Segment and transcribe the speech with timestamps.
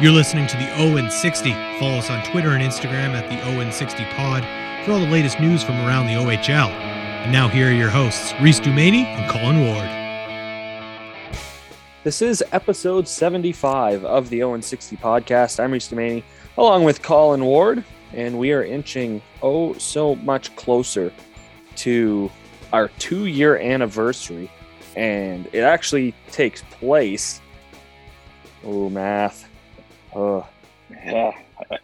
[0.00, 1.50] You're listening to the O in 60.
[1.80, 4.44] Follow us on Twitter and Instagram at the O in 60 Pod
[4.84, 6.68] for all the latest news from around the OHL.
[6.68, 11.34] And now here are your hosts, Reese Dumaney and Colin Ward.
[12.04, 15.58] This is episode 75 of the O in 60 podcast.
[15.58, 16.22] I'm Reese Dumaney,
[16.58, 21.12] along with Colin Ward, and we are inching oh so much closer
[21.74, 22.30] to
[22.72, 24.48] our two year anniversary.
[24.94, 27.40] And it actually takes place.
[28.62, 29.48] Oh, math.
[30.14, 30.48] Oh,
[30.90, 31.32] Yeah,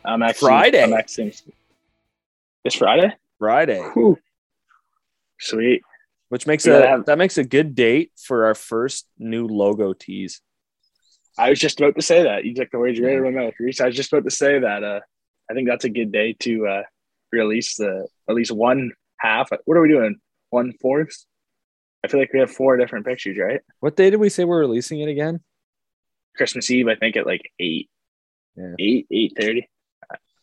[0.05, 0.83] I'm actually Friday.
[0.83, 1.34] I'm actually,
[2.64, 3.12] it's Friday.
[3.38, 4.19] Friday, Whew.
[5.38, 5.83] Sweet.
[6.28, 9.92] which makes Yeah, a that- that makes a good date for our first new logo
[9.92, 10.41] tease.
[11.37, 12.45] I was just about to say that.
[12.45, 13.80] You took the words right out of my mouth, Reese.
[13.80, 14.84] I was just about to say that.
[14.84, 15.00] Uh,
[15.50, 16.83] I think that's a good day to uh,
[17.33, 19.50] release the at least one half.
[19.64, 20.20] What are we doing?
[20.50, 21.25] One fourth.
[22.05, 23.61] I feel like we have four different pictures, right?
[23.80, 25.41] What day did we say we're releasing it again?
[26.36, 27.91] Christmas Eve, I think at like eight,
[28.56, 28.74] Yeah.
[28.78, 29.69] eight, eight thirty.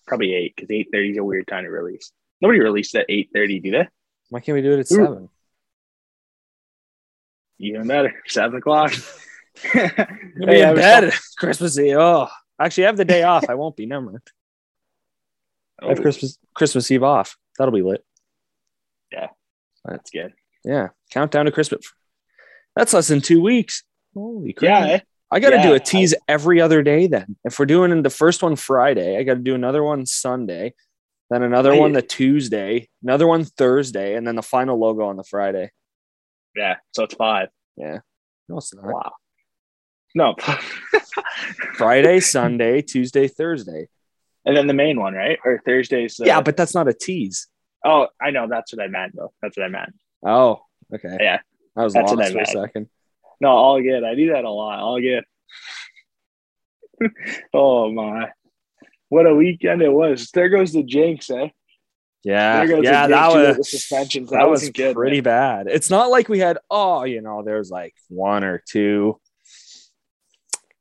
[0.08, 2.12] Probably eight because eight thirty is a weird time to release.
[2.42, 3.88] Nobody released at eight thirty, do they?
[4.30, 4.96] Why can't we do it at Ooh.
[4.96, 5.30] seven?
[7.60, 8.92] Even better, seven o'clock.
[9.64, 9.70] Be
[10.46, 11.98] Hey, I in bed Christmas Eve.
[11.98, 12.28] Oh,
[12.60, 13.46] actually, I have the day off.
[13.50, 13.86] I won't be.
[13.86, 14.22] Never mind.
[15.82, 17.38] I have Oh, Christmas Christmas Eve off.
[17.58, 18.04] That'll be lit.
[19.12, 19.28] Yeah,
[19.86, 20.34] that's good.
[20.64, 21.86] Yeah, countdown to Christmas.
[22.76, 23.84] That's less than two weeks.
[24.14, 24.88] Holy crap!
[24.88, 25.00] Yeah, eh?
[25.32, 27.08] I got to do a tease every other day.
[27.08, 30.74] Then, if we're doing the first one Friday, I got to do another one Sunday,
[31.30, 31.80] then another Right.
[31.80, 35.72] one the Tuesday, another one Thursday, and then the final logo on the Friday.
[36.56, 36.76] yeah.
[36.92, 37.48] So it's five.
[37.78, 38.00] Yeah,
[38.50, 38.86] no, it's not.
[38.86, 39.14] Wow.
[40.14, 40.36] No.
[41.76, 43.88] Friday, Sunday, Tuesday, Thursday.
[44.46, 45.40] and then the main one, right?
[45.46, 46.20] Or Thursdays.
[46.20, 47.48] uh, yeah, but that's not a tease.
[47.86, 48.48] oh, I know.
[48.50, 49.32] That's what I meant, though.
[49.42, 49.94] That's what I meant.
[50.26, 50.62] Oh,
[50.94, 51.18] okay.
[51.20, 51.40] Yeah.
[51.78, 52.90] I was That's lost I for a second.
[53.42, 54.04] No, all good.
[54.04, 54.80] I do that a lot.
[54.80, 55.24] All good.
[57.54, 58.30] oh my!
[59.10, 60.30] What a weekend it was.
[60.32, 61.50] There goes the jinx, eh?
[62.24, 64.30] Yeah, yeah, that was the suspensions.
[64.30, 64.96] That, That, was good.
[64.96, 65.66] pretty man.
[65.66, 65.68] bad.
[65.68, 69.20] It's not like we had oh, you know, there's like one or two.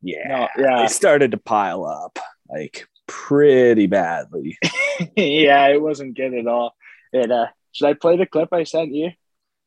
[0.03, 2.19] Yeah, No, yeah, they started to pile up
[2.49, 4.59] like pretty badly.
[5.17, 5.67] yeah.
[5.69, 6.75] It wasn't good at all.
[7.13, 7.31] It.
[7.31, 9.11] Uh, should I play the clip I sent you?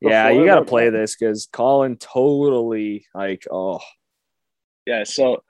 [0.04, 3.80] Yeah, you got to play this because Colin totally like oh
[4.86, 5.44] Yeah, so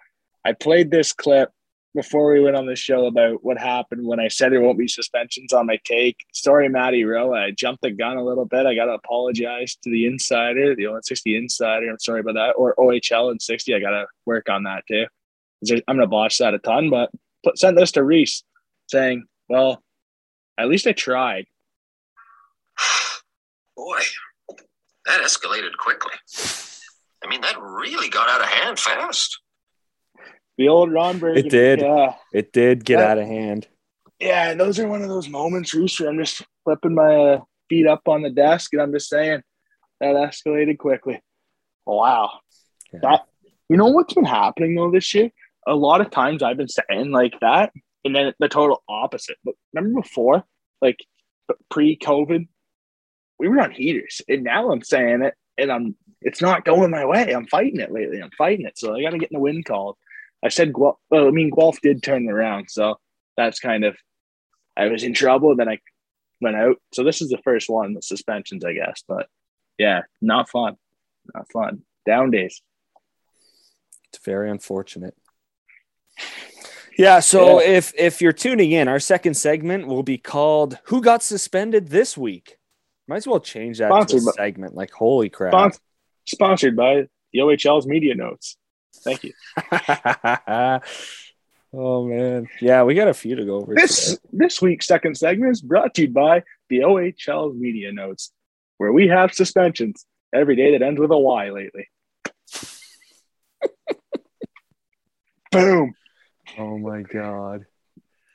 [0.46, 1.52] I played this clip
[1.96, 4.88] before we went on the show about what happened when I said there won't be
[4.88, 6.18] suspensions on my take.
[6.34, 7.34] Sorry, Matty Rowe.
[7.34, 8.66] I jumped the gun a little bit.
[8.66, 11.90] I got to apologize to the insider, the ON 60 insider.
[11.90, 12.54] I'm sorry about that.
[12.58, 13.76] Or OHL and 60.
[13.76, 15.06] I got to work on that too.
[15.88, 17.10] I'm going to botch that a ton, but
[17.44, 18.44] put, sent this to Reese
[18.88, 19.82] saying, well,
[20.58, 21.46] at least I tried.
[23.78, 24.00] Boy,
[25.06, 26.14] that escalated quickly.
[27.24, 29.40] I mean, that really got out of hand fast.
[30.58, 31.46] The old Ron Bergen.
[31.46, 31.82] It did.
[31.82, 32.16] Yeah.
[32.34, 33.12] it did get Yeah.
[33.12, 33.68] out of hand.
[34.20, 37.88] Yeah, those are one of those moments, Reese, where I'm just flipping my uh, feet
[37.88, 39.42] up on the desk and I'm just saying
[40.00, 41.20] that escalated quickly.
[41.86, 42.40] Wow.
[42.94, 43.00] Yeah.
[43.02, 43.22] That
[43.70, 45.32] you know what's been happening though this year?
[45.68, 47.72] A lot of times I've been saying like that,
[48.06, 49.38] and then the total opposite.
[49.44, 50.44] But remember before,
[50.82, 51.00] like
[51.72, 52.48] pre-COVID,
[53.44, 57.06] we were on heaters, and now I'm saying it, and I'm it's not going my
[57.06, 57.32] way.
[57.34, 58.20] I'm fighting it lately.
[58.22, 59.98] I'm fighting it, so I got to get in the wind called.
[60.44, 62.96] I said, Guelph, well, I mean, Guelph did turn around, so
[63.38, 63.96] that's kind of
[64.78, 65.56] I was in trouble.
[65.56, 65.80] Then I
[66.42, 66.78] went out.
[66.94, 69.04] So this is the first one, the suspensions, I guess.
[69.08, 69.28] But
[69.78, 70.76] yeah, not fun.
[71.34, 71.84] Not fun.
[72.06, 72.62] Down days.
[74.10, 75.16] It's very unfortunate.
[76.98, 77.78] Yeah, so Yeah.
[77.78, 82.18] if if you're tuning in, our second segment will be called "Who Got Suspended This
[82.18, 82.58] Week."
[83.08, 84.76] Might as well change that to a by- segment.
[84.76, 85.54] Like, holy crap!
[85.54, 85.80] Spons-
[86.26, 88.58] sponsored by the OHL's media notes.
[89.04, 89.34] Thank you.
[91.74, 93.76] oh man, yeah, we got a few to go over.
[93.76, 94.22] This today.
[94.32, 98.32] this week's second segment is brought to you by the OHL's media notes,
[98.78, 101.90] where we have suspensions every day that ends with a Y lately.
[105.52, 105.94] Boom.
[106.58, 107.66] Oh my god,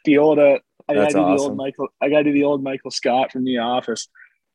[0.04, 1.88] The old uh, I gotta do the old Michael.
[2.00, 4.08] I gotta do the old Michael Scott from The Office.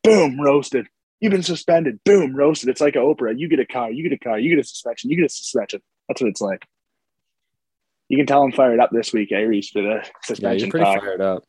[0.03, 0.87] Boom, roasted.
[1.19, 1.99] You've been suspended.
[2.03, 2.69] Boom, roasted.
[2.69, 3.37] It's like an Oprah.
[3.37, 3.89] You get a car.
[3.89, 4.37] You get a car.
[4.37, 5.09] You get a suspension.
[5.09, 5.81] You get a suspension.
[6.07, 6.65] That's what it's like.
[8.09, 10.85] You can tell I'm fired up this week, Reese, for the yeah, suspension you're pretty
[10.85, 10.99] talk.
[10.99, 11.43] fired up.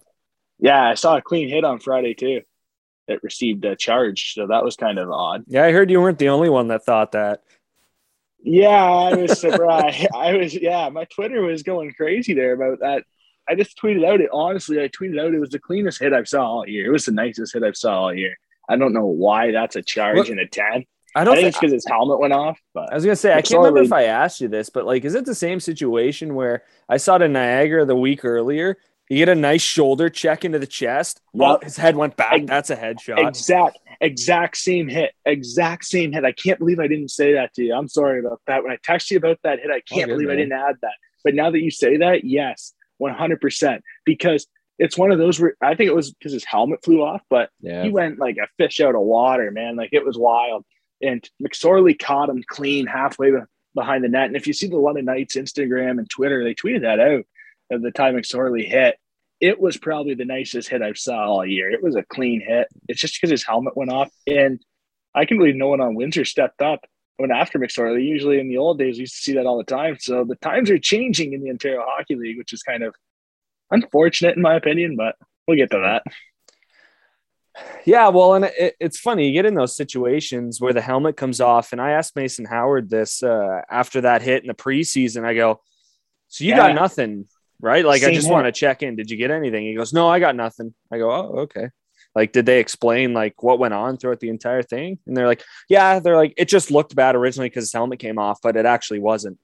[0.61, 2.43] Yeah, I saw a clean hit on Friday too.
[3.09, 5.45] That received a charge, so that was kind of odd.
[5.47, 7.43] Yeah, I heard you weren't the only one that thought that.
[8.43, 10.07] Yeah, I was surprised.
[10.15, 13.05] I was yeah, my Twitter was going crazy there about that.
[13.49, 14.81] I just tweeted out it honestly.
[14.83, 16.87] I tweeted out it was the cleanest hit I've saw all year.
[16.87, 18.37] It was the nicest hit I've saw all year.
[18.69, 20.85] I don't know why that's a charge What- and a ten.
[21.17, 21.49] I I don't think think.
[21.55, 22.59] it's because his helmet went off.
[22.73, 25.05] But I was gonna say I can't remember if I asked you this, but like,
[25.05, 28.79] is it the same situation where I saw it in Niagara the week earlier?
[29.09, 31.21] You get a nice shoulder check into the chest.
[31.39, 31.63] Oh, Yep.
[31.65, 32.33] his head went back.
[32.33, 33.29] Ex- That's a headshot.
[33.29, 36.25] exact exact same hit, exact same hit.
[36.25, 37.75] I can't believe I didn't say that to you.
[37.75, 38.65] I'm sorry about that.
[38.65, 40.95] When I texted you about that hit, I can't good, believe I didn't add that.
[41.23, 44.47] But now that you say that, yes, 100 percent because
[44.79, 47.51] it's one of those where I think it was because his helmet flew off, but
[47.61, 47.85] yeah.
[47.85, 49.77] he went like a fish out of water, man.
[49.77, 50.65] Like it was wild.
[51.01, 53.31] And McSorley caught him clean halfway
[53.75, 54.27] behind the net.
[54.27, 57.25] And if you see the London Knights Instagram and Twitter, they tweeted that out
[57.73, 58.97] at the time McSorley hit.
[59.41, 61.71] It was probably the nicest hit I've saw all year.
[61.71, 62.69] It was a clean hit.
[62.89, 64.11] It's just because his helmet went off.
[64.27, 64.61] And
[65.15, 66.85] I can believe no one on Windsor stepped up
[67.17, 68.05] when after McSorley.
[68.07, 69.97] Usually in the old days, we used to see that all the time.
[70.01, 72.95] So the times are changing in the Ontario Hockey League, which is kind of
[73.71, 75.17] unfortunate in my opinion, but
[75.47, 76.03] we'll get to that.
[77.85, 81.41] Yeah, well, and it, it's funny you get in those situations where the helmet comes
[81.41, 85.25] off, and I asked Mason Howard this uh, after that hit in the preseason.
[85.25, 85.61] I go,
[86.27, 86.57] "So you Yeah.
[86.57, 87.27] got nothing,
[87.61, 87.85] right?
[87.85, 88.33] Like, I just hit.
[88.33, 88.97] want to check in.
[88.97, 91.69] Did you get anything?" He goes, "No, I got nothing." I go, "Oh, okay."
[92.15, 94.99] Like, did they explain like what went on throughout the entire thing?
[95.07, 98.19] And they're like, "Yeah." They're like, "It just looked bad originally because his helmet came
[98.19, 99.39] off, but it actually wasn't."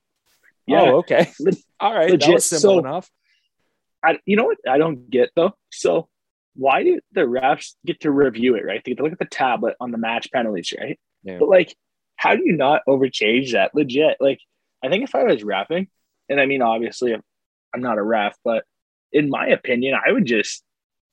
[0.67, 0.83] Yeah.
[0.83, 1.31] Oh, okay.
[1.41, 2.07] Le- All right.
[2.11, 3.11] That legit, was simple so- enough.
[4.03, 5.55] I, you know what I don't get though?
[5.71, 6.09] So
[6.55, 8.81] why did the refs get to review it, right?
[8.85, 10.99] They get to look at the tablet on the match penalties, right?
[11.23, 11.37] Yeah.
[11.39, 11.77] But like,
[12.17, 13.75] how do you not overchange that?
[13.75, 14.17] Legit.
[14.21, 14.41] Like,
[14.83, 15.89] I think if I was rapping,
[16.29, 18.65] and I mean, obviously, I'm not a ref, but
[19.13, 20.63] in my opinion, I would just,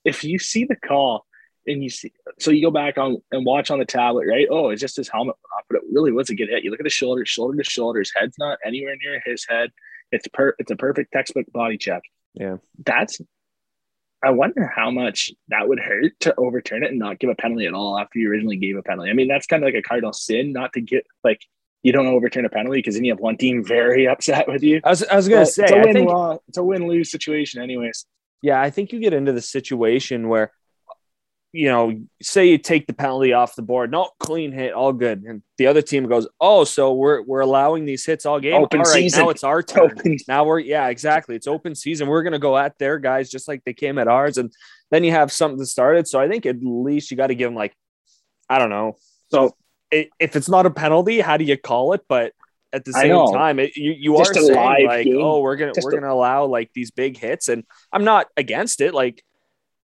[0.05, 1.25] if you see the call
[1.67, 4.47] and you see, so you go back on and watch on the tablet, right?
[4.49, 6.63] Oh, it's just his helmet off, but it really was a good hit.
[6.63, 9.71] You look at the shoulder, shoulder to shoulder, his head's not anywhere near his head.
[10.11, 12.01] It's per, it's a perfect textbook body check
[12.33, 12.57] Yeah.
[12.85, 13.19] that's
[14.23, 17.67] I wonder how much that would hurt to overturn it and not give a penalty
[17.67, 19.11] at all after you originally gave a penalty.
[19.11, 21.39] I mean, that's kind of like a cardinal sin not to get like
[21.83, 24.81] you don't overturn a penalty because then you have one team very upset with you.
[24.83, 26.09] I was, I was gonna But say, it's a I win think
[26.47, 28.05] it's a win lose situation, anyways.
[28.41, 30.51] Yeah, I think you get into the situation where,
[31.57, 35.23] you know, say you take the penalty off the board, no clean hit, all good,
[35.23, 38.61] and the other team goes, "Oh, so we're we're allowing these hits all game.
[38.61, 39.23] Open all right, season.
[39.23, 39.91] now it's our turn.
[39.91, 41.35] Open- Now we're yeah, exactly.
[41.35, 42.07] It's open season.
[42.07, 44.53] We're gonna go at their guys just like they came at ours, and
[44.91, 46.07] then you have something started.
[46.07, 47.73] So I think at least you got to give them like,
[48.49, 48.97] I don't know.
[49.31, 49.55] So
[49.91, 52.01] if it's not a penalty, how do you call it?
[52.07, 52.33] But
[52.71, 55.17] at the same time, it, you you Just are saying like, game.
[55.21, 58.27] oh, we're gonna Just we're a- gonna allow like these big hits, and I'm not
[58.37, 58.93] against it.
[58.93, 59.23] Like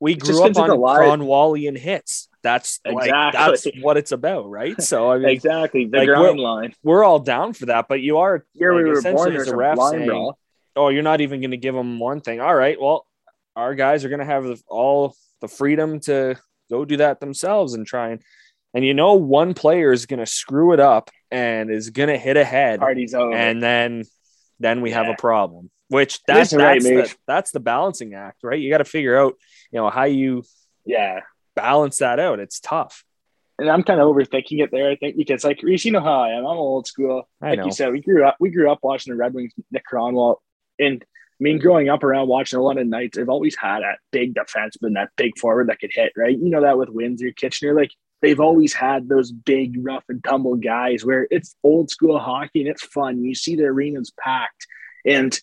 [0.00, 2.28] we grew up on a Kronwallian hits.
[2.42, 3.82] That's like that's Exactly.
[3.82, 4.80] what it's about, right?
[4.80, 6.74] So I mean, exactly the like, ground we're- line.
[6.82, 9.56] we're all down for that, but you are Here we were born as a a
[9.56, 10.32] ref saying,
[10.76, 12.40] oh, you're not even going to give them one thing.
[12.40, 13.06] All right, well,
[13.56, 16.36] our guys are going to have the- all the freedom to
[16.70, 18.22] go do that themselves and try and,
[18.74, 22.18] and you know, one player is going to screw it up and is going to
[22.18, 23.34] hit ahead, Party's over.
[23.34, 24.04] and then
[24.60, 25.70] then we have a problem.
[25.88, 28.58] Which It that's right the, that's the balancing act, right?
[28.58, 29.34] You got to figure out,
[29.70, 30.44] you know, how you
[30.84, 31.20] yeah.
[31.54, 32.40] balance that out.
[32.40, 33.04] It's tough.
[33.58, 36.20] And I'm kind of overthinking it there, I think, because like Reese, you know how
[36.22, 36.44] I am.
[36.44, 37.26] I'm old school.
[37.40, 40.36] Like you said, we grew up we grew up watching the Red Wings, Nick Kronwall.
[40.78, 43.98] And I mean, growing up around watching a lot of nights, they've always had that
[44.10, 46.36] big defenseman, that big forward that could hit, right?
[46.36, 50.56] You know that with Windsor, Kitchener, like they've always had those big rough and tumble
[50.56, 53.22] guys where it's old school hockey and it's fun.
[53.22, 54.66] You see the arenas packed.
[55.06, 55.38] And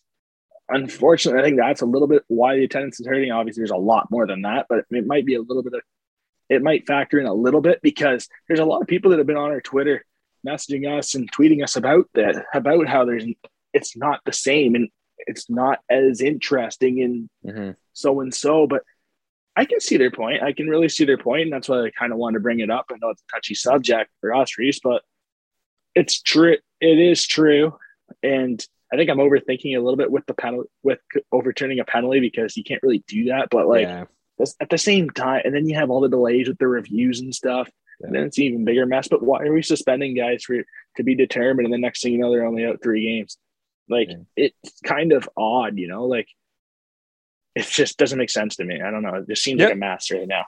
[0.74, 3.32] unfortunately, I think that's a little bit why the attendance is hurting.
[3.32, 5.82] Obviously, there's a lot more than that, but it might be a little bit of
[6.50, 9.28] it might factor in a little bit because there's a lot of people that have
[9.28, 10.06] been on our Twitter
[10.46, 13.26] messaging us and tweeting us about that, about how there's
[13.74, 14.90] it's not the same and
[15.20, 18.68] it's not as interesting and so and so.
[18.68, 18.84] But
[19.56, 20.44] I can see their point.
[20.44, 22.60] I can really see their point, and that's why I kind of wanted to bring
[22.60, 22.86] it up.
[22.92, 25.04] I know it's a touchy subject for us, Reese, but
[25.96, 26.58] it's true.
[26.82, 27.78] It is true,
[28.22, 31.00] and I think I'm overthinking a little bit with the penalty, with
[31.32, 33.50] overturning a penalty because you can't really do that.
[33.50, 34.06] But like yeah.
[34.62, 37.34] at the same time, and then you have all the delays with the reviews and
[37.34, 37.68] stuff.
[38.02, 39.08] And then it's an even bigger mess.
[39.08, 40.58] But why are we suspending guys for
[40.98, 41.66] to be determined?
[41.66, 43.38] And the next thing you know, they're only out three games.
[43.90, 44.18] Like Yeah.
[44.36, 46.06] it's kind of odd, you know.
[46.06, 46.28] Like
[47.56, 48.80] it just doesn't make sense to me.
[48.82, 49.16] I don't know.
[49.16, 49.70] It just seems Yep.
[49.70, 50.46] like a mess right now.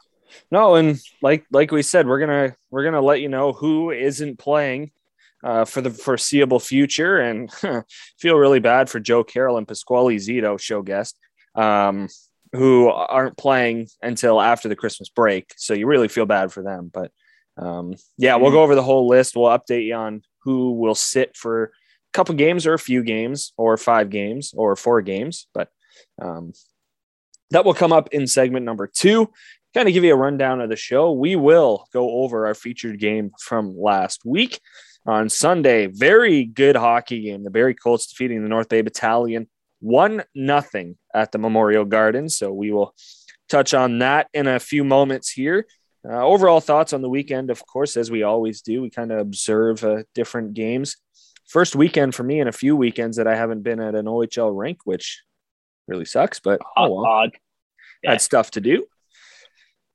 [0.52, 4.38] No, and like like we said, we're gonna we're gonna let you know who isn't
[4.38, 4.92] playing
[5.46, 7.54] uh, for the foreseeable future, and
[8.20, 11.20] feel really bad for Joe Carroll and Pasquale Zito, show guest,
[11.54, 12.10] um,
[12.52, 15.54] who aren't playing until after the Christmas break.
[15.56, 16.90] So you really feel bad for them.
[16.92, 17.12] But
[17.58, 19.36] um, yeah, we'll go over the whole list.
[19.36, 21.70] We'll update you on who will sit for a
[22.14, 25.70] couple games or a few games or five games or four games, but
[26.20, 26.54] um,
[27.52, 29.32] that will come up in segment number two.
[29.76, 33.00] kind of give you a rundown of the show, we will go over our featured
[33.00, 34.60] game from last week
[35.06, 35.88] on Sunday.
[35.88, 37.44] Very good hockey game.
[37.44, 39.48] The Barrie Colts defeating the North Bay Battalion
[39.80, 42.28] one nothing at the Memorial Garden.
[42.30, 42.96] So we will
[43.50, 45.68] touch on that in a few moments here.
[46.08, 49.20] Uh, overall thoughts on the weekend, of course, as we always do, we kind of
[49.20, 50.98] observe uh, different games.
[51.48, 54.58] First weekend for me in a few weekends that I haven't been at an OHL
[54.58, 55.24] rink, which
[55.88, 57.06] really sucks, but oh well.
[57.06, 57.32] Odd.
[58.04, 58.12] Yeah.
[58.12, 58.86] Had stuff to do.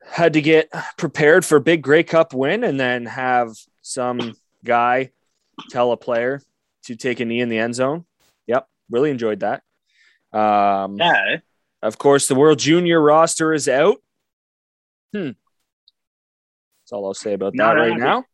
[0.04, 3.50] Had to get prepared for big Grey Cup win and then have
[3.82, 5.10] some guy
[5.70, 6.42] tell a player
[6.84, 8.04] to take a knee in the end zone.
[8.46, 9.62] Yep, really enjoyed that.
[10.32, 11.36] Um, Yeah.
[11.82, 13.98] of course, the World Junior roster is out.
[15.12, 15.30] Hmm.
[16.82, 18.24] That's all I'll say about that Not right now.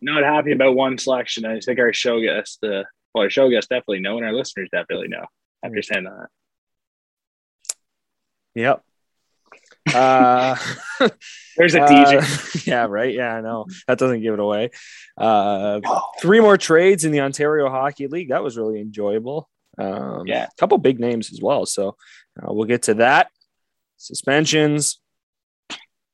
[0.00, 1.44] Not happy about one selection.
[1.44, 4.68] I think our show guest, uh, well, our show guests definitely know, and our listeners
[4.72, 5.26] definitely know.
[5.64, 6.28] After saying that,
[8.54, 8.82] Yep.
[9.94, 10.56] Uh,
[11.56, 12.24] there's a uh,
[12.64, 13.14] yeah, right.
[13.14, 13.66] Yeah, I know.
[13.86, 14.70] That doesn't give it away.
[15.16, 15.80] Uh,
[16.20, 18.30] three more trades in the Ontario Hockey League.
[18.30, 19.48] That was really enjoyable.
[19.78, 20.44] Um, Yeah.
[20.44, 21.66] a couple big names as well.
[21.66, 21.96] So
[22.40, 23.28] uh, we'll get to that.
[23.96, 25.00] Suspensions.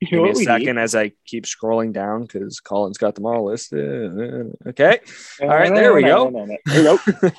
[0.00, 3.44] You Give me a second as I keep scrolling down because Colin's got them all
[3.46, 4.52] listed.
[4.66, 4.98] Okay.
[5.40, 6.30] All right, there we go.
[6.66, 7.30] There we go.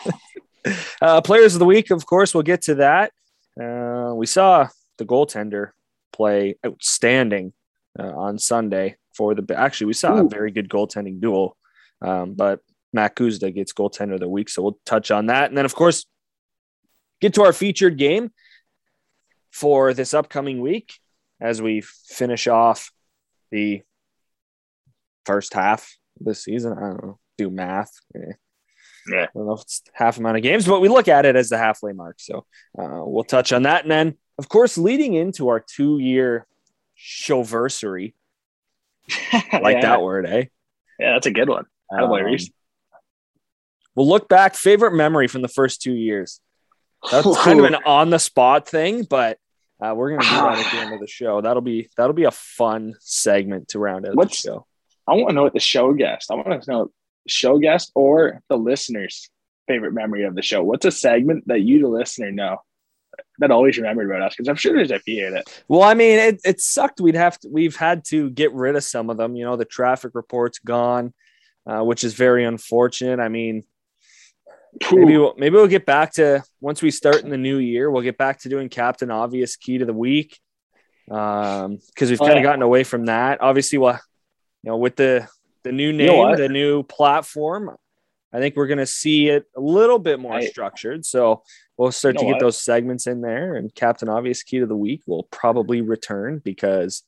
[1.01, 3.11] uh, players of the week, of course, we'll get to that.
[3.61, 5.71] Uh, we saw the goaltender
[6.15, 7.53] play outstanding
[7.99, 9.55] uh, on Sunday for the.
[9.55, 11.57] Actually, we saw a very good goaltending duel,
[12.01, 12.61] um, but
[12.93, 15.75] Mack Guzda gets goaltender of the week, so we'll touch on that, and then of
[15.75, 16.05] course
[17.21, 18.31] get to our featured game
[19.51, 20.93] for this upcoming week
[21.39, 22.91] as we finish off
[23.51, 23.81] the
[25.25, 26.73] first half of the season.
[26.73, 27.91] I don't know, do math.
[28.15, 28.33] Eh.
[29.07, 29.23] Yeah.
[29.23, 31.49] I don't know if it's half amount of games, but we look at it as
[31.49, 32.17] the halfway mark.
[32.19, 32.45] So
[32.77, 33.83] uh, we'll touch on that.
[33.83, 36.47] And then, of course, leading into our two year
[36.97, 38.13] showversary,
[39.33, 39.81] like yeah.
[39.81, 40.45] that word, eh?
[40.99, 41.65] Yeah, that's a good one.
[41.91, 42.49] Um, Reese.
[43.95, 46.39] we'll look back, favorite memory from the first two years.
[47.11, 49.37] That's kind of an on the spot thing, but
[49.79, 51.41] uh, we're gonna do that at the end of the show.
[51.41, 54.65] That'll be that'll be a fun segment to round out What's- the show.
[55.07, 56.31] I want to know what the show guest.
[56.31, 56.91] I want to know
[57.27, 59.29] show guest or the listener's
[59.67, 60.63] favorite memory of the show.
[60.63, 62.57] What's a segment that you, the listener, know
[63.39, 64.35] that always remembered about us?
[64.35, 67.01] Because I'm sure there's a few that Well, I mean, it, it sucked.
[67.01, 69.35] We'd have to, we've had to get rid of some of them.
[69.35, 71.13] You know, the traffic report's gone,
[71.65, 73.19] uh, which is very unfortunate.
[73.19, 73.63] I mean,
[74.91, 77.89] maybe we'll, maybe we'll get back to once we start in the new year.
[77.89, 80.39] We'll get back to doing Captain Obvious Key to the Week
[81.11, 82.49] um, because we've Oh, kind of yeah.
[82.49, 83.41] gotten away from that.
[83.41, 83.99] Obviously, well,
[84.63, 85.27] you know, with the
[85.63, 86.37] the new know name, what?
[86.37, 87.75] the new platform,
[88.33, 91.05] I think we're going to see it a little bit more I- structured.
[91.05, 91.43] So
[91.77, 92.39] we'll start You to get what?
[92.41, 97.03] those segments in there, and Captain Obvious Key to the Week will probably return because.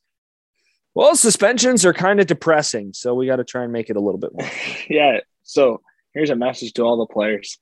[0.94, 4.00] Well, suspensions are kind of depressing, so we got to try and make it a
[4.00, 4.48] little bit more.
[4.90, 5.20] yeah.
[5.44, 5.80] So
[6.12, 7.58] here's a message to all the players: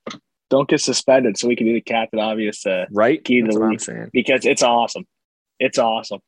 [0.49, 3.23] don't get suspended, so we can do the captain obvious uh, Right?
[3.23, 4.11] Key to That's the week.
[4.13, 5.05] because it's awesome.
[5.59, 6.21] It's awesome.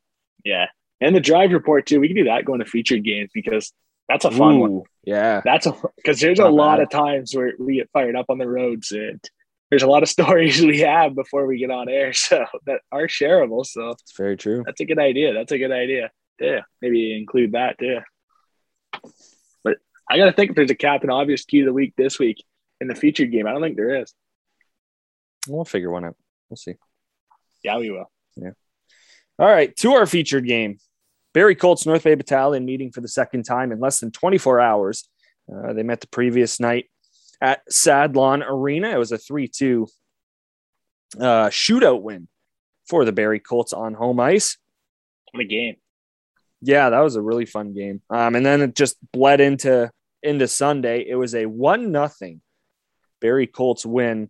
[0.45, 0.67] Yeah,
[1.01, 1.99] and the drive report too.
[1.99, 3.73] We can do that going to featured games because
[4.07, 4.81] that's a fun one.
[5.03, 5.41] Yeah.
[5.43, 6.83] That's a because there's a lot bad.
[6.83, 9.23] of times where we get fired up on the roads and
[9.69, 13.07] there's a lot of stories we have before we get on air, so that are
[13.07, 13.65] shareable.
[13.65, 14.63] So It's very true.
[14.65, 15.33] that's a good idea.
[15.33, 16.11] That's a good idea.
[16.39, 17.99] Yeah, maybe include that too.
[19.63, 19.77] But
[20.09, 22.43] I got to think if there's a captain obvious key of the week this week
[22.81, 23.45] in the featured game.
[23.45, 24.13] I don't think there is.
[25.47, 26.15] We'll figure one out.
[26.49, 26.75] We'll see.
[27.63, 28.09] Yeah, we will.
[28.35, 28.51] Yeah.
[29.37, 30.77] All right, to our featured game.
[31.33, 35.07] Barrie Colts North Bay Battalion meeting for the second time in less than 24 hours.
[35.53, 36.85] Uh, they met the previous night
[37.41, 38.89] at Sadlon Arena.
[38.89, 39.87] It was a 3 2
[41.19, 42.27] uh, shootout win
[42.87, 44.57] for the Barrie Colts on home ice.
[45.31, 45.75] What a game.
[46.61, 48.01] Yeah, that was a really fun game.
[48.09, 49.91] Um, and then it just bled into
[50.21, 51.05] into Sunday.
[51.07, 52.41] It was a one nothing
[53.21, 54.29] Barrie Colts win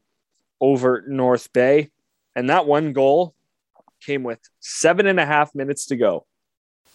[0.61, 1.89] over North Bay,
[2.35, 3.33] and that one goal
[4.05, 6.25] came with seven and a half minutes to go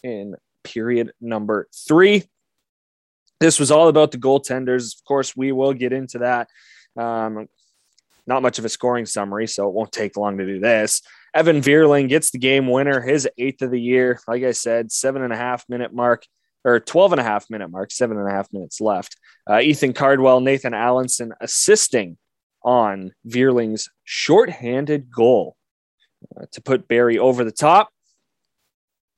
[0.02, 2.24] in period number three.
[3.44, 4.96] This was all about the goaltenders.
[4.96, 6.48] Of course, we will get into that.
[6.96, 7.46] Um,
[8.26, 11.02] not much of a scoring summary, so it won't take long to do this.
[11.34, 14.18] Evan Vierling gets the game winner, his eighth of the year.
[14.26, 16.24] Like I said, seven and a half minute mark
[16.64, 19.14] or 12 and a half minute mark, seven and a half minutes left.
[19.46, 22.16] Uh, Ethan Cardwell, Nathan Allensen assisting
[22.64, 25.54] on Vierling's shorthanded goal
[26.34, 27.90] uh, to put Barrie over the top.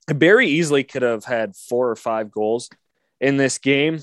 [0.09, 2.69] Barrie easily could have had four or five goals
[3.21, 4.01] in this game.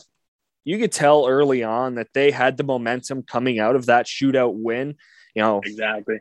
[0.63, 4.53] You could tell early on that they had the momentum coming out of that shootout
[4.55, 4.95] win.
[5.35, 6.19] You know, Exactly.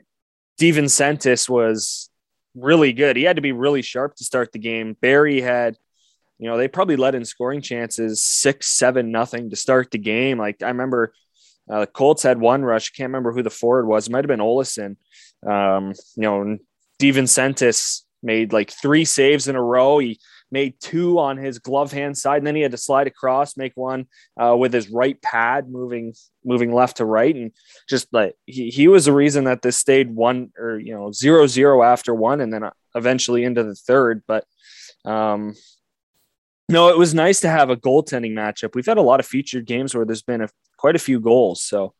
[0.60, 2.10] DeVincentis was
[2.54, 3.16] really good.
[3.16, 4.96] He had to be really sharp to start the game.
[5.00, 5.76] Barrie had,
[6.38, 10.38] you know, they probably let in scoring chances six, seven, nothing to start the game.
[10.38, 11.12] Like I remember
[11.70, 12.90] uh, the Colts had one rush.
[12.90, 14.08] Can't remember who the forward was.
[14.08, 14.96] It might have been Olison.
[15.46, 16.58] Um, you know,
[17.00, 19.98] DeVincentis made like three saves in a row.
[19.98, 20.18] He
[20.52, 23.72] made two on his glove hand side, and then he had to slide across, make
[23.74, 24.06] one
[24.40, 27.50] uh, with his right pad, moving moving left to right, and
[27.88, 31.46] just like he, he was the reason that this stayed one or you know zero
[31.46, 34.22] zero after one, and then eventually into the third.
[34.28, 34.44] But
[35.04, 35.54] um,
[36.68, 38.74] no, it was nice to have a goaltending matchup.
[38.74, 41.62] We've had a lot of featured games where there's been a, quite a few goals,
[41.62, 41.94] so.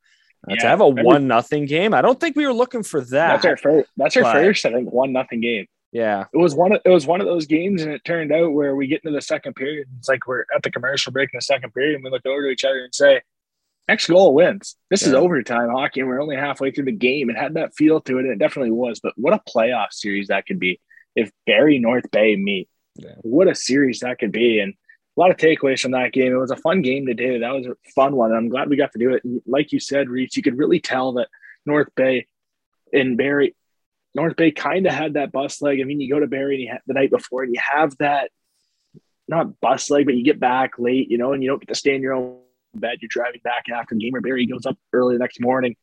[0.49, 3.01] Uh, Yeah, to have a one nothing game, I don't think we were looking for
[3.01, 3.43] that.
[3.43, 3.89] That's our first.
[3.97, 4.67] That's our but- first.
[4.67, 5.67] I think one nothing game.
[5.93, 6.73] Yeah, It was one.
[6.73, 9.15] Of, it was one of those games, and it turned out where we get into
[9.15, 9.89] the second period.
[9.99, 12.43] It's like we're at the commercial break in the second period, and we look over
[12.43, 13.21] to each other and say,
[13.89, 17.29] "Next goal wins." This is overtime hockey, and we're only halfway through the game.
[17.29, 19.01] It had that feel to it, and it definitely was.
[19.01, 20.81] But what a playoff series that could be
[21.15, 22.71] if Barrie North Bay meet.
[22.97, 23.17] Yeah.
[23.21, 24.73] What a series that could be, and
[25.15, 26.33] a lot of takeaways from that game.
[26.33, 27.41] It was a fun game to do.
[27.41, 28.33] That was a fun one.
[28.33, 29.25] I'm glad we got to do it.
[29.25, 31.29] And like you said, Reese, you could really tell that
[31.67, 32.27] North Bay
[32.95, 33.55] and Barrie
[34.15, 35.81] North Bay kind of had that bus leg.
[35.81, 37.97] I mean, you go to Barrie and you ha- the night before, and you have
[37.99, 38.31] that
[39.29, 41.75] not bus leg, but you get back late, you know, and you don't get to
[41.75, 42.39] stay in your own
[42.75, 42.99] bed.
[43.01, 45.77] You're driving back after the game, or Barrie goes up early the next morning,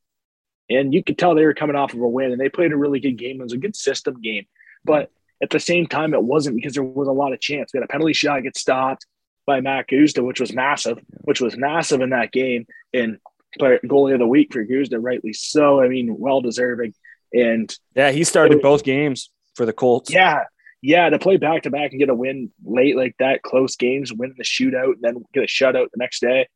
[0.69, 2.77] and you could tell they were coming off of a win, and they played a
[2.77, 3.39] really good game.
[3.39, 4.45] It was a good system game,
[4.83, 7.71] but at the same time, it wasn't because there was a lot of chance.
[7.73, 9.05] We had a penalty shot get stopped
[9.45, 13.17] by Mack Guzda, which was massive, which was massive in that game, and
[13.57, 15.81] player goalie of the week for Guzda, rightly so.
[15.81, 16.93] I mean, well deserving.
[17.33, 20.11] And yeah, he started both games for the Colts.
[20.11, 20.43] yeah,
[20.81, 24.13] yeah, to play back to back and get a win late like that, close games,
[24.13, 26.47] win the shootout, and then get a shutout the next day.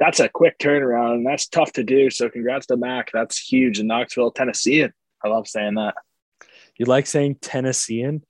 [0.00, 2.10] That's a quick turnaround, and that's tough to do.
[2.10, 3.10] So, congrats to Mac.
[3.12, 4.84] That's huge in Knoxville, Tennessee.
[5.24, 5.94] I love saying that.
[6.78, 8.22] You like saying Tennessean?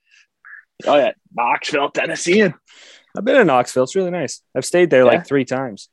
[0.85, 2.43] Oh yeah, Knoxville, Tennessee.
[2.43, 3.83] I've been in Knoxville.
[3.83, 4.41] It's really nice.
[4.55, 5.11] I've stayed there Yeah.
[5.11, 5.89] like three times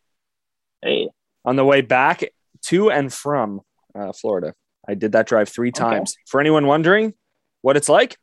[0.82, 1.08] Hey,
[1.44, 2.22] on the way back
[2.66, 3.62] to and from
[3.98, 4.54] uh, Florida.
[4.88, 5.78] I did that drive three Okay.
[5.80, 6.16] times.
[6.26, 7.14] For anyone wondering
[7.62, 8.16] what it's like,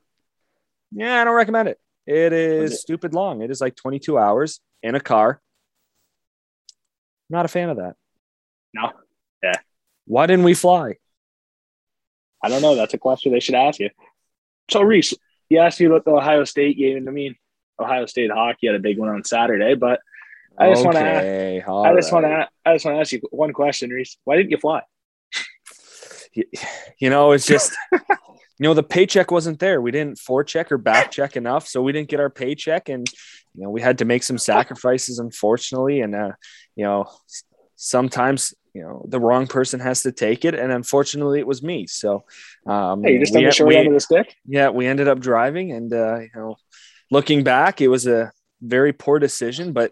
[0.92, 1.80] yeah, I don't recommend it.
[2.06, 3.42] It is it- stupid long.
[3.42, 5.42] It is like 22 hours in a car.
[7.30, 7.96] Not a fan of that.
[8.74, 8.92] No.
[9.42, 9.56] Yeah.
[10.06, 10.96] Why didn't we fly?
[12.44, 12.76] I don't know.
[12.76, 13.90] That's a question they should ask you.
[14.70, 15.14] So, Reese,
[15.50, 17.36] you asked me about the Ohio State game, I mean,
[17.80, 20.00] Ohio State hockey had a big one on Saturday, but
[20.58, 23.22] I just wanna ask- Okay, I just want to I just want to ask you
[23.32, 24.18] one question, Reese.
[24.24, 24.82] Why didn't you fly?
[26.34, 26.44] You,
[27.00, 28.00] you know, it's just, you
[28.60, 29.82] know, the paycheck wasn't there.
[29.82, 31.68] We didn't forecheck or back check enough.
[31.68, 32.90] So we didn't get our paycheck.
[32.90, 33.08] And,
[33.56, 36.02] you know, we had to make some sacrifices, unfortunately.
[36.02, 36.32] And, uh,
[36.76, 37.06] you know,
[37.76, 40.56] sometimes, you know, the wrong person has to take it.
[40.56, 41.88] And unfortunately, it was me.
[41.88, 42.24] So,
[42.66, 44.36] um, Hey, you just we- short we- end of the stick.
[44.46, 45.72] yeah, we ended up driving.
[45.74, 46.56] And, uh, you know,
[47.10, 49.92] looking back, it was a very poor decision, but,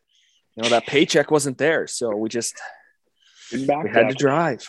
[0.56, 1.88] you know, that paycheck wasn't there.
[1.88, 2.56] So we just,
[3.66, 4.66] back we had to drive.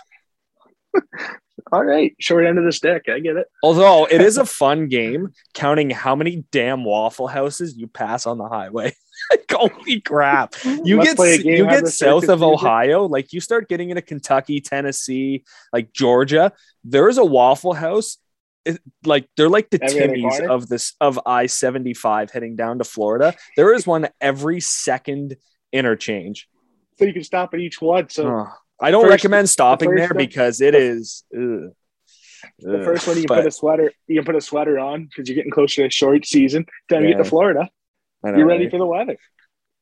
[1.73, 3.05] All right, short end of the stick.
[3.09, 3.46] I get it.
[3.62, 8.38] Although it is a fun game, counting how many damn Waffle Houses you pass on
[8.38, 8.94] the highway.
[9.31, 10.55] like, holy crap!
[10.64, 12.42] You Let's get play a game you get south of.
[12.42, 16.53] Ohio, like you start getting into Kentucky, Tennessee, like Georgia.
[16.85, 18.18] There's a Waffle House.
[18.64, 22.79] it- like they're like the Every Timmies of this of I seventy five heading down
[22.79, 23.35] to Florida.
[23.57, 25.37] There is one every second
[25.73, 26.49] interchange.
[26.99, 28.09] So you can stop at each one.
[28.11, 28.49] So Oh,
[28.80, 31.24] I don't first- recommend stopping first there one- because it is.
[31.34, 31.72] ugh.
[32.58, 32.84] the Ugh.
[32.84, 35.28] first one you can But- put a sweater, you can put a sweater on because
[35.28, 36.64] you're getting closer to short season.
[36.88, 37.68] Time you get to Florida,
[38.22, 38.70] know, you're ready right?
[38.70, 39.16] for the weather.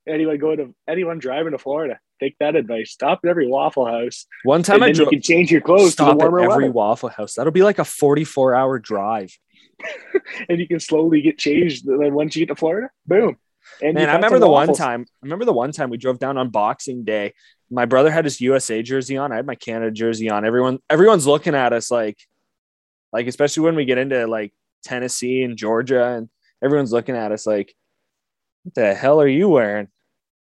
[0.09, 2.91] Anyone going to anyone driving to Florida, take that advice.
[2.93, 5.07] Stop at every Waffle House, One time I then drove.
[5.13, 7.35] you can change your clothes to stop the at every weather, Waffle House.
[7.35, 9.37] That'll be like a 44 hour drive.
[10.49, 11.87] and you can slowly get changed.
[11.87, 13.37] Then once you get to Florida, boom.
[13.83, 15.07] And Man, I remember the one time.
[15.23, 17.35] I remember the one time we drove down on Boxing Day.
[17.71, 19.33] My brother had his USA jersey on.
[19.33, 20.45] I had my Canada jersey on.
[20.45, 22.19] Everyone, everyone's looking at us like,
[23.13, 24.53] like especially when we get into like
[24.85, 26.29] Tennessee and Georgia, and
[26.63, 27.75] everyone's looking at us like,
[28.65, 29.89] "What the hell are you wearing?"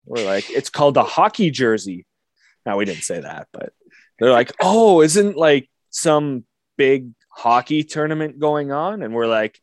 [0.04, 2.06] We're like, "It's called a hockey jersey."
[2.64, 3.72] Now we didn't say that, but
[4.18, 6.44] they're like, "Oh, isn't like some
[6.76, 9.60] big hockey tournament going on?" And we're like,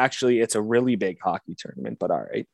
[0.00, 2.48] "Actually, it's a really big hockey tournament, but all right."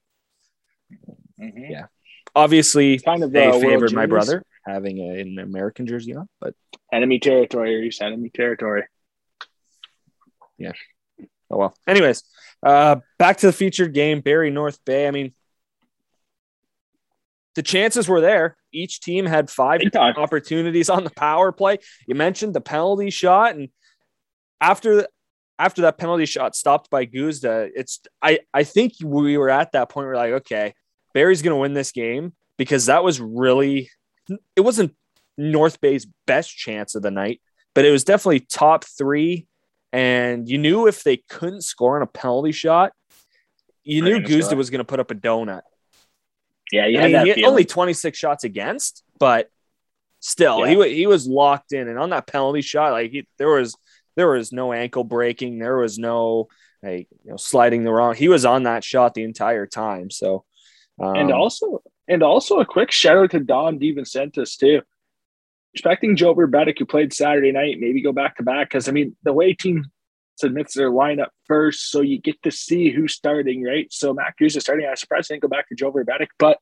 [1.41, 1.71] Mhm.
[1.71, 1.87] Yeah.
[2.35, 6.55] Obviously, kind of they favored my brother having a- an American jersey on, but
[6.93, 8.01] Enemy territory, or Reese.
[8.01, 8.85] Enemy territory.
[10.59, 10.73] Yeah.
[11.51, 11.77] Oh well.
[11.87, 12.23] Anyways,
[12.63, 15.07] uh, back to the featured game, Barrie North Bay.
[15.07, 15.35] I mean,
[17.55, 18.57] the chances were there.
[18.73, 19.81] Each team had five
[20.19, 21.79] opportunities on the power play.
[22.07, 23.69] You mentioned the penalty shot, and
[24.61, 25.07] after
[25.59, 29.88] after that penalty shot stopped by Guzda, it's I I think we were at that
[29.88, 30.07] point.
[30.07, 30.75] We're like, okay,
[31.14, 33.90] Barrie's going to win this game because that was really
[34.55, 34.95] it wasn't
[35.38, 37.40] North Bay's best chance of the night,
[37.75, 39.47] but it was definitely top three.
[39.92, 42.92] And you knew if they couldn't score on a penalty shot,
[43.83, 45.62] you knew Guzda was going to put up a donut.
[46.73, 49.49] Yeah, you I mean, he had only 26 shots against, but
[50.21, 50.85] still, Yeah.
[50.85, 51.87] he he was locked in.
[51.88, 53.77] And on that penalty shot, like he, there was
[54.16, 56.48] there was no ankle breaking, there was no
[56.83, 58.14] like you know sliding the wrong.
[58.14, 60.11] He was on that shot the entire time.
[60.11, 60.44] So,
[61.00, 64.83] um, and also and also a quick shout out to Dom DeVincentis too.
[65.74, 69.16] Expecting Joe Vrbetic, who played Saturday night, maybe go back to back because I mean
[69.22, 69.85] the way team
[70.37, 73.87] submits their lineup first, so you get to see who's starting, right?
[73.90, 74.87] So Matt Cruz is starting.
[74.87, 76.59] I was surprised he didn't go back to Joe Vrbetic, but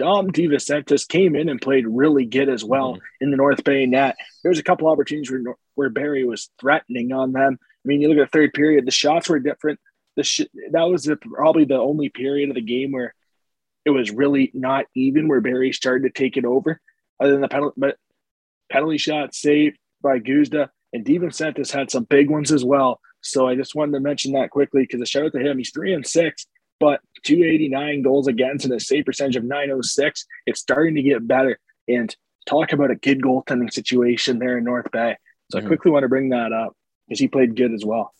[0.00, 3.04] Dom DeVincentis came in and played really good as well mm-hmm.
[3.20, 4.16] in the North Bay net.
[4.42, 5.42] There was a couple opportunities where
[5.74, 7.58] where Barrie was threatening on them.
[7.60, 9.78] I mean, you look at the third period, the shots were different.
[10.16, 13.14] The sh- that was the, probably the only period of the game where
[13.84, 16.80] it was really not even, where Barrie started to take it over.
[17.20, 17.96] Other than the penalty, but
[18.70, 23.00] penalty shot saved by Guzda and DeVincentis had some big ones as well.
[23.20, 25.58] So I just wanted to mention that quickly because a shout out to him.
[25.58, 26.46] He's three and six,
[26.80, 30.26] but 289 goals against and a save percentage of 906.
[30.46, 31.60] It's starting to get better.
[31.86, 32.14] And
[32.46, 35.16] talk about a good goaltending situation there in North Bay.
[35.52, 35.64] So Mhm.
[35.64, 36.74] I quickly want to bring that up
[37.06, 38.14] because he played good as well.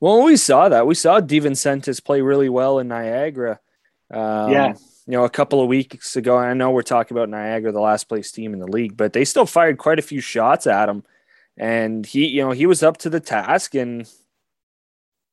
[0.00, 0.86] Well, we saw that.
[0.86, 3.60] We saw DeVincentis play really well in Niagara.
[4.10, 4.74] Um, Yeah.
[5.08, 8.08] You know, a couple of weeks ago, I know we're talking about Niagara, the last
[8.08, 11.04] place team in the league, but they still fired quite a few shots at him.
[11.56, 14.10] And he, you know, he was up to the task and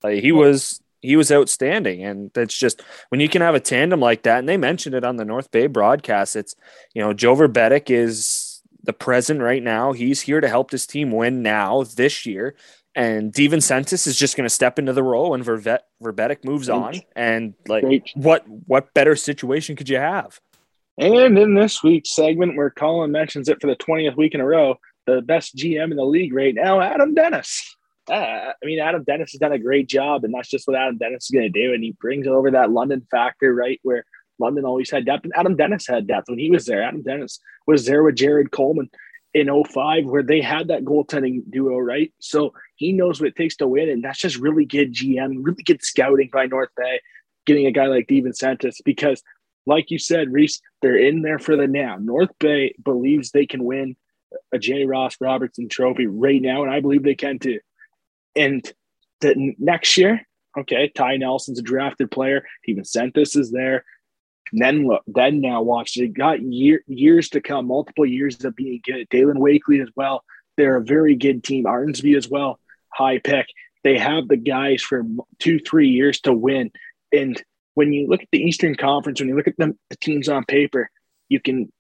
[0.04, 2.04] like, he was he was outstanding.
[2.04, 5.04] And that's just when you can have a tandem like that, and they mentioned it
[5.04, 6.36] on the North Bay broadcast.
[6.36, 6.56] It's
[6.96, 9.94] you know, Joe Vrbetic is the present right now.
[9.94, 12.56] He's here to help this team win now this year.
[12.96, 17.02] And DeVincentis is just going to step into the role when Vervet, Vrbetic moves on.
[17.16, 17.84] And like,
[18.16, 20.40] what what better situation could you have?
[20.98, 24.46] And in this week's segment, where Colin mentions it for the 20th week in a
[24.46, 24.76] row,
[25.08, 27.76] the best GM in the league right now, Adam Dennis.
[28.10, 30.98] Uh, I mean, Adam Dennis has done a great job, and that's just what Adam
[30.98, 31.74] Dennis is going to do.
[31.74, 33.80] And he brings over that London factor, right?
[33.84, 34.06] Where
[34.40, 36.84] London always had depth, and Adam Dennis had depth when he was there.
[36.84, 38.90] Adam Dennis was there with Jared Coleman
[39.34, 42.14] in 05, where they had that goaltending duo, right?
[42.20, 45.64] So he knows what it takes to win, and that's just really good GM, really
[45.64, 47.00] good scouting by North Bay,
[47.46, 49.24] getting a guy like DeVincentis because
[49.66, 51.98] like you said, Reese, they're in there for the now.
[51.98, 53.96] North Bay believes they can win
[54.52, 54.86] a J.
[54.86, 57.60] Ross Robertson trophy right now, and I believe they can too.
[58.36, 58.64] And
[59.22, 60.22] the next year,
[60.58, 62.46] okay, Ty Nelson's a drafted player.
[62.68, 63.86] DeVincentis is there.
[64.52, 65.96] And then look, then now watch.
[65.96, 69.10] They got year, years to come, multiple years of being good.
[69.10, 70.24] Dalyn Wakely as well.
[70.58, 71.66] They're a very good team.
[71.66, 73.48] Arnsby as well, high pick.
[73.84, 75.04] They have the guys for
[75.40, 76.72] two, three years to win.
[77.12, 77.42] And
[77.74, 80.90] when you look at the Eastern Conference, when you look at the teams on paper,
[81.30, 81.72] you can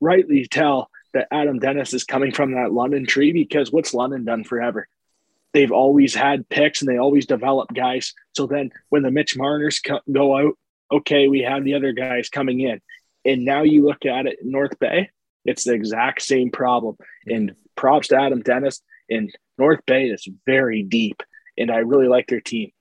[0.00, 4.44] rightly tell that Adam Dennis is coming from that London tree because what's London done
[4.44, 4.88] forever?
[5.54, 8.12] They've always had picks and they always develop guys.
[8.36, 10.58] So then when the Mitch Marners co- go out,
[10.92, 12.80] okay, we have the other guys coming in.
[13.24, 15.10] And now you look at it North Bay,
[15.44, 16.96] it's the exact same problem.
[17.26, 18.82] And props to Adam Dennis.
[19.08, 21.22] And North Bay is very deep.
[21.56, 22.72] And I really like their team.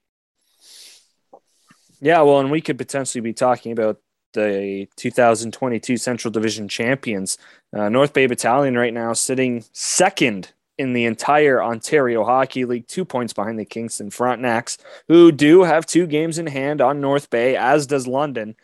[2.02, 4.00] Yeah, well, and we could potentially be talking about
[4.34, 7.38] the 2022 Central Division champions.
[7.76, 13.06] Uh, North Bay Battalion right now sitting second in the entire Ontario Hockey League, two
[13.06, 17.56] points behind the Kingston Frontenacs, who do have two games in hand on North Bay,
[17.56, 18.56] as does London,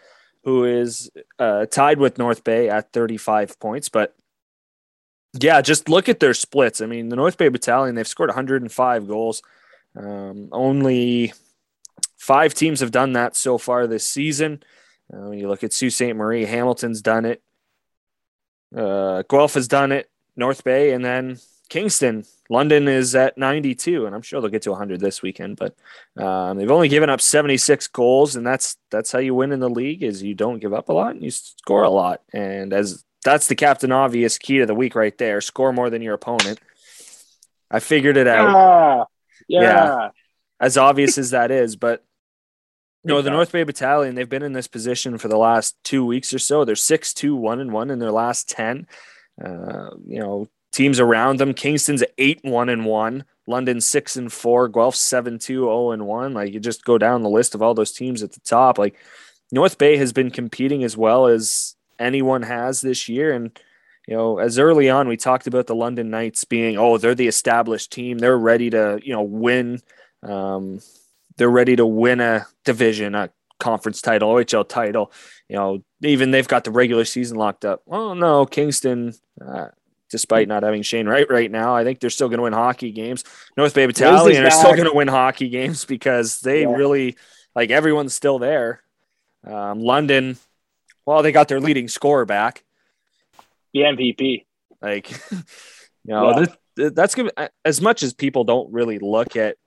[0.43, 3.89] who is uh, tied with North Bay at 35 points.
[3.89, 4.15] But
[5.39, 6.81] yeah, just look at their splits.
[6.81, 9.43] I mean, the North Bay Battalion, they've scored 105 goals.
[9.95, 11.33] Um, only
[12.17, 14.63] five teams have done that so far this season.
[15.11, 16.15] Uh, when you look at Sault Ste.
[16.15, 17.41] Marie, Hamilton's done it.
[18.75, 20.09] Uh, Guelph has done it.
[20.35, 21.37] North Bay, and then
[21.69, 22.25] Kingston.
[22.49, 25.57] London is at 92, and I'm sure they'll get to 100 this weekend.
[25.57, 25.75] But
[26.21, 29.69] um, they've only given up 76 goals, and that's that's how you win in the
[29.69, 32.21] league: is you don't give up a lot and you score a lot.
[32.33, 36.01] And as that's the captain obvious key to the week right there: score more than
[36.01, 36.59] your opponent.
[37.71, 39.05] I figured it out Ah,
[39.47, 39.61] yeah.
[39.61, 40.09] Yeah.
[40.59, 42.03] as obvious as that is, but
[43.03, 46.33] no, the North Bay Battalion, they've been in this position for the last two weeks
[46.33, 46.65] or so.
[46.65, 48.87] They're 6 2 1 and 1 in their last 10.
[49.43, 54.67] Uh, you know, teams around them, Kingston's 8 1 and 1, London 6 and 4,
[54.69, 56.33] Guelph 7 2 0 and 1.
[56.33, 58.77] Like you just go down the list of all those teams at the top.
[58.77, 58.95] Like
[59.51, 63.33] North Bay has been competing as well as anyone has this year.
[63.33, 63.57] And,
[64.07, 67.27] you know, as early on, we talked about the London Knights being, oh, they're the
[67.27, 68.17] established team.
[68.17, 69.81] They're ready to, you know, win
[70.23, 70.79] Um,
[71.37, 73.29] they're ready to win a division, a
[73.59, 75.11] conference title, OHL title.
[75.47, 77.81] You know, even they've got the regular season locked up.
[77.85, 79.69] Well, no, Kingston, uh,
[80.09, 82.91] despite not having Shane Wright right now, I think they're still going to win hockey
[82.91, 83.23] games.
[83.55, 86.73] North Bay Battalion are still going to win hockey games because they yeah.
[86.73, 87.17] really
[87.55, 88.81] like everyone's still there.
[89.45, 90.37] Um, London,
[91.05, 92.63] well, they got their leading scorer back.
[93.73, 94.45] The MVP.
[94.81, 95.37] Like, you
[96.05, 96.45] know, yeah.
[96.75, 97.31] this, that's good.
[97.63, 99.57] As much as people don't really look at,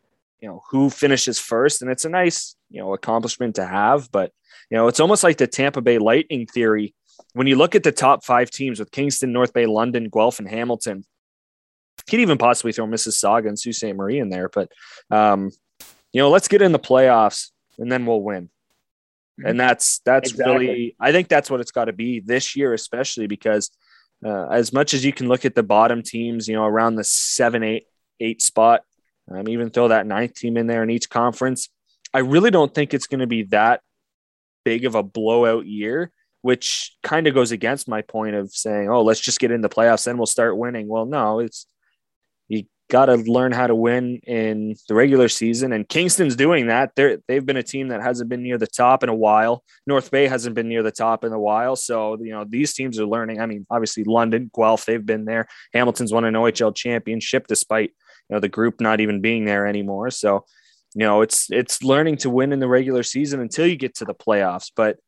[0.40, 4.32] you know, who finishes first, and it's a nice, you know, accomplishment to have, but
[4.70, 6.94] you know, it's almost like the Tampa Bay Lightning theory.
[7.34, 10.48] When you look at the top five teams with Kingston, North Bay, London, Guelph, and
[10.48, 11.04] Hamilton,
[12.08, 13.94] could even possibly throw Mississauga and Sault Ste.
[13.94, 14.48] Marie in there.
[14.48, 14.70] But,
[15.10, 15.50] um,
[16.12, 18.50] you know, let's get in the playoffs and then we'll win.
[19.44, 20.66] And that's that's exactly.
[20.66, 23.70] really I think that's what it's got to be this year, especially because
[24.24, 27.04] uh, as much as you can look at the bottom teams, you know, around the
[27.04, 27.86] seven, eight,
[28.20, 28.82] eight spot,
[29.30, 31.70] um, even throw that ninth team in there in each conference.
[32.14, 33.80] I really don't think it's going to be that
[34.64, 39.02] big of a blowout year, which kind of goes against my point of saying, "Oh,
[39.02, 41.66] let's just get in the playoffs, and we'll start winning." Well, no, it's
[42.48, 45.72] you got to learn how to win in the regular season.
[45.72, 46.92] And Kingston's doing that.
[46.94, 49.64] They're, they've been a team that hasn't been near the top in a while.
[49.86, 51.74] North Bay hasn't been near the top in a while.
[51.74, 53.40] So, you know, these teams are learning.
[53.40, 55.48] I mean, obviously London, Guelph, they've been there.
[55.72, 57.92] Hamilton's won an OHL championship despite,
[58.28, 60.10] you know, the group not even being there anymore.
[60.10, 60.44] So,
[60.94, 64.04] you know, it's, it's learning to win in the regular season until you get to
[64.04, 64.70] the playoffs.
[64.76, 64.98] But,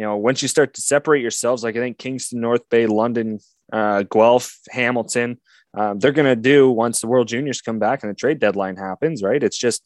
[0.00, 3.38] you know, once you start to separate yourselves, like I think Kingston, North Bay, London,
[3.70, 5.38] uh, Guelph, Hamilton,
[5.74, 8.76] um, they're going to do once the World Juniors come back and the trade deadline
[8.76, 9.42] happens, right?
[9.42, 9.82] It's just,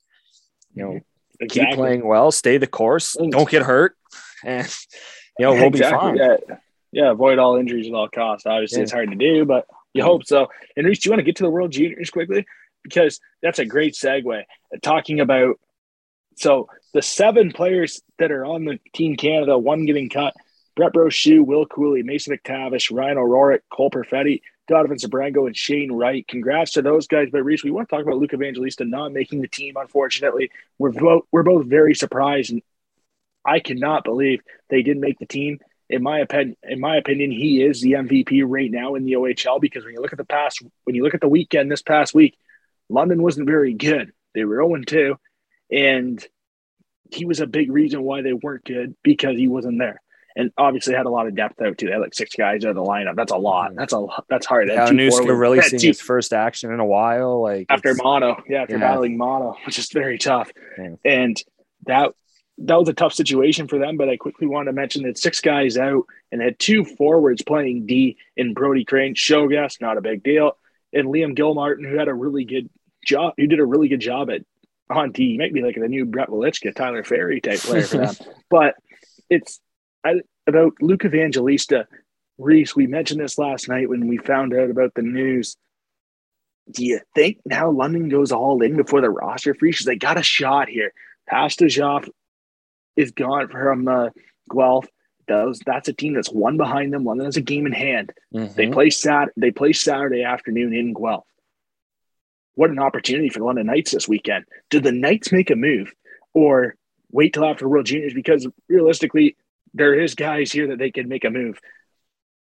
[0.73, 1.01] you know,
[1.41, 1.67] exactly.
[1.67, 3.97] keep playing well, stay the course, don't get hurt,
[4.45, 4.73] and
[5.37, 6.13] you know we'll exactly.
[6.13, 6.39] be fine.
[6.49, 6.57] Yeah.
[6.93, 8.47] yeah, avoid all injuries at all costs.
[8.47, 8.83] Obviously, yeah.
[8.85, 10.47] it's hard to do, but you hope so.
[10.77, 12.47] And Reese, do you want to get to the World Juniors quickly?
[12.85, 14.45] Because that's a great segue.
[14.81, 15.59] Talking about
[16.37, 20.35] so the seven players that are on the Team Canada, one getting cut.
[20.77, 26.27] Brett Brochu, Will Cuylle, Mason McTavish, Ryan O'Rourke, Cole Perfetti, Donovan Sebrango and Shane Wright.
[26.27, 27.29] Congrats to those guys.
[27.31, 29.75] But Reese, we want to talk about Luke Evangelista not making the team.
[29.77, 32.63] Unfortunately, we're both we're both very surprised, and
[33.45, 35.59] I cannot believe they didn't make the team.
[35.91, 39.61] In my opinion, in my opinion, he is the MVP right now in the OHL
[39.61, 42.15] because when you look at the past, when you look at the weekend this past
[42.15, 42.39] week,
[42.89, 44.13] London wasn't very good.
[44.35, 45.17] They were 0 2,
[45.71, 46.25] and
[47.13, 50.01] he was a big reason why they weren't good because he wasn't there
[50.37, 51.87] and obviously had a lot of depth out too.
[51.87, 53.17] They had like six guys out of the lineup.
[53.17, 53.75] That's a lot.
[53.75, 54.69] That's a that's hard.
[54.69, 57.43] Yeah, Nuska really seeing two, his first action in a while.
[57.43, 58.81] Like after mono, yeah, after yeah.
[58.81, 60.51] battling mono, which is very tough.
[61.05, 61.41] And
[61.87, 62.13] that
[62.59, 63.97] that was a tough situation for them.
[63.97, 67.87] But I quickly wanted to mention that six guys out and had two forwards playing
[67.87, 70.57] D in Brody Crane, Shogas, not a big deal,
[70.93, 72.69] and Liam Gilmartin, who had a really good
[73.07, 74.43] job, who did a really good job at
[74.91, 75.33] on D.
[75.33, 78.15] He might be like the new Brett Walichka, Tyler Ferry type player for them.
[78.51, 78.75] but
[79.31, 79.61] it's
[80.05, 81.87] I, about Luke Evangelista,
[82.39, 85.57] Reese, we mentioned this last night when we found out about the news.
[86.71, 89.77] Do you think now London goes all in before the roster freeze?
[89.77, 90.93] Because they got a shot here.
[91.31, 92.09] Pastujov
[92.97, 94.11] is gone from uh,
[94.51, 94.87] Guelph.
[95.27, 97.05] Those that's a team that's one behind them.
[97.05, 98.13] London has a game in hand.
[98.35, 98.55] Mm-hmm.
[98.55, 101.25] They play sat they play Saturday afternoon in Guelph.
[102.55, 104.45] What an opportunity for the London Knights this weekend.
[104.71, 105.93] Do the Knights make a move
[106.33, 106.77] or
[107.11, 108.15] wait till after World Juniors?
[108.15, 109.37] Because realistically,
[109.73, 111.59] there is guys here that they can make a move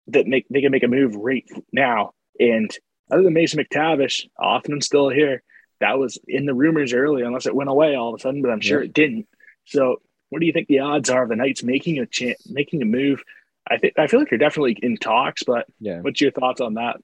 [0.09, 2.13] that make they can make a move right now.
[2.39, 2.71] And
[3.11, 5.43] other than Mason McTavish, often still here.
[5.81, 8.53] That was in the rumors early, unless it went away all of a sudden, but
[8.53, 8.87] I'm sure yeah.
[8.87, 9.27] it didn't.
[9.65, 9.97] So,
[10.29, 12.85] what do you think the odds are of the Knights making a chance, making a
[12.85, 13.23] move?
[13.69, 16.01] I think I feel like you're definitely in talks, but yeah.
[16.01, 16.99] what's your thoughts on that?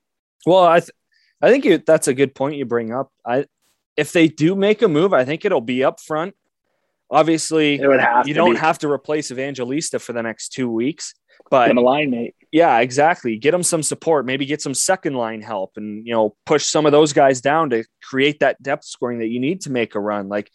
[0.46, 0.90] Well, I th-
[1.40, 3.12] I think you, that's a good point you bring up.
[3.24, 3.46] I
[3.96, 6.34] if they do make a move, I think it'll be up front
[7.10, 8.58] Obviously, you don't be.
[8.58, 11.14] have to replace Evangelista for the next two weeks,
[11.50, 12.34] but a line mate.
[12.52, 13.36] Yeah, exactly.
[13.38, 14.26] Get them some support.
[14.26, 17.70] Maybe get some second line help, and you know push some of those guys down
[17.70, 20.28] to create that depth scoring that you need to make a run.
[20.28, 20.50] Like,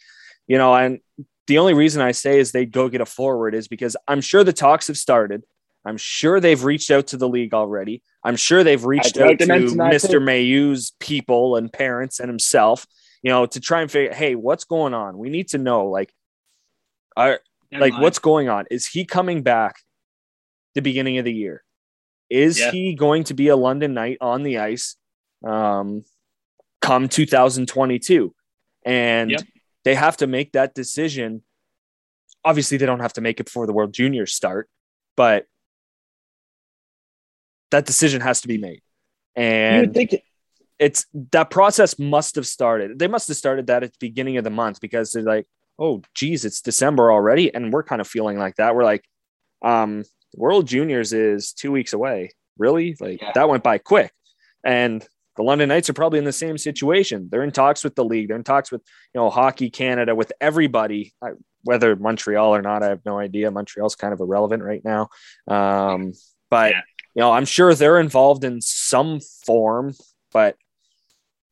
[0.46, 1.00] you know, and
[1.48, 4.44] the only reason I say is they go get a forward is because I'm sure
[4.44, 5.42] the talks have started.
[5.84, 8.02] I'm sure they've reached out to the league already.
[8.24, 10.22] I'm sure they've reached out to Mr.
[10.22, 12.86] Mailloux's people and parents and himself,
[13.22, 15.18] you know, to try and figure, hey, what's going on?
[15.18, 15.88] We need to know.
[15.88, 16.12] Like,
[17.16, 18.64] are like what's going on?
[18.70, 19.76] Is he coming back
[20.74, 21.62] the beginning of the year?
[22.30, 22.70] Is yeah.
[22.70, 24.96] he going to be a London Knight on the ice
[25.46, 26.04] um,
[26.80, 28.34] come 2022?
[28.86, 29.40] And yep.
[29.84, 31.42] they have to make that decision.
[32.44, 34.68] Obviously, they don't have to make it before the World Juniors start,
[35.16, 35.46] but
[37.74, 38.80] that decision has to be made.
[39.34, 39.96] And
[40.78, 42.98] it's that process must have started.
[42.98, 45.46] They must have started that at the beginning of the month because they're like,
[45.78, 47.52] oh, geez, it's December already.
[47.52, 48.74] And we're kind of feeling like that.
[48.76, 49.04] We're like,
[49.62, 50.04] um,
[50.36, 52.30] World Juniors is two weeks away.
[52.58, 52.96] Really?
[53.00, 53.32] Like Yeah.
[53.34, 54.12] that went by quick.
[54.64, 55.04] And
[55.36, 57.28] the London Knights are probably in the same situation.
[57.30, 58.28] They're in talks with the league.
[58.28, 58.82] They're in talks with,
[59.12, 61.30] you know, Hockey Canada, with everybody, I,
[61.64, 62.84] whether Montreal or not.
[62.84, 63.50] I have no idea.
[63.50, 65.08] Montreal's kind of irrelevant right now.
[65.48, 66.12] Um,
[66.50, 66.80] but, Yeah.
[67.14, 69.94] You know, I'm sure they're involved in some form,
[70.32, 70.56] but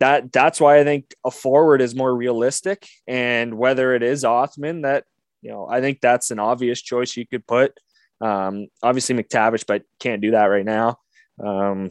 [0.01, 2.89] that that's why I think a forward is more realistic.
[3.07, 5.05] And whether it is Othmann, that
[5.43, 7.79] you know, I think that's an obvious choice you could put.
[8.21, 10.99] Um, obviously McTavish, but can't do that right now.
[11.43, 11.91] Um,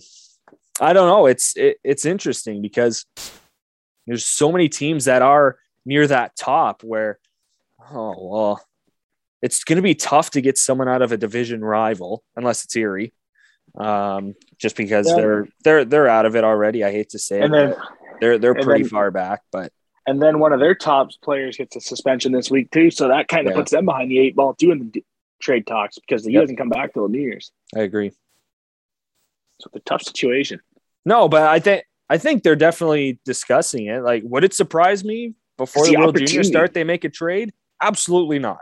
[0.79, 1.25] I don't know.
[1.25, 3.05] It's it, it's interesting because
[4.07, 7.19] there's so many teams that are near that top where,
[7.91, 8.65] oh well,
[9.41, 12.75] it's going to be tough to get someone out of a division rival unless it's
[12.75, 13.13] Erie,
[13.75, 15.15] um, just because Yeah.
[15.15, 16.83] they're they're they're out of it already.
[16.83, 17.75] I hate to say And it, then
[18.19, 19.71] they're they're pretty then- far back, but
[20.07, 22.89] and then one of their top players gets a suspension this week too.
[22.91, 23.59] So that kind of Yeah.
[23.59, 25.05] puts them behind the eight ball too in the d-
[25.41, 26.43] trade talks because he Yep.
[26.43, 27.51] doesn't come back till New Year's.
[27.75, 28.09] I agree.
[29.59, 30.59] So it's a tough situation.
[31.05, 34.01] No, but I think I think they're definitely discussing it.
[34.03, 37.53] Like, would it surprise me before the the World Junior start they make a trade?
[37.81, 38.59] Absolutely not.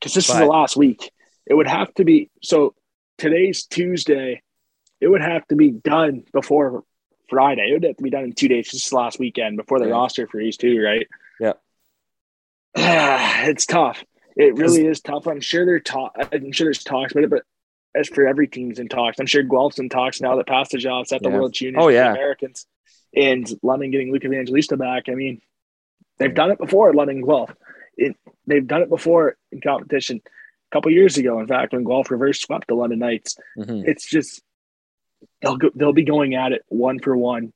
[0.00, 1.10] because this is the last week.
[1.46, 2.74] It would have to be so.
[3.20, 4.40] Today's Tuesday.
[4.98, 6.84] It would have to be done before
[7.28, 7.68] Friday.
[7.68, 8.70] It would have to be done in two days.
[8.70, 9.92] This is last weekend before the Yeah.
[9.92, 11.06] roster freeze too, right?
[11.38, 11.52] Yeah.
[13.46, 14.02] it's tough.
[14.36, 15.26] It really is tough.
[15.26, 16.14] I'm sure they're talk.
[16.32, 17.42] I'm sure there's talks about it, but
[17.94, 21.22] as for every team's in talks, I'm sure Guelph's in talks now that Pastujov's at
[21.22, 21.34] the Yeah.
[21.36, 21.82] World Juniors.
[21.84, 22.12] Oh, yeah.
[22.12, 22.66] Americans
[23.14, 25.10] and London getting Luke Evangelista back.
[25.10, 25.42] I mean,
[26.18, 26.94] they've done it before.
[26.94, 27.54] London and Guelph.
[27.98, 30.22] It, they've done it before in competition
[30.70, 31.40] couple years ago.
[31.40, 33.86] In fact, when Guelph reverse swept the London Knights, Mhm.
[33.86, 34.42] it's just
[35.42, 37.52] they'll go, they'll be going at it one for one,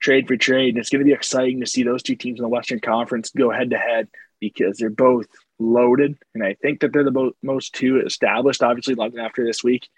[0.00, 2.42] trade for trade, and it's going to be exciting to see those two teams in
[2.42, 4.08] the Western Conference go head to head
[4.40, 5.26] because they're both
[5.58, 8.62] loaded, and I think that they're the mo- most two established.
[8.62, 9.88] Obviously, London after this week,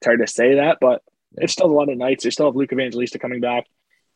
[0.00, 1.02] it's hard to say that, but
[1.36, 2.24] it's still the London Knights.
[2.24, 3.66] They still have Luke Evangelista coming back,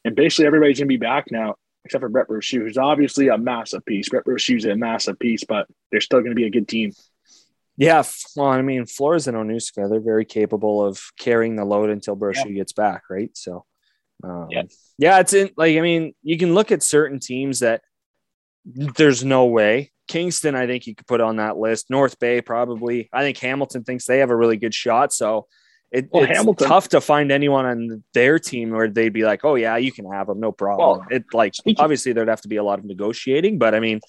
[0.04, 3.36] and basically everybody's going to be back now except for Brett Brochu, who's obviously a
[3.36, 4.08] massive piece.
[4.08, 6.92] Brett Brochu's a massive piece, but they're still going to be a good team.
[7.76, 8.02] Yeah,
[8.36, 12.54] well, I mean, Flores and Onuska, they're very capable of carrying the load until Brochu
[12.54, 13.30] gets back, right?
[13.36, 13.64] So,
[14.22, 14.62] um, Yeah.
[14.98, 17.82] yeah, it's in like I mean, you can look at certain teams that
[18.64, 19.90] there's no way.
[20.06, 21.90] Kingston, I think you could put on that list.
[21.90, 23.08] North Bay, probably.
[23.12, 25.12] I think Hamilton thinks they have a really good shot.
[25.12, 25.46] So
[25.90, 29.44] it, Well, it's Hamilton- tough to find anyone on their team where they'd be like,
[29.44, 32.48] "Oh yeah, you can have them, no problem." Well, it like obviously there'd have to
[32.48, 34.00] be a lot of negotiating, but I mean,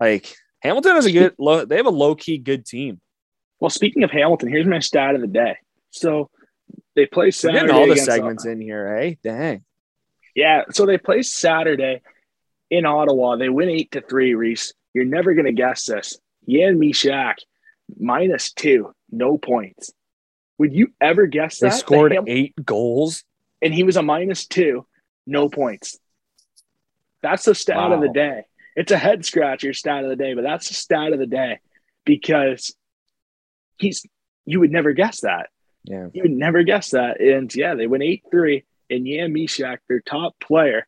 [0.00, 3.00] like Hamilton has a good, low, they have a low key good team.
[3.60, 5.56] Well, speaking of Hamilton, here's my stat of the day.
[5.90, 6.30] So
[6.96, 7.60] they play Saturday.
[7.60, 9.14] We're getting all the against- segments in here, eh?
[9.22, 9.64] Dang.
[10.34, 12.00] Yeah, so they play Saturday
[12.70, 13.36] in Ottawa.
[13.36, 14.34] They win eight to three.
[14.34, 16.18] Reese, you're never gonna guess this.
[16.48, 17.34] Jan Mysak
[17.98, 19.92] minus two, no points.
[20.58, 21.78] Would you ever guess They that?
[21.78, 23.22] scored Ham- eight goals.
[23.62, 24.86] and he was a minus two,
[25.26, 25.98] no points.
[27.22, 28.44] That's the stat of the day.
[28.76, 31.60] It's a head scratcher stat of the day, but that's the stat of the day
[32.04, 32.74] because
[33.78, 34.04] he's
[34.44, 35.48] you would never guess that.
[35.84, 36.08] Yeah.
[36.12, 37.20] You would never guess that.
[37.20, 38.64] And yeah, they went 8 3.
[38.90, 40.86] And Jan Mysak, their top player,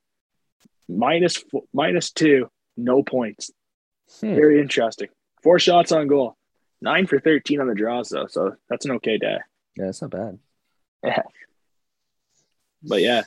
[0.88, 3.51] minus four, minus two, no points.
[4.20, 4.35] Hmm.
[4.35, 5.09] Very interesting.
[5.42, 6.37] Four shots on goal,
[6.81, 8.27] nine for 13 on the draws, though.
[8.27, 9.38] So that's an okay day.
[9.77, 10.38] Yeah, it's not bad.
[11.03, 11.22] Yeah.
[12.88, 13.22] But yeah,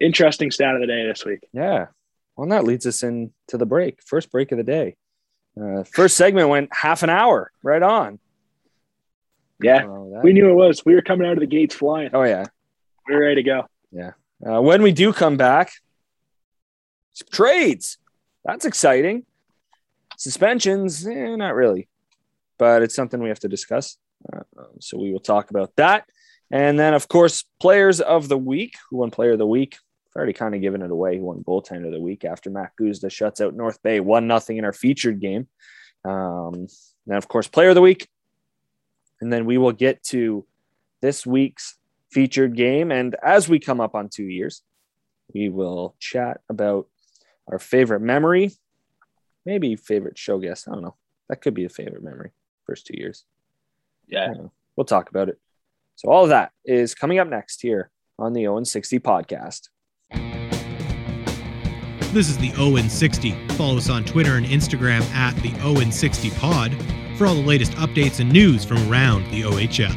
[0.00, 1.40] interesting stat of the day this week.
[1.52, 1.86] Yeah.
[2.36, 4.02] Well, and that leads us into the break.
[4.02, 4.96] First break of the day.
[5.60, 8.18] Uh, first segment went half an hour, right on.
[9.62, 10.84] Yeah, Oh, we knew it was.
[10.84, 12.10] We were coming out of the gates flying.
[12.12, 12.44] oh yeah.
[13.08, 13.66] We were ready to go.
[14.46, 15.72] Uh, when we do come back,
[17.32, 17.96] trades.
[18.44, 19.24] That's exciting.
[20.18, 21.88] Suspensions, eh, not really,
[22.58, 23.96] but it's something we have to discuss.
[24.30, 24.42] Uh,
[24.80, 26.04] so we will talk about that.
[26.50, 28.74] And then, of course, players of the week.
[28.90, 29.78] Who won player of the week?
[30.16, 31.16] I've already kind of given it away.
[31.16, 34.56] He won goaltender of the week after Mack Guzda shuts out North Bay 1 nothing
[34.56, 35.46] in our featured game.
[36.06, 36.68] Um,
[37.06, 38.08] then, of course, player of the week.
[39.20, 40.46] And then we will get to
[41.02, 41.76] this week's
[42.10, 42.92] featured game.
[42.92, 44.62] And as we come up on two years,
[45.34, 46.86] we will chat about
[47.46, 48.52] our favorite memory,
[49.44, 50.66] maybe favorite show guest.
[50.66, 50.96] I don't know.
[51.28, 52.30] That could be a favorite memory.
[52.64, 53.26] First two years.
[54.06, 54.32] Yeah.
[54.76, 55.38] We'll talk about it.
[55.96, 59.68] So all of that is coming up next here on the O in 60 podcast.
[62.12, 63.32] This is the O in 60.
[63.50, 66.74] Follow us on Twitter and Instagram at the O in 60 Pod
[67.18, 69.94] for all the latest updates and news from around the OHL.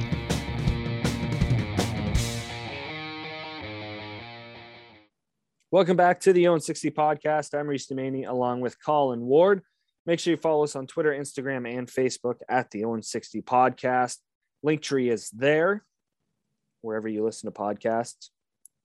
[5.71, 7.57] Welcome back to the O in 60 podcast.
[7.57, 9.61] I'm Reese Demaney along with Colin Ward.
[10.05, 13.43] Make sure you follow us on Twitter, Instagram, and Facebook at the O in 60
[13.43, 14.17] podcast.
[14.65, 15.85] Linktree is there
[16.81, 18.29] wherever you listen to podcasts.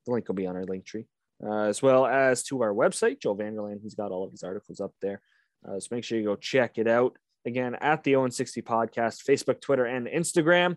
[0.04, 1.06] The link will be on our link tree,
[1.42, 3.80] uh, as well as to our website, Joe Vanderland.
[3.82, 5.20] He's got all of his articles up there.
[5.66, 7.16] Uh, so make sure you go check it out.
[7.46, 10.76] Again, at the O in 60 podcast, Facebook, Twitter, and Instagram.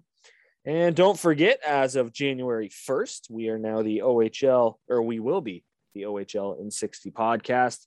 [0.66, 5.39] And don't forget, as of January 1st, we are now the OHL, or we will
[5.39, 5.64] be
[5.95, 7.86] the OHL in 60 podcast.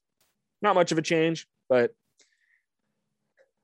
[0.63, 1.93] Not much of a change, but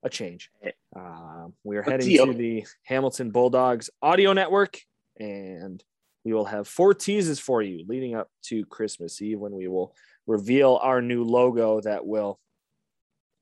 [0.03, 0.51] a change.
[0.95, 4.79] Uh, we are heading to the Hamilton Bulldogs audio network,
[5.19, 5.83] and
[6.27, 9.95] we will have four teases for you leading up to Christmas Eve when we will
[10.27, 12.41] reveal our new logo that will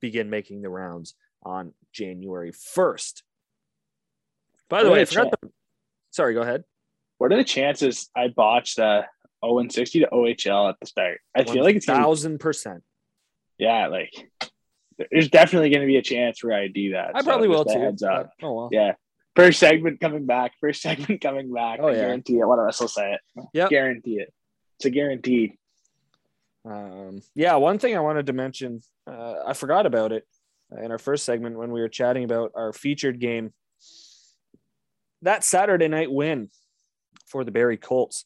[0.01, 3.23] begin making the rounds on January 1st.
[4.69, 5.49] By the way, I forgot the.
[6.11, 6.63] Sorry, go ahead.
[7.17, 9.01] What are the chances I botched uh,
[9.41, 11.21] the 0 60 to OHL at the start?
[11.35, 12.83] I feel like it's thousand percent.
[13.57, 14.11] Yeah, like
[15.09, 17.15] there's definitely going to be a chance where I do that.
[17.15, 17.79] I so probably will too.
[17.79, 18.29] Heads up.
[18.43, 18.69] Oh well.
[18.71, 18.93] Yeah.
[19.35, 20.53] First segment coming back.
[20.59, 21.79] First segment coming back.
[21.81, 21.97] Oh, I yeah.
[22.01, 22.47] guarantee it.
[22.47, 23.21] One of us will say it.
[23.53, 23.67] Yeah.
[23.67, 24.33] Guarantee it.
[24.77, 25.57] It's a guarantee.
[26.63, 27.55] Um, yeah.
[27.55, 30.25] One thing I wanted to mention, uh, I forgot about it
[30.81, 33.53] in our first segment when we were chatting about our featured game.
[35.21, 36.49] That Saturday night win
[37.25, 38.25] for the Barrie Colts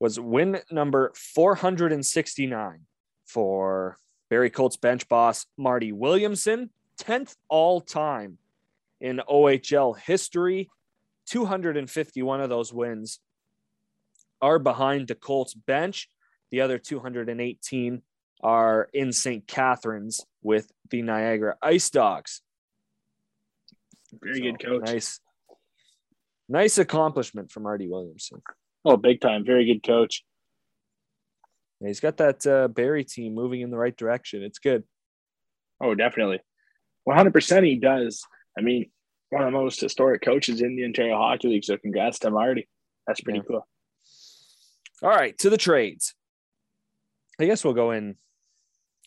[0.00, 2.80] was win number 469
[3.26, 3.96] for
[4.30, 8.38] Barrie Colts bench boss Marty Williamson, 10th all time
[9.00, 10.70] in OHL history.
[11.26, 13.20] 251 of those wins
[14.42, 16.08] are behind the Colts bench.
[16.50, 18.02] The other 218
[18.42, 19.46] are in St.
[19.46, 22.42] Catharines with the Niagara Ice Dogs.
[24.22, 24.86] Very So, good coach.
[24.86, 25.20] Nice.
[26.48, 28.42] Nice accomplishment from Marty Williamson.
[28.84, 29.44] Oh, big time.
[29.46, 30.24] Very good coach.
[31.80, 34.42] Yeah, he's got that uh, Barrie team moving in the right direction.
[34.42, 34.84] It's good.
[35.80, 36.40] Oh, definitely.
[37.08, 38.24] 100% he does.
[38.58, 38.90] I mean,
[39.30, 41.64] one of the most historic coaches in the Ontario Hockey League.
[41.64, 42.68] So congrats to Marty.
[43.06, 43.44] That's pretty Yeah.
[43.48, 43.68] cool.
[45.02, 46.14] All right, to the trades.
[47.40, 48.16] I guess we'll go in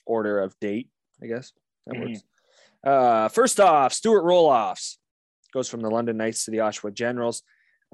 [0.05, 0.89] order of date.
[1.23, 1.53] I guess
[1.85, 2.07] that Mhm.
[2.09, 2.23] works.
[2.83, 4.97] Uh, first off, Stuart Rolofs
[5.53, 7.43] goes from the London Knights to the Oshawa Generals.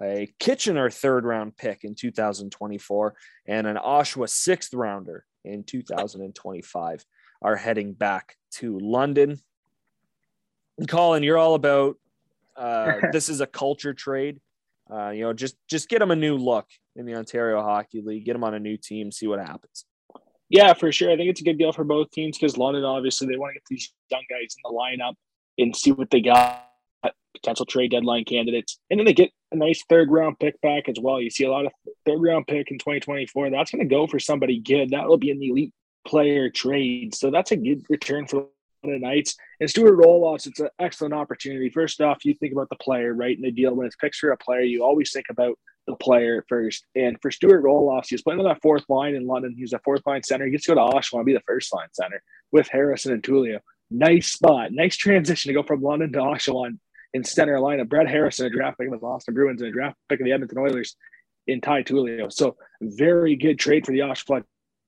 [0.02, 7.06] A Kitchener third round pick in 2024 and an Oshawa sixth rounder in 2025
[7.44, 9.38] are heading back to London.
[10.88, 11.98] Colin, you're all about
[12.56, 14.40] uh, this is a culture trade.
[14.92, 18.26] Uh, you know, just just get them a new look in the Ontario Hockey League.
[18.26, 19.12] Get them on a new team.
[19.12, 19.86] See what happens.
[20.50, 21.10] Yeah, for sure.
[21.10, 23.54] I think it's a good deal for both teams because London, obviously, they want to
[23.56, 25.16] get these young guys in the lineup
[25.58, 26.68] and see what they got,
[27.34, 28.80] potential trade deadline candidates.
[28.90, 31.20] And then they get a nice third round pick back as well.
[31.22, 31.72] You see a lot of
[32.06, 33.50] third round pick in 2024.
[33.50, 34.92] That's going to go for somebody good.
[34.92, 35.74] That will be an elite
[36.06, 37.16] player trade.
[37.16, 38.48] So that's a good return for
[38.92, 39.36] the Knights.
[39.60, 41.70] And Stuart Rolofs, it's an excellent opportunity.
[41.70, 43.36] First off, you think about the player, right?
[43.36, 45.58] In the deal, when it's for a player, you always think about
[45.88, 46.86] the player first.
[46.96, 49.54] And for Stuart Rolofs, he was playing on that fourth line in London.
[49.56, 50.46] He was a fourth line center.
[50.46, 52.22] He gets to go to Oshawa and be the first line center
[52.52, 53.60] with Harrison and Tullio.
[53.92, 54.72] Nice spot.
[54.72, 56.80] Nice transition to go from London to Oshawa and,
[57.14, 59.74] in center line of Brett Harrison, a draft pick of the Boston Bruins, and a
[59.74, 60.96] draft pick of the Edmonton Oilers
[61.46, 62.32] in Ty Tullio.
[62.32, 64.44] So very good trade for the Oshawa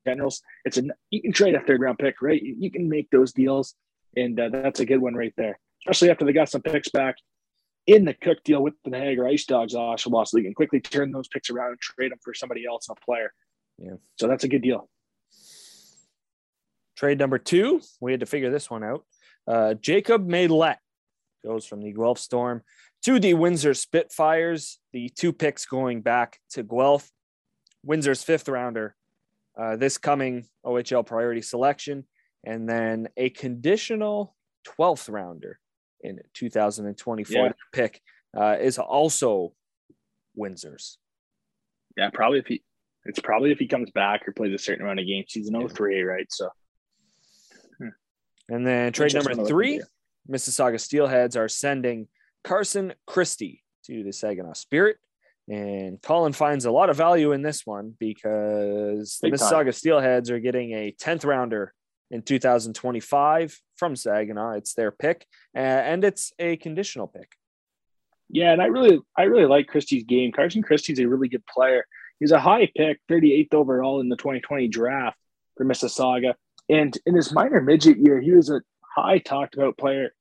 [0.08, 0.42] Generals.
[0.64, 2.42] It's a you can trade a third round pick, right?
[2.42, 3.76] You, you can make those deals,
[4.16, 5.60] and uh, that's a good one right there.
[5.86, 7.16] Especially after they got some picks back
[7.88, 11.28] in the Cook deal with the Niagara Ice Dogs, Oshawa, they can quickly turn those
[11.28, 13.32] picks around and trade them for somebody else, a player.
[13.78, 13.96] Yeah.
[14.16, 14.90] So that's a good deal.
[16.96, 19.06] Trade number two, we had to figure this one out.
[19.48, 20.78] Uh, Jacob Maillet
[21.44, 22.64] goes from the Guelph Storm
[23.04, 24.80] to the Windsor Spitfires.
[24.94, 27.10] The two picks going back to Guelph.
[27.84, 28.96] Windsor's fifth rounder
[29.58, 32.06] uh, this coming OHL priority selection,
[32.46, 34.36] and then a conditional
[34.68, 35.60] 12th rounder
[36.02, 37.52] in 2024 Yeah.
[37.72, 38.02] Pick
[38.38, 39.54] uh, is also
[40.36, 40.98] Windsor's.
[41.98, 42.64] Yeah, probably if he
[43.06, 45.32] it's probably if he comes back or plays a certain amount of games.
[45.32, 46.28] He's an 03, right?
[46.30, 46.50] So
[48.50, 49.82] And then trade number three.
[50.30, 52.08] Mississauga Steelheads are sending
[52.44, 54.98] Carson Christie to the Saginaw Spirit.
[55.48, 59.50] And Colin finds a lot of value in this one because the Big time.
[59.50, 61.74] Mississauga Steelheads are getting a 10th rounder
[62.16, 64.54] in 2025 from Saginaw.
[64.54, 67.34] It's their pick, and it's a conditional pick.
[68.30, 70.32] Yeah, and I really I really like Christie's game.
[70.32, 71.86] Carson Christie's a really good player.
[72.20, 75.18] He's a high pick, 38th overall in the 2020 draft
[75.58, 76.34] for Mississauga.
[76.70, 78.62] And in his minor midget year, he was a
[78.96, 80.14] high talked about player,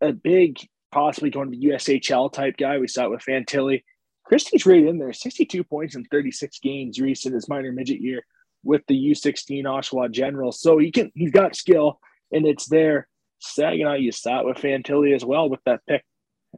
[0.00, 0.58] a big,
[0.90, 2.78] possibly going to the USHL type guy.
[2.78, 3.84] We saw it with Fantilli.
[4.24, 8.24] Christie's right in there, 62 points in 36 games recent his minor midget year.
[8.64, 10.60] With the U16 Oshawa Generals.
[10.60, 12.00] So he can he's got skill
[12.30, 13.08] and it's there.
[13.38, 16.04] Saginaw, you saw it with Fantilli as well with that pick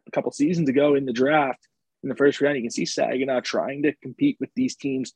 [0.06, 1.66] a couple seasons ago in the draft
[2.02, 2.56] in the first round.
[2.56, 5.14] You can see Saginaw trying to compete with these teams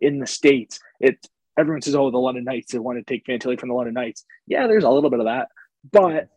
[0.00, 0.80] in the States.
[0.98, 1.18] It
[1.58, 4.24] everyone says, oh, the London Knights, they want to take Fantilli from the London Knights.
[4.46, 5.48] Yeah, there's a little bit of that.
[5.92, 6.28] But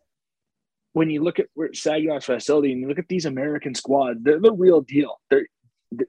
[0.92, 4.52] when you look at Saginaw's facility and you look at these American squads, they're the
[4.52, 5.20] real deal.
[5.30, 5.46] They're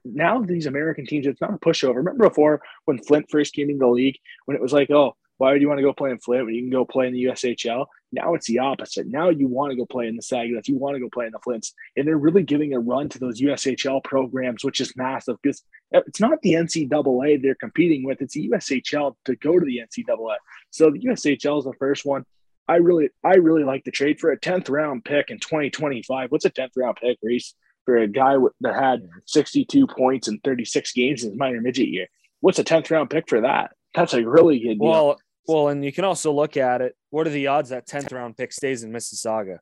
[0.04, 1.96] now these American teams, it's not a pushover.
[1.96, 5.52] Remember before when Flint first came into the league, when it was like, oh, why
[5.52, 7.24] would you want to go play in Flint when you can go play in the
[7.24, 7.86] USHL?
[8.12, 9.06] Now it's the opposite.
[9.06, 11.32] Now you want to go play in the Saginaw's, you want to go play in
[11.32, 15.36] the Flints, and they're really giving a run to those USHL programs, which is massive
[15.42, 15.62] because
[15.92, 20.36] it's not the NCAA they're competing with; it's the USHL to go to the NCAA.
[20.70, 22.24] So the USHL is the first one.
[22.68, 26.32] I really, I really like the trade for a tenth round pick in 2025.
[26.32, 27.54] What's a tenth round pick, Reese,
[27.86, 32.08] for a guy that had 62 points in 36 games in his minor midget year?
[32.40, 33.70] What's a tenth round pick for that?
[33.94, 34.90] That's a really good deal.
[34.90, 35.18] Well,
[35.48, 36.96] well, and you can also look at it.
[37.10, 39.58] What are the odds that 10th round pick stays in Mississauga?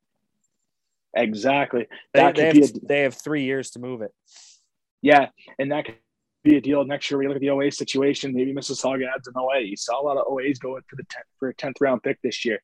[1.14, 1.86] Exactly.
[2.12, 4.12] They, they, have, a, they have three years to move it.
[5.02, 5.28] Yeah.
[5.58, 5.96] And that could
[6.42, 7.18] be a deal next year.
[7.18, 8.34] We look at the OA situation.
[8.34, 9.60] Maybe Mississauga adds an OA.
[9.60, 12.18] You saw a lot of OAs going for the 10th, for a 10th round pick
[12.22, 12.60] this year.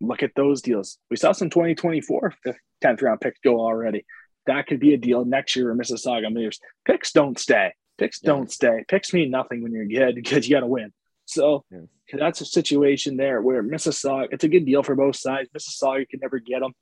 [0.00, 0.98] Look at those deals.
[1.10, 2.34] We saw some 2024
[2.82, 4.04] 10th round picks go already.
[4.46, 6.60] That could be a deal next year Mississauga moves.
[6.84, 7.72] Picks don't stay.
[7.98, 8.30] Picks yeah.
[8.30, 8.84] don't stay.
[8.88, 10.92] Picks mean nothing when you're good because you got to win.
[11.26, 11.80] So yeah.
[12.12, 15.48] that's a situation there where Mississauga, it's a good deal for both sides.
[15.56, 16.72] Mississauga can never get them.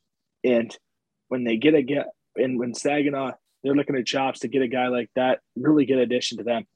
[0.44, 0.76] And
[1.28, 2.06] when they get a get,
[2.36, 3.32] and when Saginaw,
[3.62, 6.66] they're looking at chops to get a guy like that, really good addition to them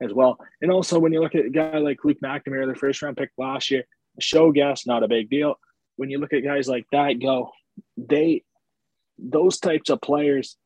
[0.00, 0.38] as well.
[0.60, 3.30] And also when you look at a guy like Luke McNamara, the first round pick
[3.38, 3.84] last year,
[4.18, 5.54] a show guest, not a big deal.
[5.96, 7.52] When you look at guys like that, go,
[7.96, 8.42] they,
[9.18, 10.56] those types of players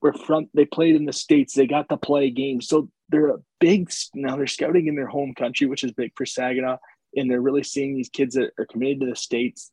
[0.00, 2.68] were front, they played in the States, they got to play games.
[2.68, 6.26] So they're a big now they're scouting in their home country, which is big for
[6.26, 6.78] Saginaw,
[7.14, 9.70] and they're really seeing these kids that are committed to the states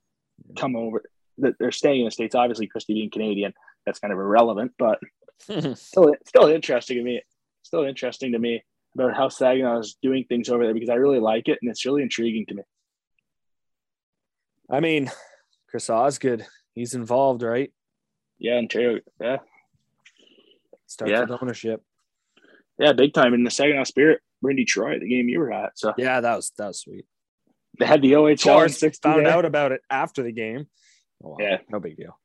[0.58, 1.04] come over.
[1.40, 2.36] That they're staying in the states.
[2.36, 3.54] Obviously, Christy being Canadian,
[3.86, 5.00] that's kind of irrelevant, but
[5.40, 7.22] still, still interesting to me.
[7.64, 8.64] Still interesting to me
[8.96, 11.86] about how Saginaw is doing things over there because I really like it and it's
[11.86, 12.64] really intriguing to me.
[14.70, 15.12] I mean,
[15.70, 17.72] Chris Osgood, he's involved, right?
[18.44, 19.00] Yeah, Ontario.
[19.22, 19.38] Yeah.
[20.86, 21.22] Starts yeah.
[21.22, 21.82] with ownership.
[22.78, 24.20] Yeah, big time in the second half Spirit.
[24.42, 25.80] We're in Detroit, the game you were at.
[25.80, 27.06] So yeah, that was that was sweet.
[27.80, 28.66] They had the OHL.
[28.66, 30.68] Of found out about it after the game.
[31.24, 32.20] Oh, yeah, no big deal.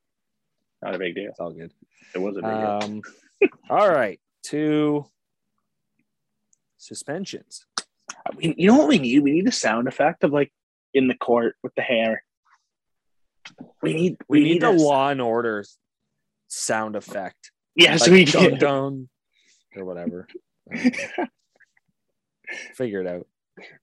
[0.82, 1.30] Not a big deal.
[1.30, 1.72] It's all good.
[2.14, 3.02] It was a big um,
[3.40, 3.50] deal.
[3.70, 5.06] all right, two
[6.78, 7.64] suspensions.
[8.10, 9.20] I mean, you know what we need?
[9.20, 10.52] We need a sound effect of like
[10.92, 12.22] in the court with the hammer.
[13.80, 15.64] We need we, we need, need the law and order
[16.48, 17.52] sound effect.
[17.76, 19.08] Yes, like, we dun, dun,
[19.76, 20.26] or whatever.
[22.74, 23.26] Figure it out.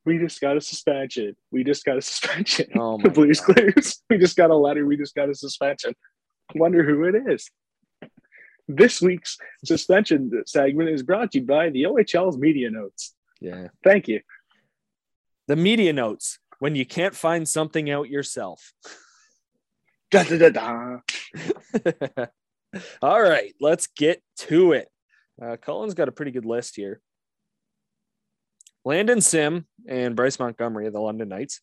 [0.05, 1.35] We just got a suspension.
[1.51, 2.67] We just got a suspension.
[2.75, 3.55] Oh the Blues God.
[3.55, 4.01] Clues.
[4.09, 4.85] We just got a letter.
[4.85, 5.93] We just got a suspension.
[6.55, 7.49] Wonder who it is.
[8.67, 13.13] This week's suspension segment is brought to you by the OHL's media notes.
[13.39, 13.67] Yeah.
[13.83, 14.21] Thank you.
[15.47, 18.73] The media notes when you can't find something out yourself.
[20.11, 20.99] Da, da, da,
[23.01, 24.87] All right, let's get to it.
[25.41, 27.01] Uh, Colin's got a pretty good list here.
[28.83, 31.61] Landon Sim and Bryce Montgomery of the London Knights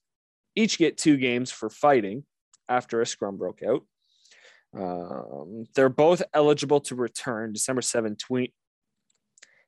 [0.55, 2.25] each get two games for fighting
[2.69, 3.83] after a scrum broke out.
[4.77, 8.53] Um, they're both eligible to return December 17th.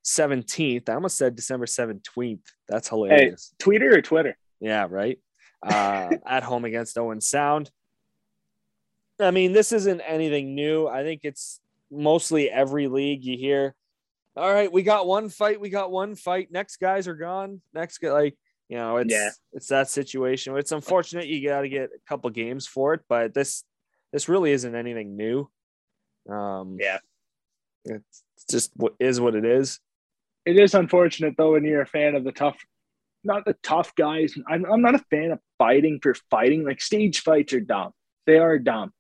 [0.05, 0.88] 17th.
[0.88, 2.40] I almost said December 17th.
[2.68, 3.53] That's hilarious.
[3.53, 4.36] Hey, Twitter or Twitter?
[4.61, 5.18] Yeah, right.
[5.62, 7.70] Uh, at home against Owen Sound.
[9.20, 10.86] I mean, this isn't anything new.
[10.86, 11.60] I think it's
[11.90, 13.74] mostly every league you hear
[14.36, 16.50] all right, we got one fight, we got one fight.
[16.50, 17.60] Next guys are gone.
[17.72, 18.36] Next guy, like
[18.68, 19.30] you know, it's yeah.
[19.52, 20.56] it's that situation.
[20.56, 23.62] It's unfortunate you got to get a couple games for it, but this
[24.12, 25.48] this really isn't anything new.
[26.28, 26.98] Um, yeah,
[27.84, 29.78] it's just what is what it is.
[30.44, 32.56] It is unfortunate though when you're a fan of the tough,
[33.22, 34.34] not the tough guys.
[34.48, 36.64] I'm I'm not a fan of fighting for fighting.
[36.64, 37.92] Like stage fights are dumb.
[38.26, 38.92] They are dumb,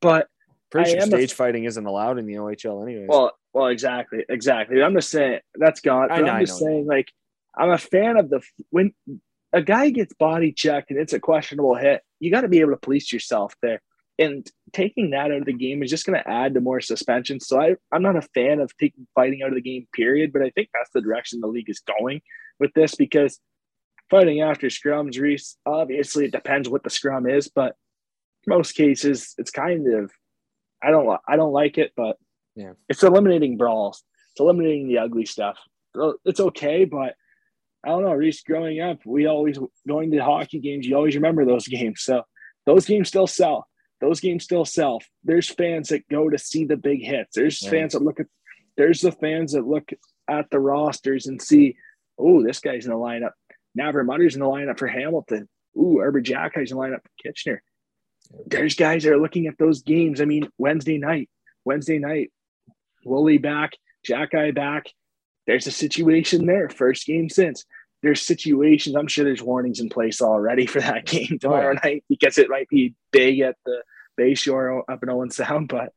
[0.00, 0.28] but
[0.72, 3.06] Pretty sure stage a, fighting isn't allowed in the OHL anyways.
[3.06, 4.82] Well, well, exactly, exactly.
[4.82, 6.10] I'm just saying that's gone.
[6.10, 7.12] I know, I'm just saying, like,
[7.54, 8.40] I'm a fan of the
[8.70, 8.94] when
[9.52, 12.70] a guy gets body checked and it's a questionable hit, you got to be able
[12.70, 13.82] to police yourself there.
[14.18, 17.38] And taking that out of the game is just going to add to more suspension.
[17.38, 20.32] So I, I'm not a fan of taking fighting out of the game, period.
[20.32, 22.22] But I think that's the direction the league is going
[22.58, 23.38] with this because
[24.08, 27.74] fighting after scrums, Reese, obviously it depends what the scrum is, but
[28.46, 30.10] most cases it's kind of
[30.82, 32.16] I don't I don't like it, but
[32.56, 34.02] yeah, it's eliminating brawls.
[34.32, 35.58] It's eliminating the ugly stuff.
[36.24, 37.14] It's okay, but
[37.84, 41.44] I don't know, Reese, growing up, we always going to hockey games, you always remember
[41.44, 42.02] those games.
[42.02, 42.22] So
[42.66, 43.66] those games still sell.
[44.00, 45.00] Those games still sell.
[45.24, 47.34] There's fans that go to see the big hits.
[47.36, 47.70] There's Yeah.
[47.70, 48.26] fans that look at
[48.76, 49.90] there's the fans that look
[50.28, 51.76] at the rosters and see,
[52.18, 53.32] oh, this guy's in the lineup.
[53.78, 55.48] Navrin Mutter's in the lineup for Hamilton.
[55.76, 57.62] Ooh, Arber Xhekaj's in the lineup for Kitchener.
[58.46, 60.20] There's guys that are looking at those games.
[60.20, 61.28] I mean, Wednesday night,
[61.64, 62.32] Wednesday night,
[63.04, 63.72] Woolley back,
[64.08, 64.86] Xhekaj back.
[65.46, 66.68] There's a situation there.
[66.68, 67.64] First game since.
[68.02, 68.96] There's situations.
[68.96, 72.48] I'm sure there's warnings in place already for that game oh, tomorrow night because it
[72.48, 73.82] might be big at the
[74.18, 75.68] Bayshore up in Owen oh Sound.
[75.68, 75.92] But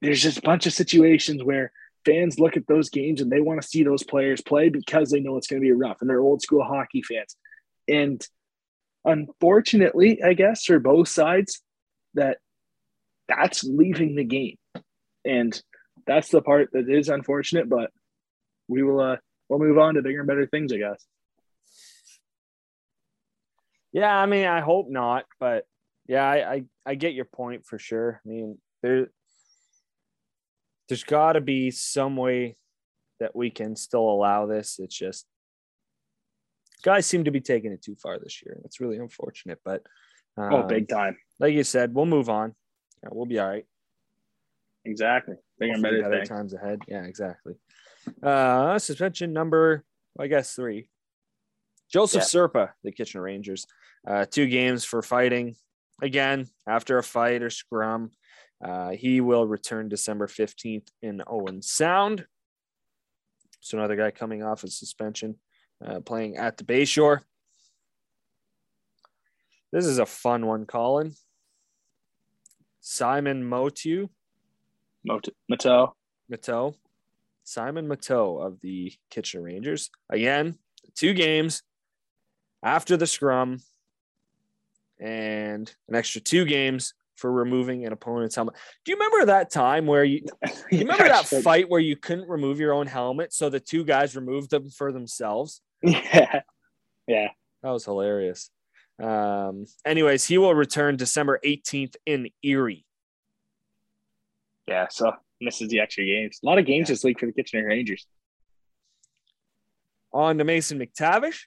[0.00, 1.72] there's just a bunch of situations where
[2.04, 5.20] fans look at those games and they want to see those players play because they
[5.20, 7.36] know it's going to be rough and they're old school hockey fans.
[7.88, 8.26] And
[9.04, 11.60] unfortunately, I guess for both sides,
[12.14, 12.38] that
[13.28, 14.56] that's leaving the game,
[15.24, 15.60] and
[16.06, 17.68] that's the part that is unfortunate.
[17.68, 17.90] But
[18.68, 19.16] we will uh
[19.48, 21.04] we'll move on to bigger and better things, I guess.
[23.92, 25.64] Yeah, I mean, I hope not, but
[26.06, 28.20] yeah, I I, I get your point for sure.
[28.24, 29.08] I mean, there
[30.88, 32.56] there's got to be some way
[33.20, 34.78] that we can still allow this.
[34.78, 35.26] It's just
[36.82, 38.60] guys seem to be taking it too far this year.
[38.64, 39.82] It's really unfortunate, but
[40.36, 42.54] um, oh, big time, Like you said, we'll move on.
[43.02, 43.66] Yeah, we'll be all right.
[44.84, 45.36] exactly.
[45.60, 46.80] And Hopefully better, better times ahead.
[46.88, 47.54] Yeah, exactly.
[48.22, 49.84] Uh, suspension number,
[50.18, 50.88] I guess three.
[51.92, 53.66] Joseph Serpa, the Kitchener Rangers,
[54.08, 55.54] uh, two games for fighting.
[56.00, 58.10] Again, after a fight or scrum,
[58.64, 62.26] uh, he will return December 15th in Owen Sound.
[63.60, 65.36] So another guy coming off of suspension,
[65.84, 67.20] uh, playing at the Bayshore.
[69.72, 71.14] This is a fun one, Colin.
[72.80, 74.08] Simon Motu,
[75.04, 75.92] Mot- Mattel.
[76.30, 76.74] Mateau,
[77.44, 79.90] Simon Mateau of the Kitchener Rangers.
[80.10, 80.58] Again,
[80.94, 81.62] two games
[82.62, 83.60] after the scrum
[85.00, 88.54] and an extra two games for removing an opponent's helmet.
[88.84, 90.24] Do you remember that time where you,
[90.70, 93.32] you remember that fight where you couldn't remove your own helmet?
[93.32, 95.60] So the two guys removed them for themselves?
[95.90, 96.40] Yeah,
[97.06, 97.28] yeah.
[97.62, 98.50] That was hilarious.
[99.02, 102.84] Um, anyways, he will return December 18th in Erie.
[104.68, 106.38] Yeah, so misses the extra games.
[106.42, 108.06] A lot of games this week for the Kitchener Rangers.
[110.12, 111.40] On to Mason McTavish.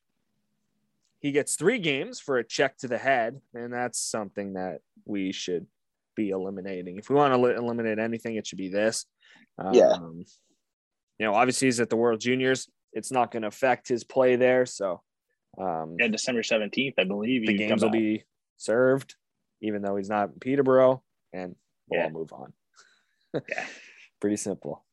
[1.19, 5.31] He gets three games for a check to the head, and that's something that we
[5.31, 5.65] should
[6.15, 6.97] be eliminating.
[6.97, 9.05] If we want to li- eliminate anything, it should be this.
[9.71, 9.93] Yeah.
[9.93, 10.25] Um,
[11.17, 12.67] you know, obviously he's at the World Juniors.
[12.95, 15.01] It's not going to affect his play there, so
[15.59, 17.45] um, Yeah, December seventeenth, I believe.
[17.45, 17.99] the games will back.
[17.99, 18.23] be
[18.57, 19.15] served,
[19.61, 21.55] even though he's not in Peterborough, and
[21.87, 22.05] we'll Yeah.
[22.05, 22.53] all move on.
[23.49, 23.65] Yeah.
[24.21, 24.85] Pretty simple.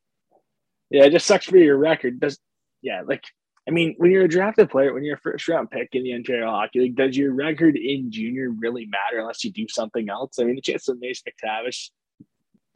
[0.91, 2.19] Yeah, it just sucks for your record.
[2.21, 2.39] Does
[2.83, 3.23] yeah, like
[3.69, 6.13] I mean, when you're a drafted player, when you're a first round pick in the
[6.13, 10.41] Ontario Hockey League, does your record in junior really matter unless you do something else?
[10.41, 11.91] I mean, the chance of Mace McTavish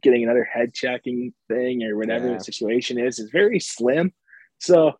[0.01, 2.37] getting another head checking thing or whatever Yeah.
[2.37, 4.13] the situation is is very slim.
[4.59, 4.93] So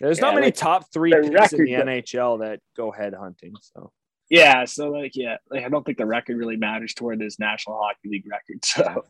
[0.00, 3.54] There's not many like, top three picks in the NHL that go head hunting.
[3.60, 3.92] So
[4.30, 7.78] yeah, so like yeah, like I don't think the record really matters toward his National
[7.80, 8.64] Hockey League record.
[8.64, 9.04] So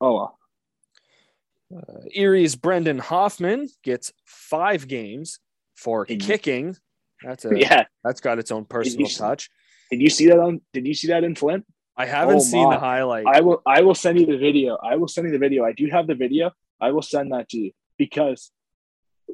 [0.00, 0.38] oh well.
[1.76, 5.38] uh, Erie's Brendan Hoffman gets five games
[5.76, 6.76] for Did you- kicking.
[7.22, 7.84] That's a Yeah.
[8.02, 9.50] that's got its own personal see- touch.
[9.90, 11.66] Did you see that on did you see that in Flint?
[11.96, 12.74] I haven't Oh seen my.
[12.76, 13.26] the highlight.
[13.26, 14.76] I will I will send you the video.
[14.82, 15.64] I will send you the video.
[15.64, 16.52] I do have the video.
[16.80, 18.50] I will send that to you because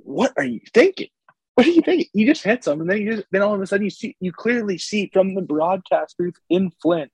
[0.04, 1.08] what are you thinking?
[1.54, 2.08] What are you thinking?
[2.12, 4.16] You just hit some and then you just then all of a sudden you see
[4.20, 7.10] you clearly see from the broadcast booth in Flint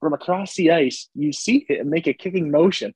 [0.00, 2.92] from across the ice, you see him make a kicking motion.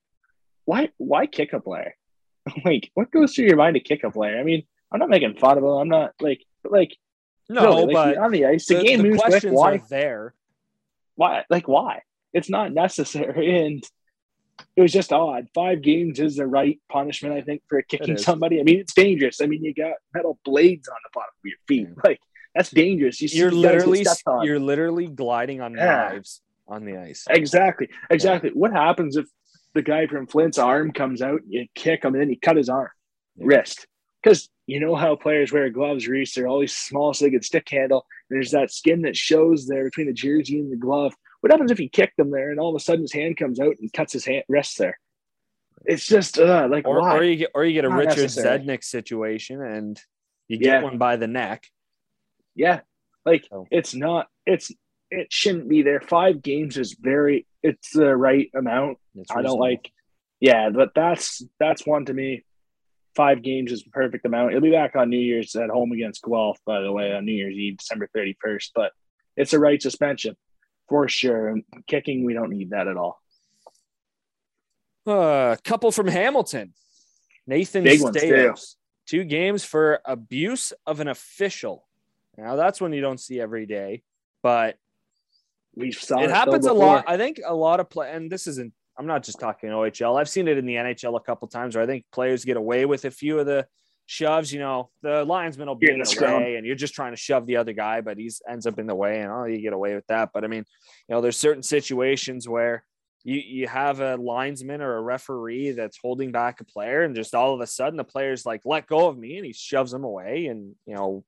[0.65, 1.95] Why why kick a player?
[2.65, 4.39] like what goes through your mind to kick a player?
[4.39, 5.71] I mean, I'm not making fun of him.
[5.71, 6.97] I'm not like like
[7.49, 9.45] no, really, but on the ice, the, the, game the moves quick.
[9.45, 10.35] Why there.
[11.15, 13.85] why like why it's not necessary and
[14.77, 15.49] it was just odd.
[15.55, 18.61] Five games is the right punishment i think for kicking somebody.
[18.61, 19.41] I mean it's dangerous.
[19.41, 21.89] I mean you got metal blades on the bottom of your feet.
[21.95, 22.03] Yeah.
[22.05, 22.21] like
[22.55, 23.21] that's dangerous.
[23.21, 24.05] You you're literally
[24.43, 26.09] you're literally gliding on Yeah.
[26.11, 27.25] knives on the ice.
[27.31, 27.89] exactly.
[28.11, 28.51] Exactly.
[28.55, 29.27] What happens if
[29.75, 32.57] the guy from flint's arm comes out and you kick him and then you cut
[32.57, 32.89] his arm?
[33.37, 33.45] Yeah.
[33.47, 33.87] wrist.
[34.23, 36.35] Because you know how players wear gloves reese?
[36.35, 38.07] They're always small so they can stick handle.
[38.31, 41.15] There's that skin that shows there between the jersey and the glove
[41.47, 43.59] what happens if you kick them there and all of a sudden his hand comes
[43.61, 44.99] out and cuts his hand wrist there
[45.85, 48.59] it's just uh, like Or, or you get or you get a Not Richard necessary.
[48.61, 50.01] Zednik situation and
[50.49, 50.83] you get Yeah.
[50.83, 51.67] one by the neck.
[52.55, 52.81] yeah
[53.25, 54.71] like it's not it's
[55.11, 59.59] it shouldn't be there five games is very it's the right amount It's i don't
[59.61, 59.91] like
[60.41, 62.45] yeah but that's that's one to me
[63.15, 64.53] five games is the perfect amount.
[64.53, 67.33] He'll be back on New Year's at home against Guelph, by the way, on New
[67.33, 68.73] Year's Eve, December 31st.
[68.75, 68.93] But
[69.39, 70.37] it's a right suspension
[70.89, 71.57] for sure.
[71.87, 73.21] Kicking, we don't need that at all.
[75.07, 76.73] A uh, couple from Hamilton.
[77.47, 78.77] Nathan Big ones,
[79.07, 81.87] Two games for abuse of an official.
[82.37, 84.03] Now that's one you don't see every day,
[84.43, 84.77] but
[85.77, 87.05] We saw it though happens a lot.
[87.07, 88.73] I think a lot of play, and this isn't.
[88.99, 90.19] I'm not just talking OHL.
[90.19, 92.85] I've seen it in the NHL a couple times where I think players get away
[92.85, 93.67] with a few of the
[94.07, 94.53] shoves.
[94.53, 97.17] You know, the linesman will be in the the way, and you're just trying to
[97.17, 99.73] shove the other guy, but he's ends up in the way, and oh, you get
[99.73, 100.31] away with that.
[100.33, 100.65] But I mean,
[101.09, 102.85] you know, there's certain situations where
[103.25, 107.35] you you have a linesman or a referee that's holding back a player, and just
[107.35, 110.05] all of a sudden the player's like, "Let go of me," and he shoves him
[110.05, 111.25] away, and you know,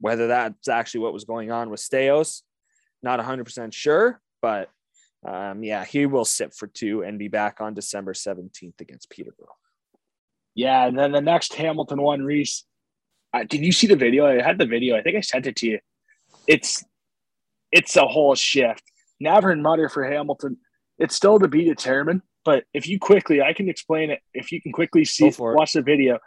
[0.00, 2.42] whether that's actually what was going on with Staios,
[3.02, 4.70] not 100% sure, but
[5.26, 9.56] um, yeah, he will sit for two and be back on December 17th against Peterborough.
[10.56, 12.64] Yeah, and then the next Hamilton one, Reese.
[13.32, 14.26] Uh, did you see the video?
[14.26, 14.96] I had the video.
[14.96, 15.78] I think I sent it to you.
[16.48, 16.82] It's
[17.70, 18.82] it's a whole shift.
[19.22, 20.56] Navrin Mutter for Hamilton.
[20.98, 24.20] It's still to be determined, but if you quickly, I can explain it.
[24.32, 26.18] If you can quickly see, watch the video.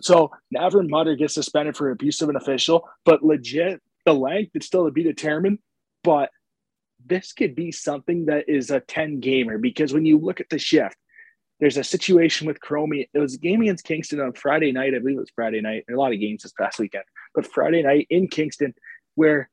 [0.00, 4.66] So Navrin Mutter gets suspended for abuse of an official, but legit the length it's
[4.66, 5.60] still to be determined.
[6.02, 6.30] But
[7.06, 10.58] this could be something that is a 10 gamer because when you look at the
[10.58, 10.96] shift,
[11.60, 13.08] there's a situation with Chromie.
[13.12, 14.94] It was a game against Kingston on Friday night.
[14.94, 15.84] I believe it was Friday night.
[15.90, 17.04] A lot of games this past weekend,
[17.34, 18.74] but Friday night in Kingston,
[19.14, 19.50] where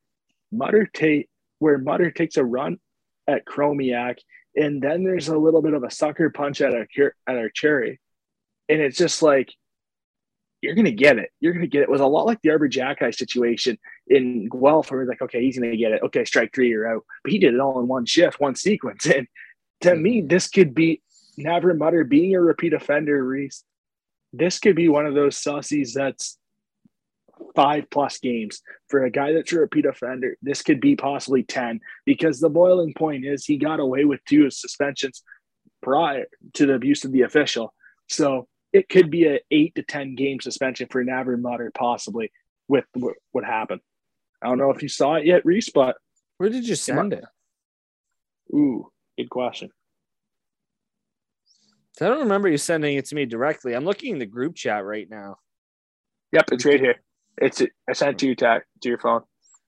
[0.52, 1.28] Mutter take
[1.58, 2.78] where Mutter takes a run
[3.26, 4.18] at Chromiak,
[4.54, 6.86] and then there's a little bit of a sucker punch at our
[7.26, 8.00] at our cherry,
[8.68, 9.52] and it's just like
[10.62, 11.30] you're gonna get it.
[11.40, 11.84] You're gonna get it.
[11.84, 15.42] It was a lot like the Arber Xhekaj situation in Guelph, where we're like, okay,
[15.42, 16.02] he's gonna get it.
[16.04, 17.04] Okay, strike three, you're out.
[17.24, 19.06] But he did it all in one shift, one sequence.
[19.06, 19.26] And
[19.82, 21.02] to me, this could be
[21.38, 23.64] Navrin Mutter being a repeat offender, Reese.
[24.32, 26.38] This could be one of those sussies that's
[27.54, 30.36] five plus games for a guy that's a repeat offender.
[30.42, 34.50] This could be possibly 10 because the boiling point is he got away with two
[34.50, 35.22] suspensions
[35.82, 37.74] prior to the abuse of the official.
[38.08, 42.30] So it could be a eight to 10 game suspension for Navrin Mutter, possibly
[42.68, 43.80] with what, what happened.
[44.42, 45.96] I don't know if you saw it yet, Reese, but
[46.38, 47.24] Where did you send it?
[48.52, 49.70] ooh, good question.
[52.04, 53.74] I don't remember you sending it to me directly.
[53.74, 55.36] I'm looking in the group chat right now.
[56.32, 56.96] Yep, it's right here.
[57.38, 59.22] It's I sent it to you to, your phone.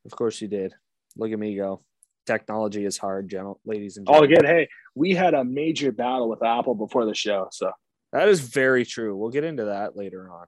[0.04, 0.74] Of course you did.
[1.16, 1.82] Look at me go.
[2.26, 4.40] Technology is hard, gentle ladies and All gentlemen.
[4.40, 4.46] good.
[4.46, 7.72] Hey, we had a major battle with Apple before the show, so
[8.12, 9.16] That is very true.
[9.16, 10.46] We'll get into that later on.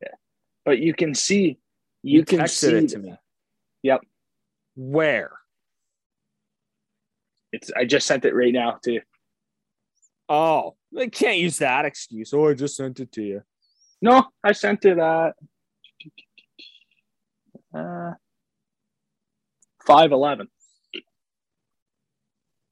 [0.00, 0.14] Yeah,
[0.64, 1.58] but you can see
[2.02, 3.14] you, can texted see it to me.
[3.82, 4.00] Yep.
[4.76, 5.32] Where?
[7.52, 9.00] It's I just sent it right now to you.
[10.28, 12.32] Oh, they can't use that excuse.
[12.32, 13.42] Oh, I just sent it to you.
[14.02, 15.34] No, I sent it at
[17.74, 18.12] uh,
[19.86, 20.48] five eleven.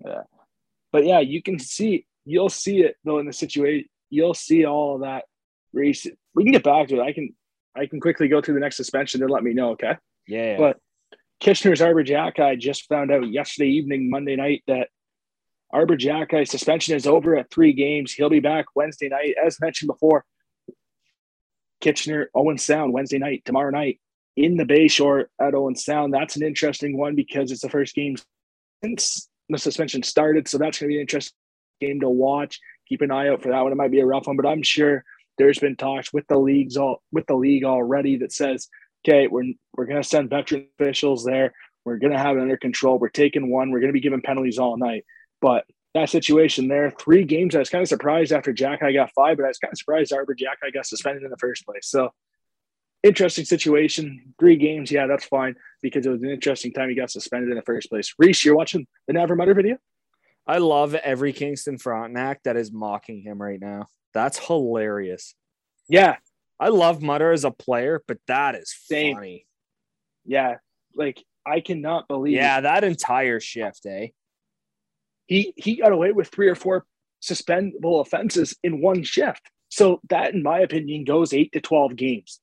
[0.05, 0.23] Yeah,
[0.93, 3.89] but yeah, you can see you'll see it though in the situation.
[4.11, 5.25] You'll see all of that
[5.73, 6.07] race.
[6.35, 7.03] We can get back to it.
[7.03, 7.35] I can
[7.77, 9.71] I can quickly go through the next suspension and let me know.
[9.71, 9.97] Okay.
[10.27, 10.57] Yeah.
[10.59, 10.79] But
[11.41, 14.89] Kitchener's Arber Xhekaj just found out yesterday evening, Monday night, that
[15.73, 18.13] Arber Xhekaj suspension is over at three games.
[18.13, 19.35] He'll be back Wednesday night.
[19.45, 20.25] As mentioned before,
[21.81, 24.01] Kitchener, Owen Sound, Wednesday night, tomorrow night
[24.37, 26.13] in the Bayshore at Owen Sound.
[26.13, 28.17] That's an interesting one because it's the first game
[28.83, 30.49] since the suspension started.
[30.49, 31.37] So that's going to be an interesting
[31.81, 32.59] game to watch.
[32.89, 33.73] Keep an eye out for that one.
[33.73, 35.05] It might be a rough one, but I'm sure
[35.37, 38.69] there's been talks with the leagues all with the league already that says
[39.07, 41.53] okay, we're we're gonna send veteran officials there.
[41.85, 42.99] We're gonna have it under control.
[42.99, 43.71] We're taking one.
[43.71, 45.05] We're gonna be giving penalties all night.
[45.41, 45.65] But
[45.95, 47.55] that situation there, three games.
[47.55, 50.13] I was kind of surprised after Xhekaj got five, but I was kind of surprised
[50.13, 51.87] Arber Xhekaj got suspended in the first place.
[51.89, 52.11] So
[53.03, 54.35] interesting situation.
[54.39, 57.57] Three games, yeah, that's fine because it was an interesting time he got suspended in
[57.57, 58.13] the first place.
[58.19, 59.79] Reese, you're watching the Navrin Mutter video?
[60.47, 63.87] I love every Kingston Frontenac that is mocking him right now.
[64.15, 65.35] That's hilarious.
[65.89, 66.17] Yeah,
[66.59, 69.17] I love Mutter as a player, but that is Same.
[69.17, 69.47] funny.
[70.25, 70.57] yeah.
[70.95, 74.09] Like I cannot believe Yeah, that entire shift, eh?
[75.29, 76.85] He he got away with three or four
[77.23, 79.43] suspendable offenses in one shift.
[79.69, 82.41] So that, in my opinion, goes eight to twelve games.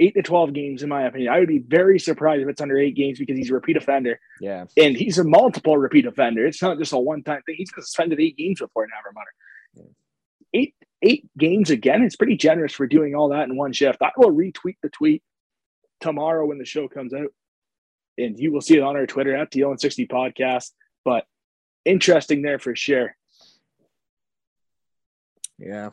[0.00, 1.32] Eight to twelve games, in my opinion.
[1.32, 4.18] I would be very surprised if it's under eight games because he's a repeat offender
[4.40, 4.64] Yeah.
[4.76, 6.46] and he's a multiple repeat offender.
[6.46, 7.54] It's not just a one-time thing.
[7.58, 9.88] He's been suspended eight games before Navrin Mutter.
[10.52, 12.02] Eight eight games again.
[12.02, 13.98] It's pretty generous for doing all that in one shift.
[14.02, 15.22] I will retweet the tweet
[16.00, 17.32] tomorrow when the show comes out,
[18.18, 20.70] and you will see it on our Twitter at the 060 podcast.
[21.04, 21.24] But
[21.84, 23.16] interesting there for sure.
[25.58, 25.90] Yeah.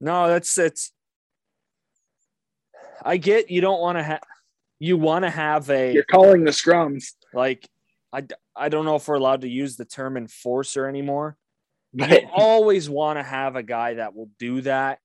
[0.00, 0.92] No, that's it's.
[3.04, 4.20] I get you don't want to have.
[4.78, 7.12] You want to have a You're calling the scrums.
[7.32, 7.68] like.
[8.12, 11.36] I I don't know if we're allowed to use the term enforcer anymore.
[11.92, 15.00] But You always want to have a guy that will do that,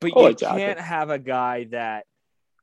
[0.00, 0.60] but Oh, you exactly.
[0.62, 2.06] can't have a guy that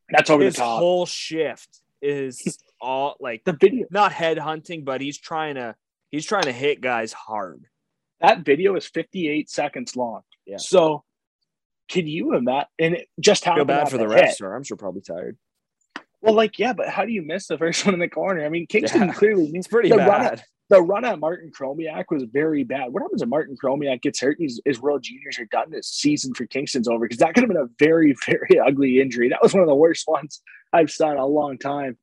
[0.10, 0.80] that's over the top.
[0.80, 5.76] whole shift is all like the video not head hunting, but he's trying to
[6.12, 7.66] he's trying to hit guys hard.
[8.22, 10.22] that video is 58 seconds long.
[10.46, 10.58] Yeah.
[10.58, 11.04] So
[11.90, 12.68] can you imagine?
[12.80, 15.38] And it just Feel bad for the rest, or I'm sure probably tired.
[16.22, 18.46] Well, like yeah, but how do you miss the first one in the corner?
[18.46, 19.14] I mean, Kingston Yeah.
[19.14, 20.34] clearly It's pretty the Run bad.
[20.40, 22.92] at, the run at Martin Chromiak was very bad.
[22.92, 24.38] What happens if Martin Chromiak gets hurt?
[24.40, 25.70] His, his World Juniors are done.
[25.70, 29.30] This season for Kingston's over because that could have been a very, very ugly injury.
[29.30, 30.42] That was one of the worst ones
[30.74, 31.98] I've seen in a long time.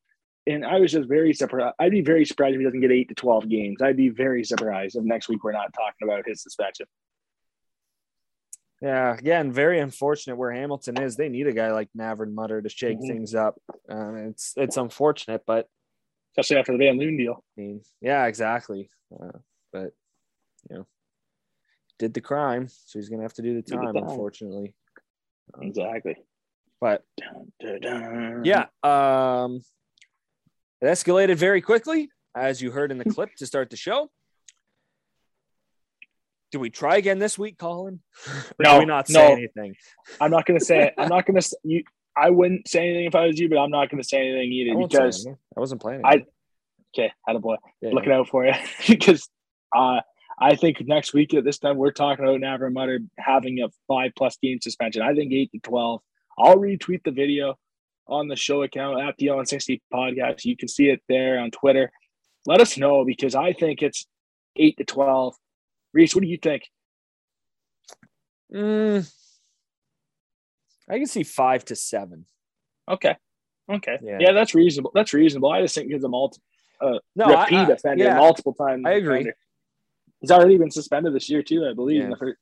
[0.46, 1.74] And I was just very surprised.
[1.78, 3.80] I'd be very surprised if he doesn't get eight to 12 games.
[3.80, 6.86] I'd be very surprised if next week we're not talking about his suspension.
[8.80, 11.14] Yeah, again, very unfortunate where Hamilton is.
[11.14, 13.06] They need a guy like Navrin Mutter to shake Mhm.
[13.06, 13.56] things up.
[13.88, 15.68] Um, it's it's unfortunate, but
[16.32, 17.44] especially after the Van Loon deal.
[17.56, 18.90] I mean, yeah, exactly.
[19.12, 19.38] Uh,
[19.72, 19.92] but
[20.68, 20.86] you know,
[22.00, 24.02] did the crime, so he's gonna have to do the the time, time.
[24.08, 24.74] unfortunately.
[25.60, 26.16] Exactly.
[26.80, 28.44] But Dun, dun, dun.
[28.44, 29.60] yeah, um,
[30.82, 34.10] it escalated very quickly, as you heard in the clip to start the show.
[36.50, 38.00] Do we try again this week, Colin?
[38.28, 39.32] Or No, do we not say no.
[39.32, 39.74] anything?
[40.20, 40.94] I'm not going to say it.
[40.98, 41.56] I'm not going to.
[41.64, 41.82] You,
[42.14, 44.52] I wouldn't say anything if I was you, but I'm not going to say anything
[44.52, 45.26] either won't because.
[45.26, 46.02] I wasn't planning.
[46.04, 46.26] I-
[46.94, 47.56] okay, had a boy.
[47.80, 48.52] Yeah, looking out for you
[48.88, 49.30] because
[49.74, 50.00] uh,
[50.38, 54.12] I think next week at this time we're talking about Navrin Mutter having a five
[54.16, 55.00] plus game suspension.
[55.00, 56.02] I think eight to twelve.
[56.38, 57.56] I'll retweet the video
[58.12, 60.44] on the show account at the on sixty podcast.
[60.44, 61.90] You can see it there on Twitter.
[62.46, 64.06] Let us know because I think it's
[64.56, 65.34] eight to twelve.
[65.92, 66.62] Reese, what do you think?
[68.52, 69.10] Mm,
[70.88, 72.26] I can see five to seven.
[72.90, 73.16] Okay,
[73.70, 74.18] okay, Yeah.
[74.20, 74.90] yeah, that's reasonable.
[74.94, 75.50] That's reasonable.
[75.50, 76.40] I just think because a multi
[76.82, 78.82] No, I- repeat I- offender yeah, multiple times.
[78.86, 79.16] I agree.
[79.20, 79.36] offender.
[80.20, 82.34] He's already been suspended this year too, I believe, in the,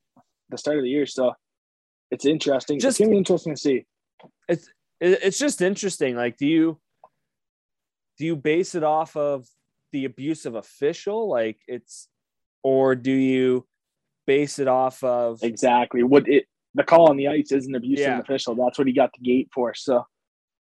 [0.50, 1.06] the start of the year.
[1.06, 1.32] So
[2.10, 2.78] it's interesting.
[2.80, 3.84] Just- it's gonna be interesting to see.
[4.48, 4.60] it,
[5.00, 6.16] it's just interesting.
[6.16, 6.78] Like, do you
[8.18, 9.46] do you base it off of
[9.92, 11.28] the abusive official?
[11.28, 12.08] Like, it's
[12.62, 13.66] or do you
[14.26, 16.02] base it off of Exactly.
[16.02, 16.44] What it
[16.74, 18.20] the call on the ice isn't abusive Yeah.
[18.20, 18.54] official.
[18.54, 19.74] That's what he got the gate for.
[19.74, 20.04] So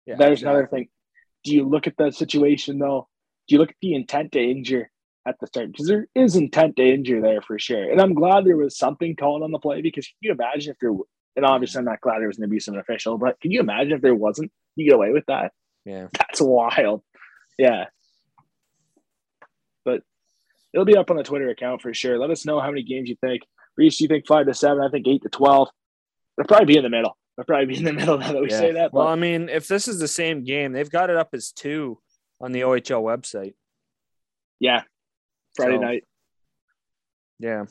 [0.07, 0.89] yeah, there's another thing.
[1.43, 3.09] Do you look at the situation though?
[3.49, 4.91] Do you look at the intent to injure
[5.27, 5.73] at the start?
[5.73, 7.91] Because there is intent to injure there for sure.
[7.91, 10.79] And I'm glad there was something called on the play because can you imagine if
[10.81, 11.05] w-
[11.37, 13.61] and obviously I'm not glad there was an abuse of an official, but can you
[13.61, 14.51] imagine if there wasn't?
[14.75, 15.53] You get away with that?
[15.85, 17.03] Yeah, That's wild.
[17.59, 17.85] Yeah.
[19.85, 20.03] But
[20.75, 22.19] it'll be up on the Twitter account for sure.
[22.19, 23.43] Let us know how many games you think.
[23.77, 24.83] Reese, you think five to seven?
[24.83, 25.69] I think eight to twelve.
[26.37, 27.17] They'll probably be in the middle.
[27.37, 28.59] They'll probably be in the middle now that we yeah.
[28.59, 28.93] say that.
[28.93, 31.99] Well, I mean, if this is the same game, they've got it up as two
[32.41, 33.55] on the OHL website.
[34.61, 34.83] yeah.
[35.55, 36.05] Friday So- night.
[37.39, 37.65] Yeah,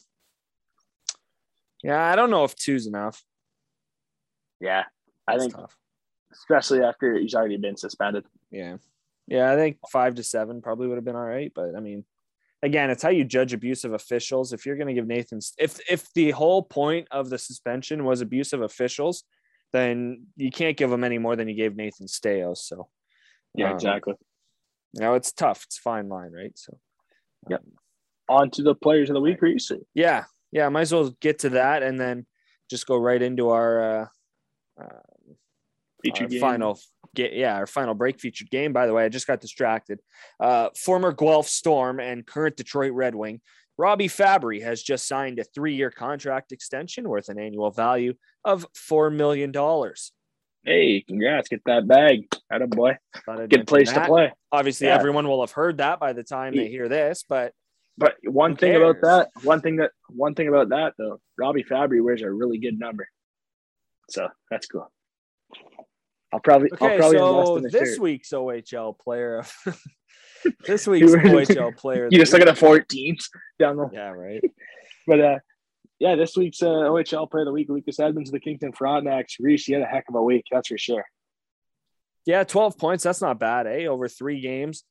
[1.84, 2.12] yeah.
[2.12, 3.24] I don't know if two's enough.
[4.60, 4.84] Yeah.
[5.28, 5.76] I think tough.
[6.32, 8.26] especially after he's already been suspended.
[8.52, 8.78] Yeah.
[9.28, 11.52] Yeah, I think five to seven probably would have been all right.
[11.56, 12.06] But I mean,
[12.62, 14.54] again, it's how you judge abusive officials.
[14.54, 18.22] If you're going to give Nathan, if if the whole point of the suspension was
[18.22, 19.24] abusive officials,
[19.74, 22.58] then you can't give him any more than you gave Nathan Staios.
[22.58, 22.88] So,
[23.56, 24.14] Yeah, um, exactly.
[24.94, 25.64] You know, it's tough.
[25.66, 26.58] It's fine line, right?
[26.58, 26.78] So,
[27.50, 27.64] Yep.
[28.30, 29.72] On to the players of the week, Reese.
[29.94, 30.70] yeah, yeah.
[30.70, 32.26] Might as well get to that and then
[32.70, 34.08] just go right into our uh,
[34.82, 34.86] uh,
[36.04, 36.40] Featured game.
[36.40, 36.80] final
[37.16, 40.00] get yeah our final break featured game by the way i just got distracted
[40.40, 43.42] uh former guelph storm and current detroit red wing
[43.78, 48.14] robby fabbri has just signed a three-year contract extension worth an annual value
[48.44, 50.12] of four million dollars
[50.68, 51.48] Hey, congrats.
[51.48, 52.28] Get that bag.
[52.52, 52.98] Out of boy.
[53.50, 54.34] Good place to play.
[54.52, 54.96] obviously Yeah.
[54.96, 57.54] everyone will have heard that by the time they hear this but
[58.00, 62.04] But one thing about that, one thing that one thing about that though, Robby Fabbri
[62.04, 63.08] wears a really good number.
[64.10, 64.92] So that's cool.
[66.34, 68.00] I'll probably I'll okay probably so invest in the this shirt.
[68.02, 69.54] week's ohl player of
[70.68, 71.14] this week's
[71.56, 74.42] ohl player You just look at the four teams down the yeah right
[75.08, 75.40] but uh
[76.00, 79.36] yeah, this week's uh, OHL player of the week, Lucas Edmonds of the Kingston Frontenacs.
[79.40, 81.06] Reese, you had a heck of a week, that's for sure.
[82.26, 83.04] Yeah, 12 points.
[83.04, 83.86] That's not bad, eh?
[83.86, 84.84] Over three games.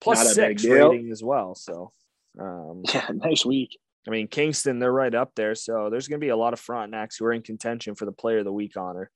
[0.00, 1.54] Plus Not a big six rating as well.
[1.54, 1.92] So,
[2.38, 3.78] um, Yeah, nice week.
[4.06, 5.54] I mean, Kingston, they're right up there.
[5.54, 8.12] So there's going to be a lot of Frontenacs who are in contention for the
[8.12, 9.10] player of the week honor.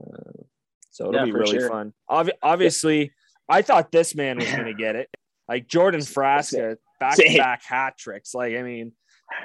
[0.00, 0.42] Uh,
[0.90, 1.68] so it'll Yeah, be really sure.
[1.68, 1.92] fun.
[2.10, 3.12] Obvi- obviously,
[3.48, 5.08] I thought this man was going to get it.
[5.48, 8.34] Like Jordan Frasca, back to back hat tricks.
[8.34, 8.92] Like, I mean,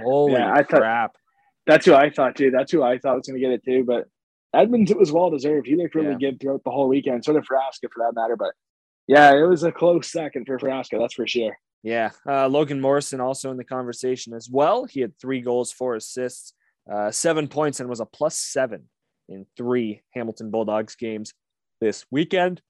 [0.03, 1.15] holy Yeah, I thought- crap.
[1.65, 2.51] That's who I thought too.
[2.51, 3.85] That's who I thought was going to get it too.
[3.85, 4.05] But
[4.53, 5.65] Edmonds, it was well deserved.
[5.65, 6.29] He looked really Yeah.
[6.31, 7.23] good throughout the whole weekend.
[7.23, 8.35] So did Frasca for that matter.
[8.35, 8.51] But
[9.07, 10.99] yeah, it was a close second for Frasca.
[10.99, 11.57] That's for sure.
[11.83, 14.85] Yeah, uh, Logan Morrison also in the conversation as well.
[14.85, 16.53] He had three goals, four assists,
[16.91, 18.89] uh, seven points, and was a plus seven
[19.27, 21.33] in three Hamilton Bulldogs games
[21.81, 22.61] this weekend.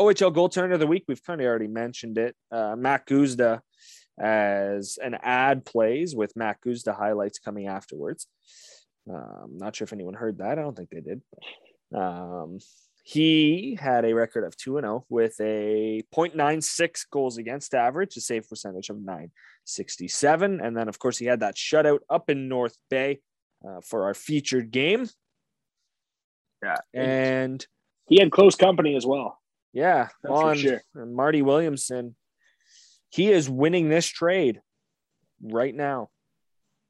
[0.00, 2.34] OHL goaltender of the week, we've kind of already mentioned it.
[2.50, 3.60] Uh, Mack Guzda
[4.18, 8.26] as an ad plays with Mack Guzda highlights coming afterwards.
[9.08, 10.58] Um, not sure if anyone heard that.
[10.58, 11.22] I don't think they did.
[11.94, 12.58] Um,
[13.02, 18.48] he had a record of 2 0 with a 0.96 goals against average, a save
[18.48, 20.60] percentage of 967.
[20.60, 23.20] And then, of course, he had that shutout up in North Bay
[23.66, 25.08] uh, for our featured game.
[26.62, 26.76] Yeah.
[26.94, 27.66] And
[28.08, 29.38] He had close company as well.
[29.72, 30.82] yeah, That's on sure.
[30.94, 32.16] Marty Williamson,
[33.08, 34.60] he is winning this trade
[35.42, 36.10] right now.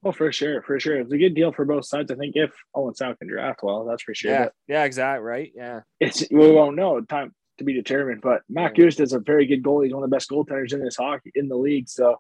[0.03, 0.99] Oh, for sure, for sure.
[1.01, 2.11] It's a good deal for both sides.
[2.11, 4.31] I think if oh, Owen Sound can draft well, that's for sure.
[4.31, 5.23] Yeah, But yeah, exactly.
[5.25, 5.53] Right.
[5.55, 5.81] Yeah.
[6.01, 7.01] it's we won't know.
[7.03, 8.23] Time to be determined.
[8.23, 8.87] But Mack Yeah.
[8.87, 9.85] Guzda is a very good goalie.
[9.85, 11.89] He's one of the best goaltenders in this hockey in the league.
[11.91, 12.17] So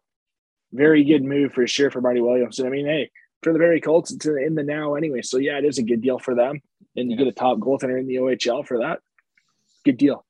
[0.73, 2.67] very good move for sure for Marty Williamson.
[2.67, 3.11] I mean, hey,
[3.43, 5.23] for the Barrie Colts, it's in the now anyway.
[5.23, 6.61] So yeah, it is a good deal for them.
[6.97, 7.25] And you Yeah.
[7.25, 9.01] get a top goaltender in the OHL for that.
[9.87, 10.27] Good deal.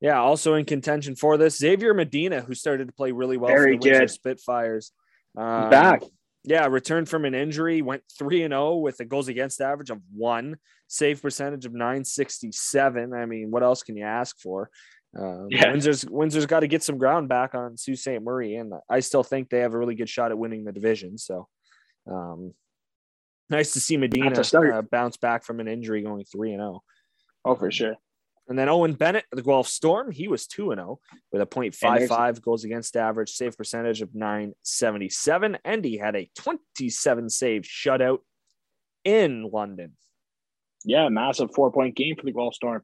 [0.00, 3.76] Yeah, also in contention for this, Xavier Medina, who started to play really well Very
[3.76, 4.10] for the Windsor good.
[4.10, 4.92] Spitfires.
[5.36, 6.02] Um, Back.
[6.44, 10.00] Yeah, returned from an injury, went 3 and 0 with a goals against average of
[10.14, 10.56] 1,
[10.88, 13.12] save percentage of 967.
[13.12, 14.70] I mean, what else can you ask for?
[15.18, 15.70] Um, Yeah.
[15.70, 18.22] Windsor's Windsor's got to get some ground back on Sault Ste.
[18.22, 21.18] Marie, and I still think they have a really good shot at winning the division.
[21.18, 21.46] So,
[22.10, 22.54] um,
[23.50, 26.82] nice to see Medina uh, bounce back from an injury, going 3 and 0.
[27.44, 27.96] Oh, for sure.
[28.50, 30.98] And then Owen Bennett, the Guelph Storm, he was 2 0
[31.32, 35.58] with a 0.55 goals against average, save percentage of 977.
[35.64, 38.18] And he had a 27 save shutout
[39.04, 39.92] in London.
[40.84, 42.82] Yeah, massive four point game for the Guelph Storm.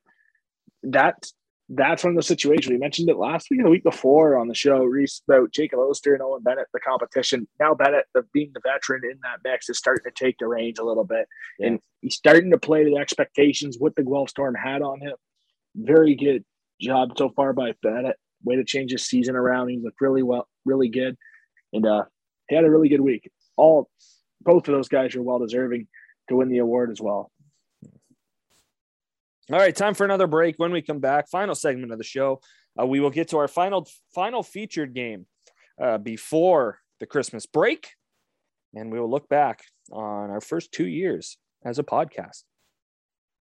[0.85, 1.35] That's
[1.69, 2.71] that's one of those situations.
[2.71, 5.81] We mentioned it last week and the week before on the show, Reese, about Jacob
[5.81, 7.49] Oster and Owen Bennett, the competition.
[7.59, 10.79] Now Bennett, the, being the veteran in that mix, is starting to take the reins
[10.79, 11.27] a little bit.
[11.59, 11.67] Yeah.
[11.67, 15.17] And he's starting to play to the expectations what the Guelph Storm had on him.
[15.77, 16.45] Very good
[16.81, 18.17] job so far by Bennett.
[18.45, 19.69] Way to change his season around.
[19.69, 21.17] He looked really well, really good.
[21.73, 22.05] And uh
[22.49, 23.31] he had a really good week.
[23.57, 23.91] All
[24.41, 25.89] both of those guys are well deserving
[26.29, 27.31] to win the award as well.
[29.53, 30.57] All right, time for another break.
[30.57, 32.41] When we come back, final segment of the show,
[32.81, 35.27] uh, we will get to our final final featured game
[35.81, 37.91] uh, before the Christmas break,
[38.75, 39.63] and we will look back
[39.93, 42.43] on our first two years as a podcast.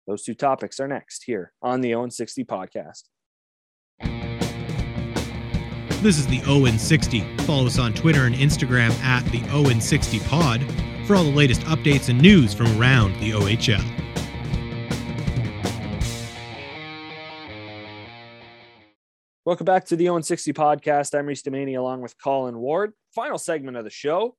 [0.07, 3.03] Those two topics are next here on the O in 60 podcast.
[6.03, 7.37] This is the O in 60.
[7.39, 10.65] Follow us on Twitter and Instagram at the O in 60 Pod
[11.07, 13.85] for all the latest updates and news from around the OHL.
[19.45, 21.19] Welcome back to the O in 60 podcast.
[21.19, 22.93] I'm Reese Demaney along with Colin Ward.
[23.15, 24.37] Final segment of the show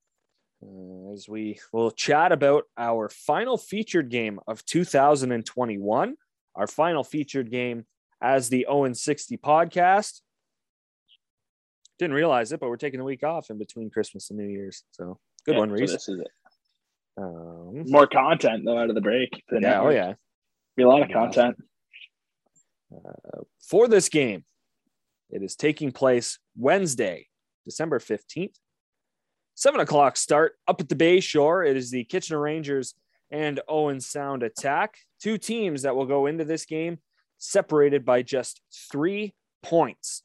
[0.62, 6.14] uh, as we will chat about our final featured game of 2021,
[6.54, 7.86] our final featured game
[8.20, 10.20] as the O in 60 podcast.
[11.98, 14.84] Didn't realize it, but we're taking a week off in between Christmas and New Year's.
[14.92, 15.92] So good Yeah, one, so Reese.
[15.92, 16.28] this is it.
[17.18, 19.28] Um, More content though out of the break.
[19.52, 20.14] yeah, oh yeah.
[20.76, 21.14] Be a lot of Yeah.
[21.14, 21.56] content.
[23.60, 24.44] for this game.
[25.30, 27.28] It is taking place Wednesday,
[27.64, 28.56] December 15th.
[29.54, 31.68] Seven o'clock start up at the Bayshore.
[31.68, 32.94] It is the Kitchener Rangers
[33.30, 34.96] and Owen Sound Attack.
[35.20, 36.98] Two teams that will go into this game
[37.38, 40.22] separated by just three points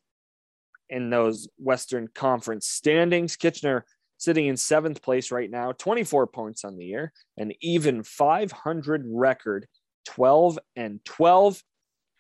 [0.89, 3.35] in those Western Conference standings.
[3.35, 3.85] Kitchener
[4.17, 9.67] sitting in seventh place right now, 24 points on the year, an even 500 record,
[10.05, 11.61] 12 and 12.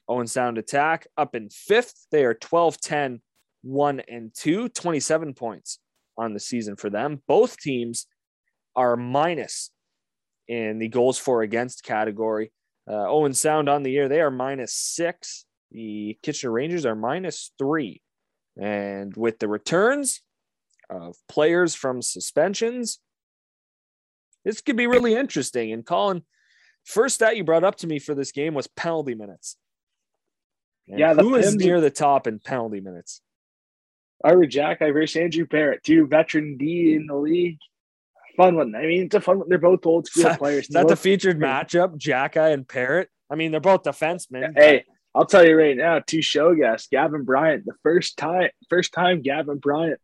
[0.09, 2.05] Owen Sound Attack up in fifth.
[2.11, 3.21] They are 12 10,
[3.63, 5.79] 1 and 2, 27 points
[6.17, 7.21] on the season for them.
[7.27, 8.07] Both teams
[8.75, 9.71] are minus
[10.47, 12.51] in the goals for against category.
[12.89, 15.45] Uh, Owen Sound on the year, they are minus six.
[15.71, 18.01] The Kitchener Rangers are minus three.
[18.59, 20.21] And with the returns
[20.89, 22.99] of players from suspensions,
[24.45, 25.73] this could be really interesting.
[25.73, 26.23] And Colin,
[26.85, 29.57] first stat you brought up to me for this game was penalty minutes.
[30.87, 33.21] And Yeah, who is near the top in penalty minutes?
[34.23, 37.59] Arber Xhekaj versus Andrew Perrott, two veteran D in the league.
[38.35, 38.75] Fun one.
[38.75, 39.49] I mean, it's a fun one.
[39.49, 40.63] They're both old school Is players.
[40.65, 43.07] Is that the Both- featured matchup, Xhekaj and Perrott?
[43.29, 44.53] I mean, they're both defensemen.
[44.55, 48.93] Hey, I'll tell you right now, two show guests, Gavin Bryant, the first time, first
[48.93, 49.99] time Gavin Bryant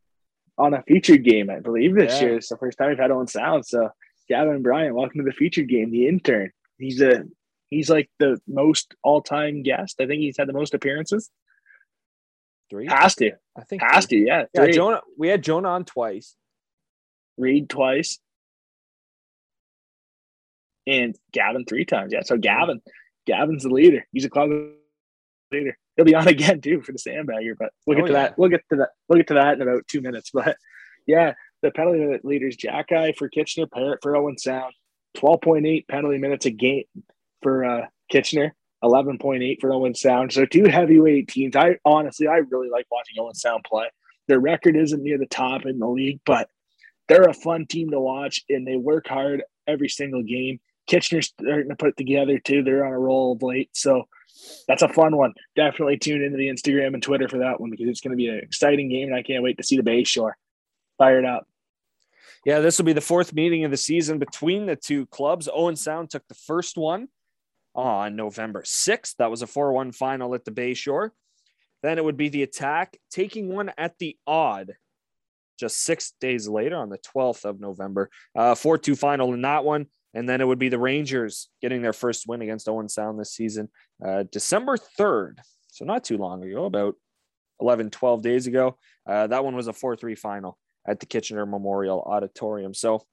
[0.58, 2.28] on a featured game, I believe this Yeah.
[2.28, 2.38] year.
[2.38, 3.66] It's the first time we've had on Sound.
[3.66, 3.90] So
[4.30, 5.92] Gavin Bryant, welcome to the featured game.
[5.92, 6.52] The intern.
[6.80, 7.24] He's a
[7.70, 10.02] he's like the most all time guest.
[10.02, 11.30] I think he's had the most appearances.
[12.74, 12.88] Three?
[12.88, 14.22] Has to, I think has three.
[14.22, 14.44] to, yeah.
[14.56, 15.02] Yeah, Jonah.
[15.16, 16.36] We had Jonah on twice.
[17.38, 18.18] Reed twice,
[20.88, 22.12] and Gavin three times.
[22.14, 22.82] Yeah, so Gavin,
[23.28, 24.06] Gavin's the leader.
[24.12, 24.50] He's a club
[25.52, 25.78] leader.
[25.96, 28.20] He'll be on again too for the sandbagger, but we'll get Oh, to yeah.
[28.24, 28.38] that.
[28.40, 28.90] We'll get to that.
[29.08, 30.32] We'll get to that in about two minutes.
[30.34, 30.58] But
[31.06, 34.74] yeah, the penalty leaders: Xhekaj for Kitchener, Perrott for Owen Sound,
[35.16, 36.86] twelve point eight penalty minutes a game
[37.42, 38.56] for uh, Kitchener.
[38.84, 40.34] 11.8 for Owen Sound.
[40.34, 41.56] So two heavyweight teams.
[41.56, 43.86] I honestly, I really like watching Owen Sound play.
[44.28, 46.50] Their record isn't near the top in the league, but
[47.08, 50.60] they're a fun team to watch and they work hard every single game.
[50.88, 52.64] Kitchener's starting to put it together too.
[52.64, 53.70] They're on a roll of late.
[53.74, 54.04] So
[54.68, 55.34] that's a fun one.
[55.56, 58.28] Definitely tune into the Instagram and Twitter for that one because it's going to be
[58.28, 60.34] an exciting game and I can't wait to see the Bayshore.
[60.98, 61.48] Fired up.
[62.46, 65.48] Yeah, this will be the fourth meeting of the season between the two clubs.
[65.54, 67.08] Owen Sound took the first one
[67.76, 69.16] on November 6th.
[69.18, 71.10] That was a 4 1 final at the Bayshore.
[71.82, 74.74] Then it would be the attack taking one at the Aud
[75.60, 78.10] just six days later on the 12th of November.
[78.36, 79.88] 4 2 final in that one.
[80.14, 83.34] And then it would be the Rangers getting their first win against Owen Sound this
[83.34, 83.70] season,
[84.06, 85.40] uh, December 3rd.
[85.70, 86.96] So not too long ago, about
[87.60, 88.78] 11, 12 days ago.
[89.08, 90.58] Uh, that one was a 4 3 final
[90.88, 92.74] at the Kitchener Memorial Auditorium.
[92.74, 93.06] So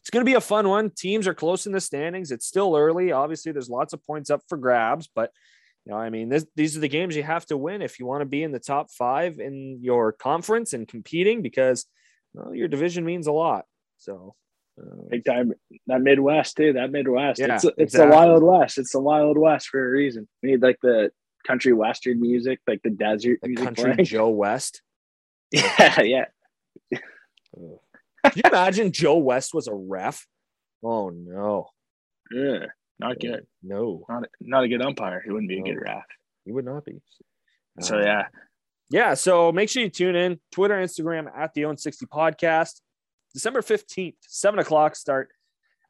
[0.00, 0.90] it's going to be a fun one.
[0.90, 2.30] Teams are close in the standings.
[2.30, 3.12] It's still early.
[3.12, 5.30] Obviously, there's lots of points up for grabs, but
[5.84, 8.06] you know, I mean, this, these are the games you have to win if you
[8.06, 11.86] want to be in the top five in your conference and competing because
[12.34, 13.64] well, your division means a lot.
[13.98, 14.34] So,
[14.80, 15.52] uh, Big time.
[15.86, 16.74] That Midwest too.
[16.74, 17.40] That Midwest.
[17.40, 18.10] Yeah, it's it's exactly.
[18.10, 18.78] the Wild West.
[18.78, 20.28] It's the Wild West for a reason.
[20.42, 21.10] We need like the
[21.46, 23.64] country western music, like the desert the music.
[23.64, 24.04] country playing.
[24.04, 24.82] Joe West.
[25.52, 26.24] Yeah, yeah.
[28.24, 30.26] Could you imagine Joe West was a ref?
[30.82, 31.68] Oh no,
[32.30, 32.66] Yeah.
[32.98, 33.46] Not good.
[33.62, 35.22] no, Not not a good umpire.
[35.24, 36.04] He wouldn't be a good ref.
[36.44, 37.00] he would not be.
[37.80, 38.26] So Um, yeah.
[38.90, 42.80] yeah, so make sure you tune in Twitter, Instagram at the O in 60 podcast.
[43.32, 45.30] December 15th, 7 o'clock start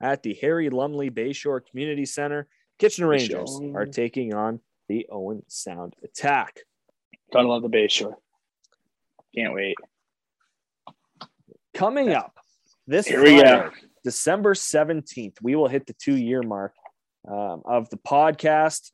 [0.00, 2.46] at the Harry Lumley Bayshore Community Center.
[2.78, 3.74] Kitchener Rangers Bayshore.
[3.74, 6.60] are taking on the Owen Sound Attack.
[7.32, 8.14] Gotta love the Bayshore.
[9.34, 9.76] Can't wait.
[11.74, 12.34] Coming up
[12.86, 13.70] this Here we Friday, go.
[14.04, 16.74] December 17th, we will hit the two year mark
[17.28, 18.90] um, of the podcast.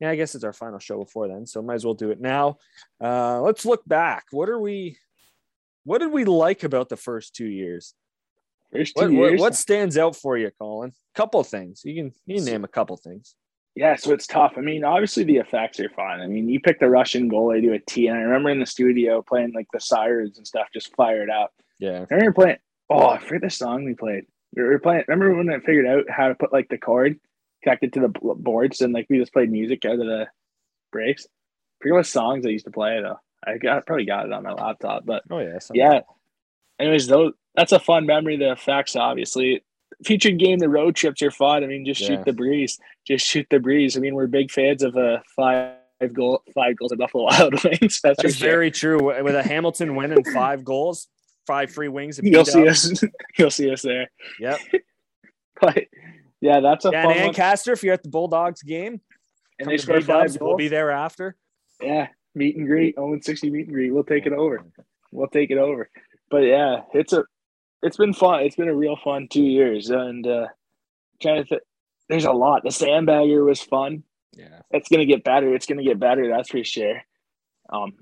[0.00, 2.20] Yeah, I guess it's our final show before then, so might as well do it
[2.20, 2.58] now.
[3.02, 4.26] Uh, let's look back.
[4.30, 4.98] What are we?
[5.84, 7.94] What did we like about the first two years?
[8.72, 9.40] First two What, what, years.
[9.40, 10.90] what stands out for you, Colin?
[10.90, 11.82] A couple things.
[11.84, 13.34] You can you can name a couple things.
[13.76, 14.54] Yeah, so it's tough.
[14.56, 16.22] I mean, obviously the effects are fun.
[16.22, 18.64] I mean, you picked a Russian goalie to a T, and I remember in the
[18.64, 21.52] studio playing like the sirens and stuff, just fired up.
[21.78, 22.56] Yeah, I remember playing.
[22.88, 24.24] Oh, I forget the song we played.
[24.54, 25.04] We were playing.
[25.08, 27.20] Remember when I figured out how to put like the cord
[27.62, 30.26] connected to the boards, and like we just played music out of the
[30.90, 31.26] breaks.
[31.26, 33.20] I forget what songs I used to play though.
[33.46, 36.00] I got probably got it on my laptop, but oh yeah, yeah.
[36.80, 38.38] Anyways, those that's a fun memory.
[38.38, 39.64] The effects, obviously,
[40.04, 40.58] featured game.
[40.58, 41.64] The road trips are fun.
[41.64, 42.08] I mean, just Yeah.
[42.08, 42.78] shoot the breeze.
[43.06, 43.96] Just shoot the breeze.
[43.96, 45.74] I mean, we're big fans of a five
[46.12, 48.00] goal, five goals at Buffalo Wild Wings.
[48.02, 48.48] That's, That's sure.
[48.48, 49.22] very true.
[49.24, 51.08] With a Hamilton win and five goals,
[51.46, 52.20] five free wings.
[52.22, 52.68] You'll see up.
[52.68, 53.02] us.
[53.38, 54.10] You'll see us there.
[54.40, 54.58] Yep.
[55.58, 55.84] But
[56.42, 57.20] yeah, that's a Yeah, fun and.
[57.28, 59.00] Ancaster, if you're at the Bulldogs game,
[59.58, 61.34] And they B-dubs, five We'll be there after.
[61.80, 62.94] Yeah, meet and greet.
[62.98, 63.90] O in sixty meet and greet.
[63.90, 64.62] We'll take it over.
[65.12, 65.88] We'll take it over.
[66.30, 67.24] But yeah, it's a,
[67.86, 68.40] it's been fun.
[68.40, 70.46] It's been a real fun two years, and uh
[71.20, 71.48] trying to.
[71.48, 71.62] Th-
[72.08, 72.62] there's a lot.
[72.62, 74.04] The sandbagger was fun.
[74.36, 74.60] Yeah.
[74.70, 75.54] It's gonna get better.
[75.54, 76.28] It's gonna get better.
[76.28, 77.02] That's for sure.
[77.68, 77.94] Um,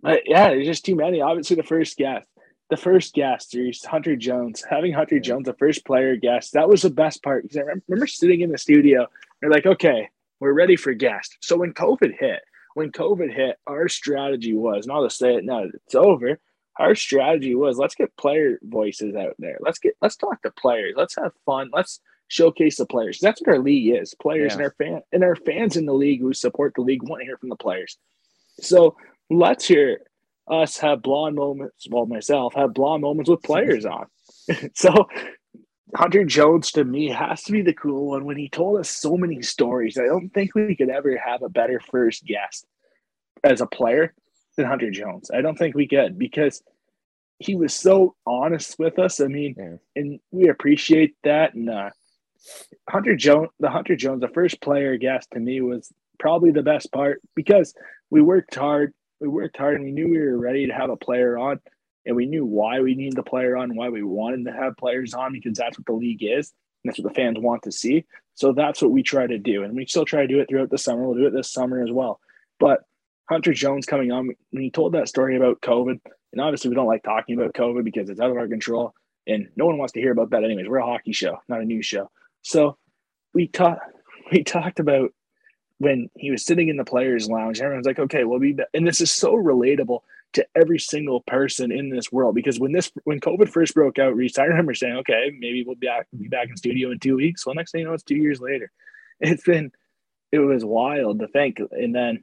[0.00, 1.20] but yeah, there's just too many.
[1.20, 2.26] Obviously, the first guest,
[2.70, 4.64] the first guest, there's Hunter Jones.
[4.68, 5.22] Having Hunter Yeah.
[5.22, 7.42] Jones, the first player guest, that was the best part.
[7.42, 9.06] Because I remember, sitting in the studio.
[9.40, 10.08] They're like, okay,
[10.40, 11.36] we're ready for guest.
[11.40, 12.40] So when COVID hit,
[12.74, 16.38] when COVID hit, our strategy was, and I'll just say it now, it's over.
[16.78, 19.58] Our strategy was let's get player voices out there.
[19.60, 20.94] Let's get let's talk to players.
[20.96, 21.70] Let's have fun.
[21.72, 23.18] Let's showcase the players.
[23.20, 24.14] That's what our league is.
[24.14, 24.54] Players Yeah.
[24.54, 27.26] and our fan and our fans in the league who support the league want to
[27.26, 27.96] hear from the players.
[28.60, 28.96] So
[29.30, 30.00] let's hear
[30.48, 31.86] us have blonde moments.
[31.90, 34.06] Well, myself have blonde moments with players on.
[34.74, 35.08] so
[35.94, 39.16] Hunter Jones to me has to be the cool one when he told us so
[39.16, 39.96] many stories.
[39.98, 42.66] I don't think we could ever have a better first guest
[43.44, 44.12] as a player
[44.56, 45.30] than Hunter Jones.
[45.32, 46.62] I don't think we could because
[47.38, 49.20] he was so honest with us.
[49.20, 49.76] I mean, Yeah.
[49.94, 51.54] and we appreciate that.
[51.54, 51.90] And uh,
[52.88, 56.90] Hunter Jones, the Hunter Jones, the first player guest to me was probably the best
[56.92, 57.74] part because
[58.10, 58.94] we worked hard.
[59.20, 61.60] we worked hard and we knew we were ready to have a player on,
[62.06, 65.12] and we knew why we needed the player on, why we wanted to have players
[65.14, 66.52] on because that's what the league is.
[66.84, 68.04] And that's what the fans want to see.
[68.34, 70.70] So that's what we try to do, and we still try to do it throughout
[70.70, 71.02] the summer.
[71.06, 72.20] We'll do it this summer as well.
[72.60, 72.80] But
[73.28, 76.00] Hunter Jones coming on when he told that story about COVID,
[76.32, 78.94] and obviously we don't like talking about COVID because it's out of our control,
[79.26, 80.68] and no one wants to hear about that anyways.
[80.68, 82.10] We're a hockey show, not a news show.
[82.42, 82.76] So
[83.34, 83.80] we talked
[84.32, 85.12] we talked about
[85.78, 87.60] when he was sitting in the players' lounge.
[87.60, 88.68] Everyone's like, "Okay, we'll be," back.
[88.74, 90.00] and this is so relatable
[90.32, 94.14] to every single person in this world because when this when COVID first broke out,
[94.14, 97.16] Reese, I remember saying, "Okay, maybe we'll be back, be back in studio in two
[97.16, 98.70] weeks." Well, next thing you know, it's two years later.
[99.18, 99.72] It's been
[100.30, 102.22] it was wild to think, and then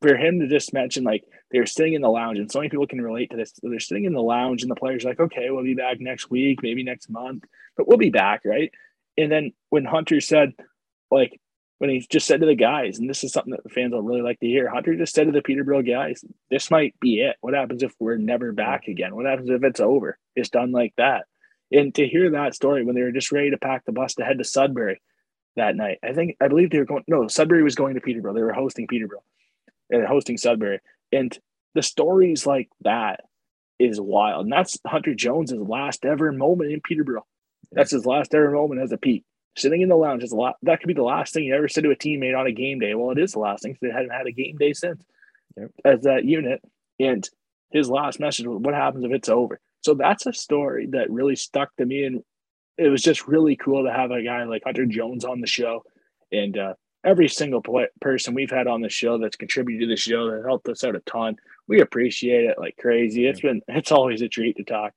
[0.00, 2.86] for him to just mention like they're sitting in the lounge, and so many people
[2.86, 3.52] can relate to this.
[3.62, 6.30] They're sitting in the lounge, and the players are like, "Okay, we'll be back next
[6.30, 7.44] week, maybe next month,
[7.76, 8.72] but we'll be back, right?"
[9.16, 10.52] And then when Hunter said,
[11.10, 11.40] like,
[11.78, 14.02] when he just said to the guys, and this is something that the fans will
[14.02, 17.36] really like to hear, Hunter just said to the Peterborough guys, "This might be it.
[17.40, 19.14] What happens if we're never back again?
[19.14, 20.18] What happens if it's over?
[20.36, 21.26] It's done like that."
[21.72, 24.24] And to hear that story when they were just ready to pack the bus to
[24.24, 25.00] head to Sudbury
[25.56, 27.04] that night, I think I believe they were going.
[27.08, 28.34] No, Sudbury was going to Peterborough.
[28.34, 29.24] They were hosting Peterborough
[29.90, 30.80] and hosting Sudbury,
[31.12, 31.36] and
[31.74, 33.20] the stories like that
[33.78, 34.44] is wild.
[34.46, 37.26] And that's Hunter Jones's last ever moment in Peterborough.
[37.72, 39.24] That's his last ever moment as a Pete.
[39.56, 40.56] Sitting in the lounge is a lot.
[40.62, 42.78] That could be the last thing you ever said to a teammate on a game
[42.78, 42.94] day.
[42.94, 45.04] Well, it is the last thing because they hadn't had a game day since
[45.56, 45.70] Yep.
[45.84, 46.62] as that unit.
[47.00, 47.28] And
[47.70, 51.36] his last message was, "What happens if it's over?" So that's a story that really
[51.36, 52.22] stuck to me, and
[52.76, 55.84] it was just really cool to have a guy like Hunter Jones on the show,
[56.32, 59.96] and uh, every single play- person we've had on the show that's contributed to the
[59.96, 61.36] show that helped us out a ton.
[61.66, 63.26] We appreciate it like crazy.
[63.26, 64.94] It's been it's always a treat to talk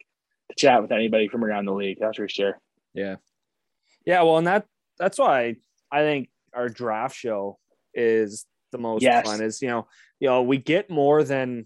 [0.50, 1.98] to chat with anybody from around the league.
[2.00, 2.60] That's for sure.
[2.94, 3.16] Yeah.
[4.06, 4.24] Yeah.
[4.24, 4.66] Well, and that
[4.98, 5.56] that's why
[5.92, 7.58] I think our draft show
[7.94, 9.26] is the most Yes.
[9.26, 9.88] fun is, you know,
[10.20, 11.66] you know, we get more than,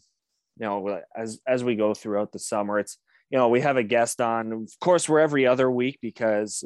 [0.57, 2.97] you know, as, as we go throughout the summer, it's,
[3.29, 6.63] you know, we have a guest on, of course, we're every other week because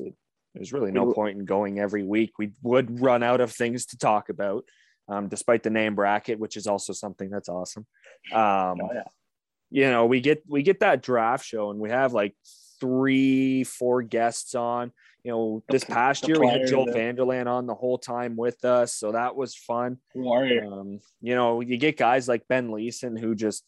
[0.55, 2.31] there's really no point in going every week.
[2.39, 4.65] We would run out of things to talk about,
[5.07, 7.85] um, despite the name bracket, which is also something that's awesome.
[8.33, 9.03] Um, Oh, yeah.
[9.69, 12.35] you know, we get we get that draft show and we have like
[12.79, 14.91] three, four guests on.
[15.23, 17.97] You know, this The- past the year we had Joel that- Vanderland on the whole
[17.97, 19.97] time with us, so that was fun.
[20.15, 20.65] Warrior.
[20.65, 23.65] Um, you know, you get guys like Ben Leeson who just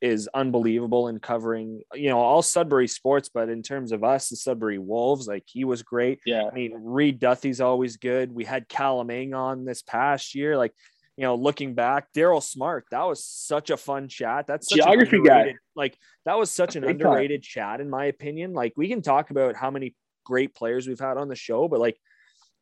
[0.00, 4.36] is unbelievable in covering, you know, all Sudbury sports, but in terms of us, the
[4.36, 6.20] Sudbury Wolves, like he was great.
[6.24, 6.48] Yeah.
[6.50, 8.32] I mean, Reed Duthie's always good.
[8.32, 10.56] We had Calamang on this past year.
[10.56, 10.72] Like,
[11.16, 14.46] you know, looking back, Daryl Smart, that was such a fun chat.
[14.46, 15.56] That's such Geography guy.
[15.76, 17.08] Like, that was such an Big time.
[17.08, 18.54] underrated chat, in my opinion.
[18.54, 19.94] Like, we can talk about how many
[20.24, 21.98] great players we've had on the show, but like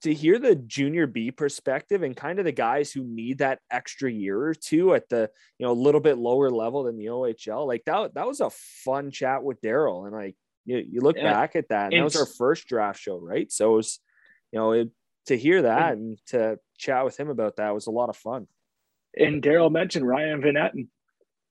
[0.02, 4.10] to hear the junior B perspective and kind of the guys who need that extra
[4.10, 7.66] year or two at the, you know, a little bit lower level than the OHL,
[7.66, 10.06] like that, that was a fun chat with Daryl.
[10.06, 11.32] And like, you, you look Yeah.
[11.32, 13.50] back at that, and that was our first draft show, right?
[13.50, 14.00] So it was,
[14.52, 14.90] you know, it,
[15.26, 18.46] to hear that and to chat with him about that was a lot of fun.
[19.16, 20.88] And Daryl mentioned Ryan Van Etten,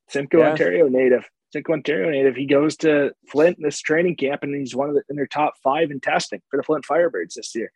[0.10, 0.52] Simcoe, Yeah.
[0.52, 1.28] Ontario native.
[1.52, 2.36] Simcoe, Ontario native.
[2.36, 5.28] He goes to Flint in this training camp, and he's one of the in their
[5.28, 7.72] top five in testing for the Flint Firebirds this year.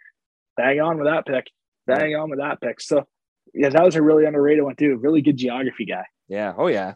[0.58, 1.50] Bang on with that pick.
[1.88, 2.80] Bang on with that pick.
[2.82, 3.08] So,
[3.54, 4.98] yeah, that was a really underrated one too.
[4.98, 6.06] Really good geography guy.
[6.28, 6.54] Yeah.
[6.58, 6.96] Oh yeah.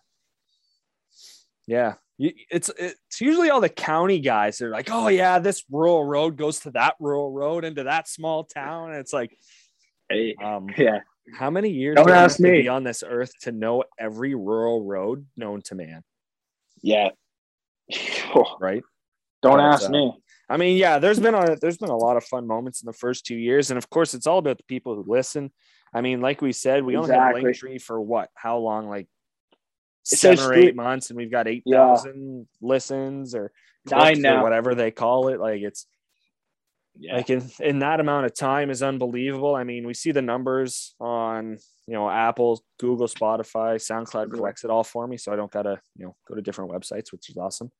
[1.68, 1.96] Yeah.
[2.18, 6.38] It's it's usually all the county guys that are like, oh yeah, this rural road
[6.38, 8.92] goes to that rural road into that small town.
[8.92, 9.38] And it's like,
[10.10, 11.00] Hey, um, yeah,
[11.34, 12.62] how many years Don't do ask have to me.
[12.62, 16.04] be on this earth to know every rural road known to man?
[16.82, 17.10] yeah.
[18.60, 18.84] Right.
[19.42, 20.14] Don't ask uh, me.
[20.48, 22.94] I mean, yeah, there's been a there's been a lot of fun moments in the
[22.94, 25.52] first two years, and of course, it's all about the people who listen.
[25.94, 27.52] I mean, like we said, we only have Exactly.
[27.78, 28.30] Linktree for what?
[28.36, 28.88] How long?
[28.88, 29.08] Like
[30.12, 32.68] It seven or eight months, and we've got eight thousand Yeah.
[32.68, 33.52] listens or
[33.90, 35.40] Nine clicks or whatever they call it.
[35.40, 35.88] Like it's
[36.98, 37.16] Yeah.
[37.16, 39.56] like in, in that amount of time is unbelievable.
[39.56, 41.58] I mean, we see the numbers on
[41.88, 45.82] you know Apple, Google, Spotify, SoundCloud collects it all for me, so I don't gotta
[45.96, 47.72] you know go to different websites, which is awesome.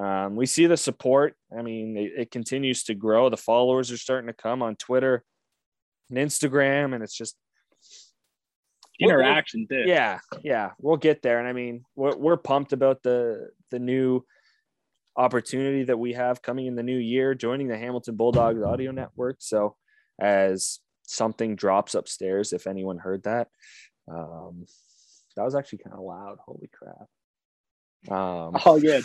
[0.00, 1.34] Um, we see the support.
[1.56, 3.28] I mean, it, it continues to grow.
[3.28, 5.24] The followers are starting to come on Twitter
[6.10, 7.36] and Instagram, and it's just
[9.00, 9.84] Interaction too.
[9.86, 11.40] yeah, yeah, we'll get there.
[11.40, 14.24] And I mean, we're, we're pumped about the the new
[15.16, 19.36] opportunity that we have coming in the new year, joining the Hamilton Bulldogs Audio Network.
[19.40, 19.76] So,
[20.20, 23.48] as something drops upstairs, if anyone heard that,
[24.08, 24.64] um,
[25.36, 26.38] that was actually kind of loud.
[26.44, 27.08] Holy crap!
[28.10, 29.04] Um, All good.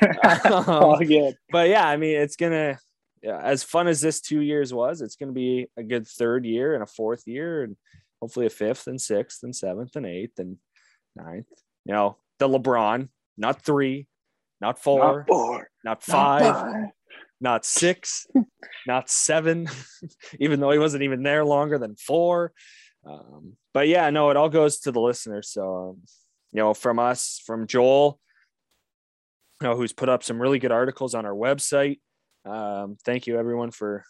[0.44, 1.36] All good.
[1.50, 2.78] but yeah, I mean, it's gonna,
[3.22, 6.74] yeah, as fun as this two years was, it's gonna be a good third year
[6.74, 7.76] and a fourth year, and
[8.20, 10.56] hopefully a fifth and sixth and seventh and eighth, and
[11.16, 11.46] ninth.
[11.84, 14.06] You know, the LeBron, not three,
[14.60, 15.58] not four, Not four.
[15.84, 16.84] not not five, five.
[17.40, 18.26] not six,
[18.86, 19.68] not seven,
[20.40, 22.52] even though he wasn't even there longer than four.
[23.04, 25.50] Um, but yeah, no, it all goes to the listeners.
[25.50, 26.02] So, um,
[26.52, 28.20] you know, from us, from Joel,
[29.60, 32.00] you know, who's put up some really good articles on our website.
[32.44, 34.04] Um, thank you everyone for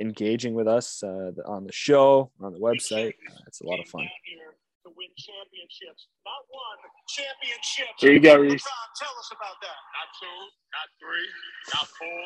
[0.00, 3.14] engaging with us uh, on the show, on the website.
[3.30, 4.02] Uh, it's a lot of fun.
[4.02, 7.86] To win championships, not one championship.
[8.00, 8.64] There you go, Reese.
[8.98, 9.78] Tell us about that.
[9.94, 10.38] Not two,
[10.74, 11.28] not three,
[11.72, 12.22] not four,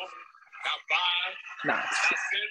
[0.65, 1.33] not five,
[1.65, 2.49] Nah, not six.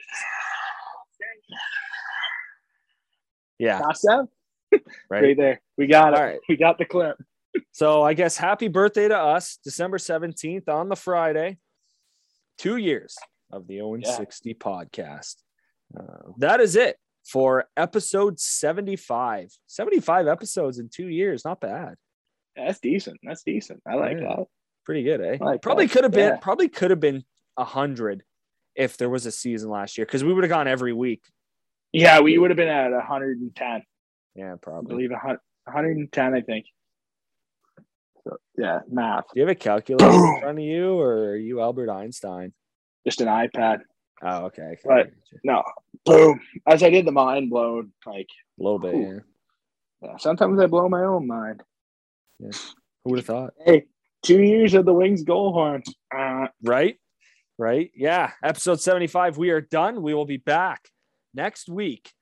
[3.58, 4.28] Yeah, not seven.
[4.72, 5.22] Right.
[5.22, 5.60] Right there.
[5.76, 6.18] We got it.
[6.18, 6.38] All right.
[6.48, 7.16] We got the clip.
[7.72, 11.58] So I guess happy birthday to us, December 17th on the Friday.
[12.58, 13.16] Two years
[13.52, 14.12] of the O in Yeah.
[14.16, 15.36] 60 podcast.
[15.98, 19.50] Uh, that is it for episode 75.
[19.66, 21.44] 75 episodes in two years.
[21.44, 21.94] Not bad.
[22.56, 23.18] That's decent.
[23.22, 23.80] That's decent.
[23.86, 24.36] I like Yeah.
[24.36, 24.46] that.
[24.84, 25.38] Pretty good, eh?
[25.40, 25.92] Like probably that.
[25.92, 26.36] could have been Yeah.
[26.38, 27.24] probably could have been
[27.56, 28.24] a hundred
[28.74, 31.22] if there was a season last year because we would have gone every week.
[31.92, 33.82] Yeah, we would have been at 110.
[34.38, 34.88] Yeah, I probably.
[34.94, 36.66] believe a hun- 110, I think.
[38.24, 39.24] So, yeah, math.
[39.34, 42.52] Do you have a calculator in front of you or are you Albert Einstein?
[43.04, 43.80] Just an iPad.
[44.22, 44.62] Oh, okay.
[44.62, 45.06] okay, Right.
[45.06, 45.38] I get you.
[45.44, 45.62] No.
[46.04, 46.40] Boom.
[46.66, 48.28] As I did the mind blown, like,
[48.58, 49.18] A little bit, yeah.
[50.02, 51.62] yeah, sometimes I blow my own mind.
[52.40, 52.50] Who
[53.06, 53.54] would have thought?
[53.64, 53.86] Hey,
[54.22, 55.82] two years of the Wings goal horn.
[56.16, 56.96] Uh, Right?
[57.58, 57.90] Right?
[57.96, 58.30] Yeah.
[58.42, 59.36] Episode 75.
[59.36, 60.02] We are done.
[60.02, 60.88] We will be back
[61.34, 62.12] next week.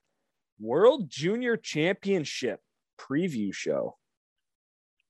[0.58, 2.60] World Junior Championship
[2.98, 3.96] preview show.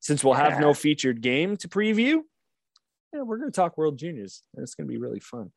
[0.00, 2.20] Since we'll have no featured game to preview,
[3.12, 4.42] yeah, we're going to talk World Juniors.
[4.54, 5.50] And it's going to be really fun.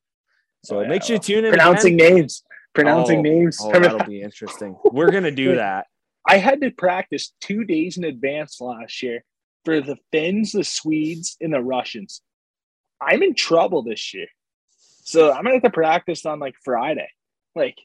[0.64, 1.52] So Oh, yeah, make sure you tune in.
[1.52, 2.16] pronouncing again.
[2.16, 2.44] names.
[2.74, 3.58] Pronouncing Oh, names.
[3.62, 4.76] Oh, that'll be interesting.
[4.84, 5.88] We're going to do that.
[6.28, 9.24] I had to practice two days in advance last year
[9.66, 12.22] for the Finns, the Swedes, and the Russians.
[13.02, 14.28] I'm in trouble this year.
[15.04, 17.10] So I'm gonna have to practice on like Friday.
[17.56, 17.78] Like,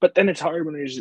[0.00, 1.00] but then it's hard when there's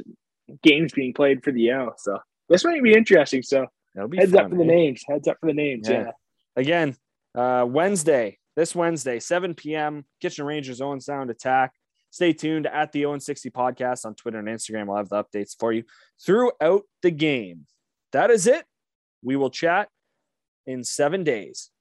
[0.64, 1.92] games being played for the O.
[1.98, 2.20] So
[2.50, 3.42] this might be interesting.
[3.44, 3.68] So
[4.10, 4.68] be heads fun, up for the eh?
[4.68, 5.04] names.
[5.08, 5.88] Heads up for the names.
[5.90, 6.06] Yeah.
[6.06, 6.12] Yeah.
[6.56, 6.96] again
[7.36, 11.74] uh wednesday this wednesday 7 p.m kitchen rangers owen sound attack
[12.12, 15.22] stay tuned at the o in 60 podcast on twitter and instagram i'll have the
[15.22, 15.84] updates for you
[16.26, 17.66] throughout the game
[18.14, 18.66] that is it
[19.22, 19.90] we will chat
[20.66, 21.72] in seven days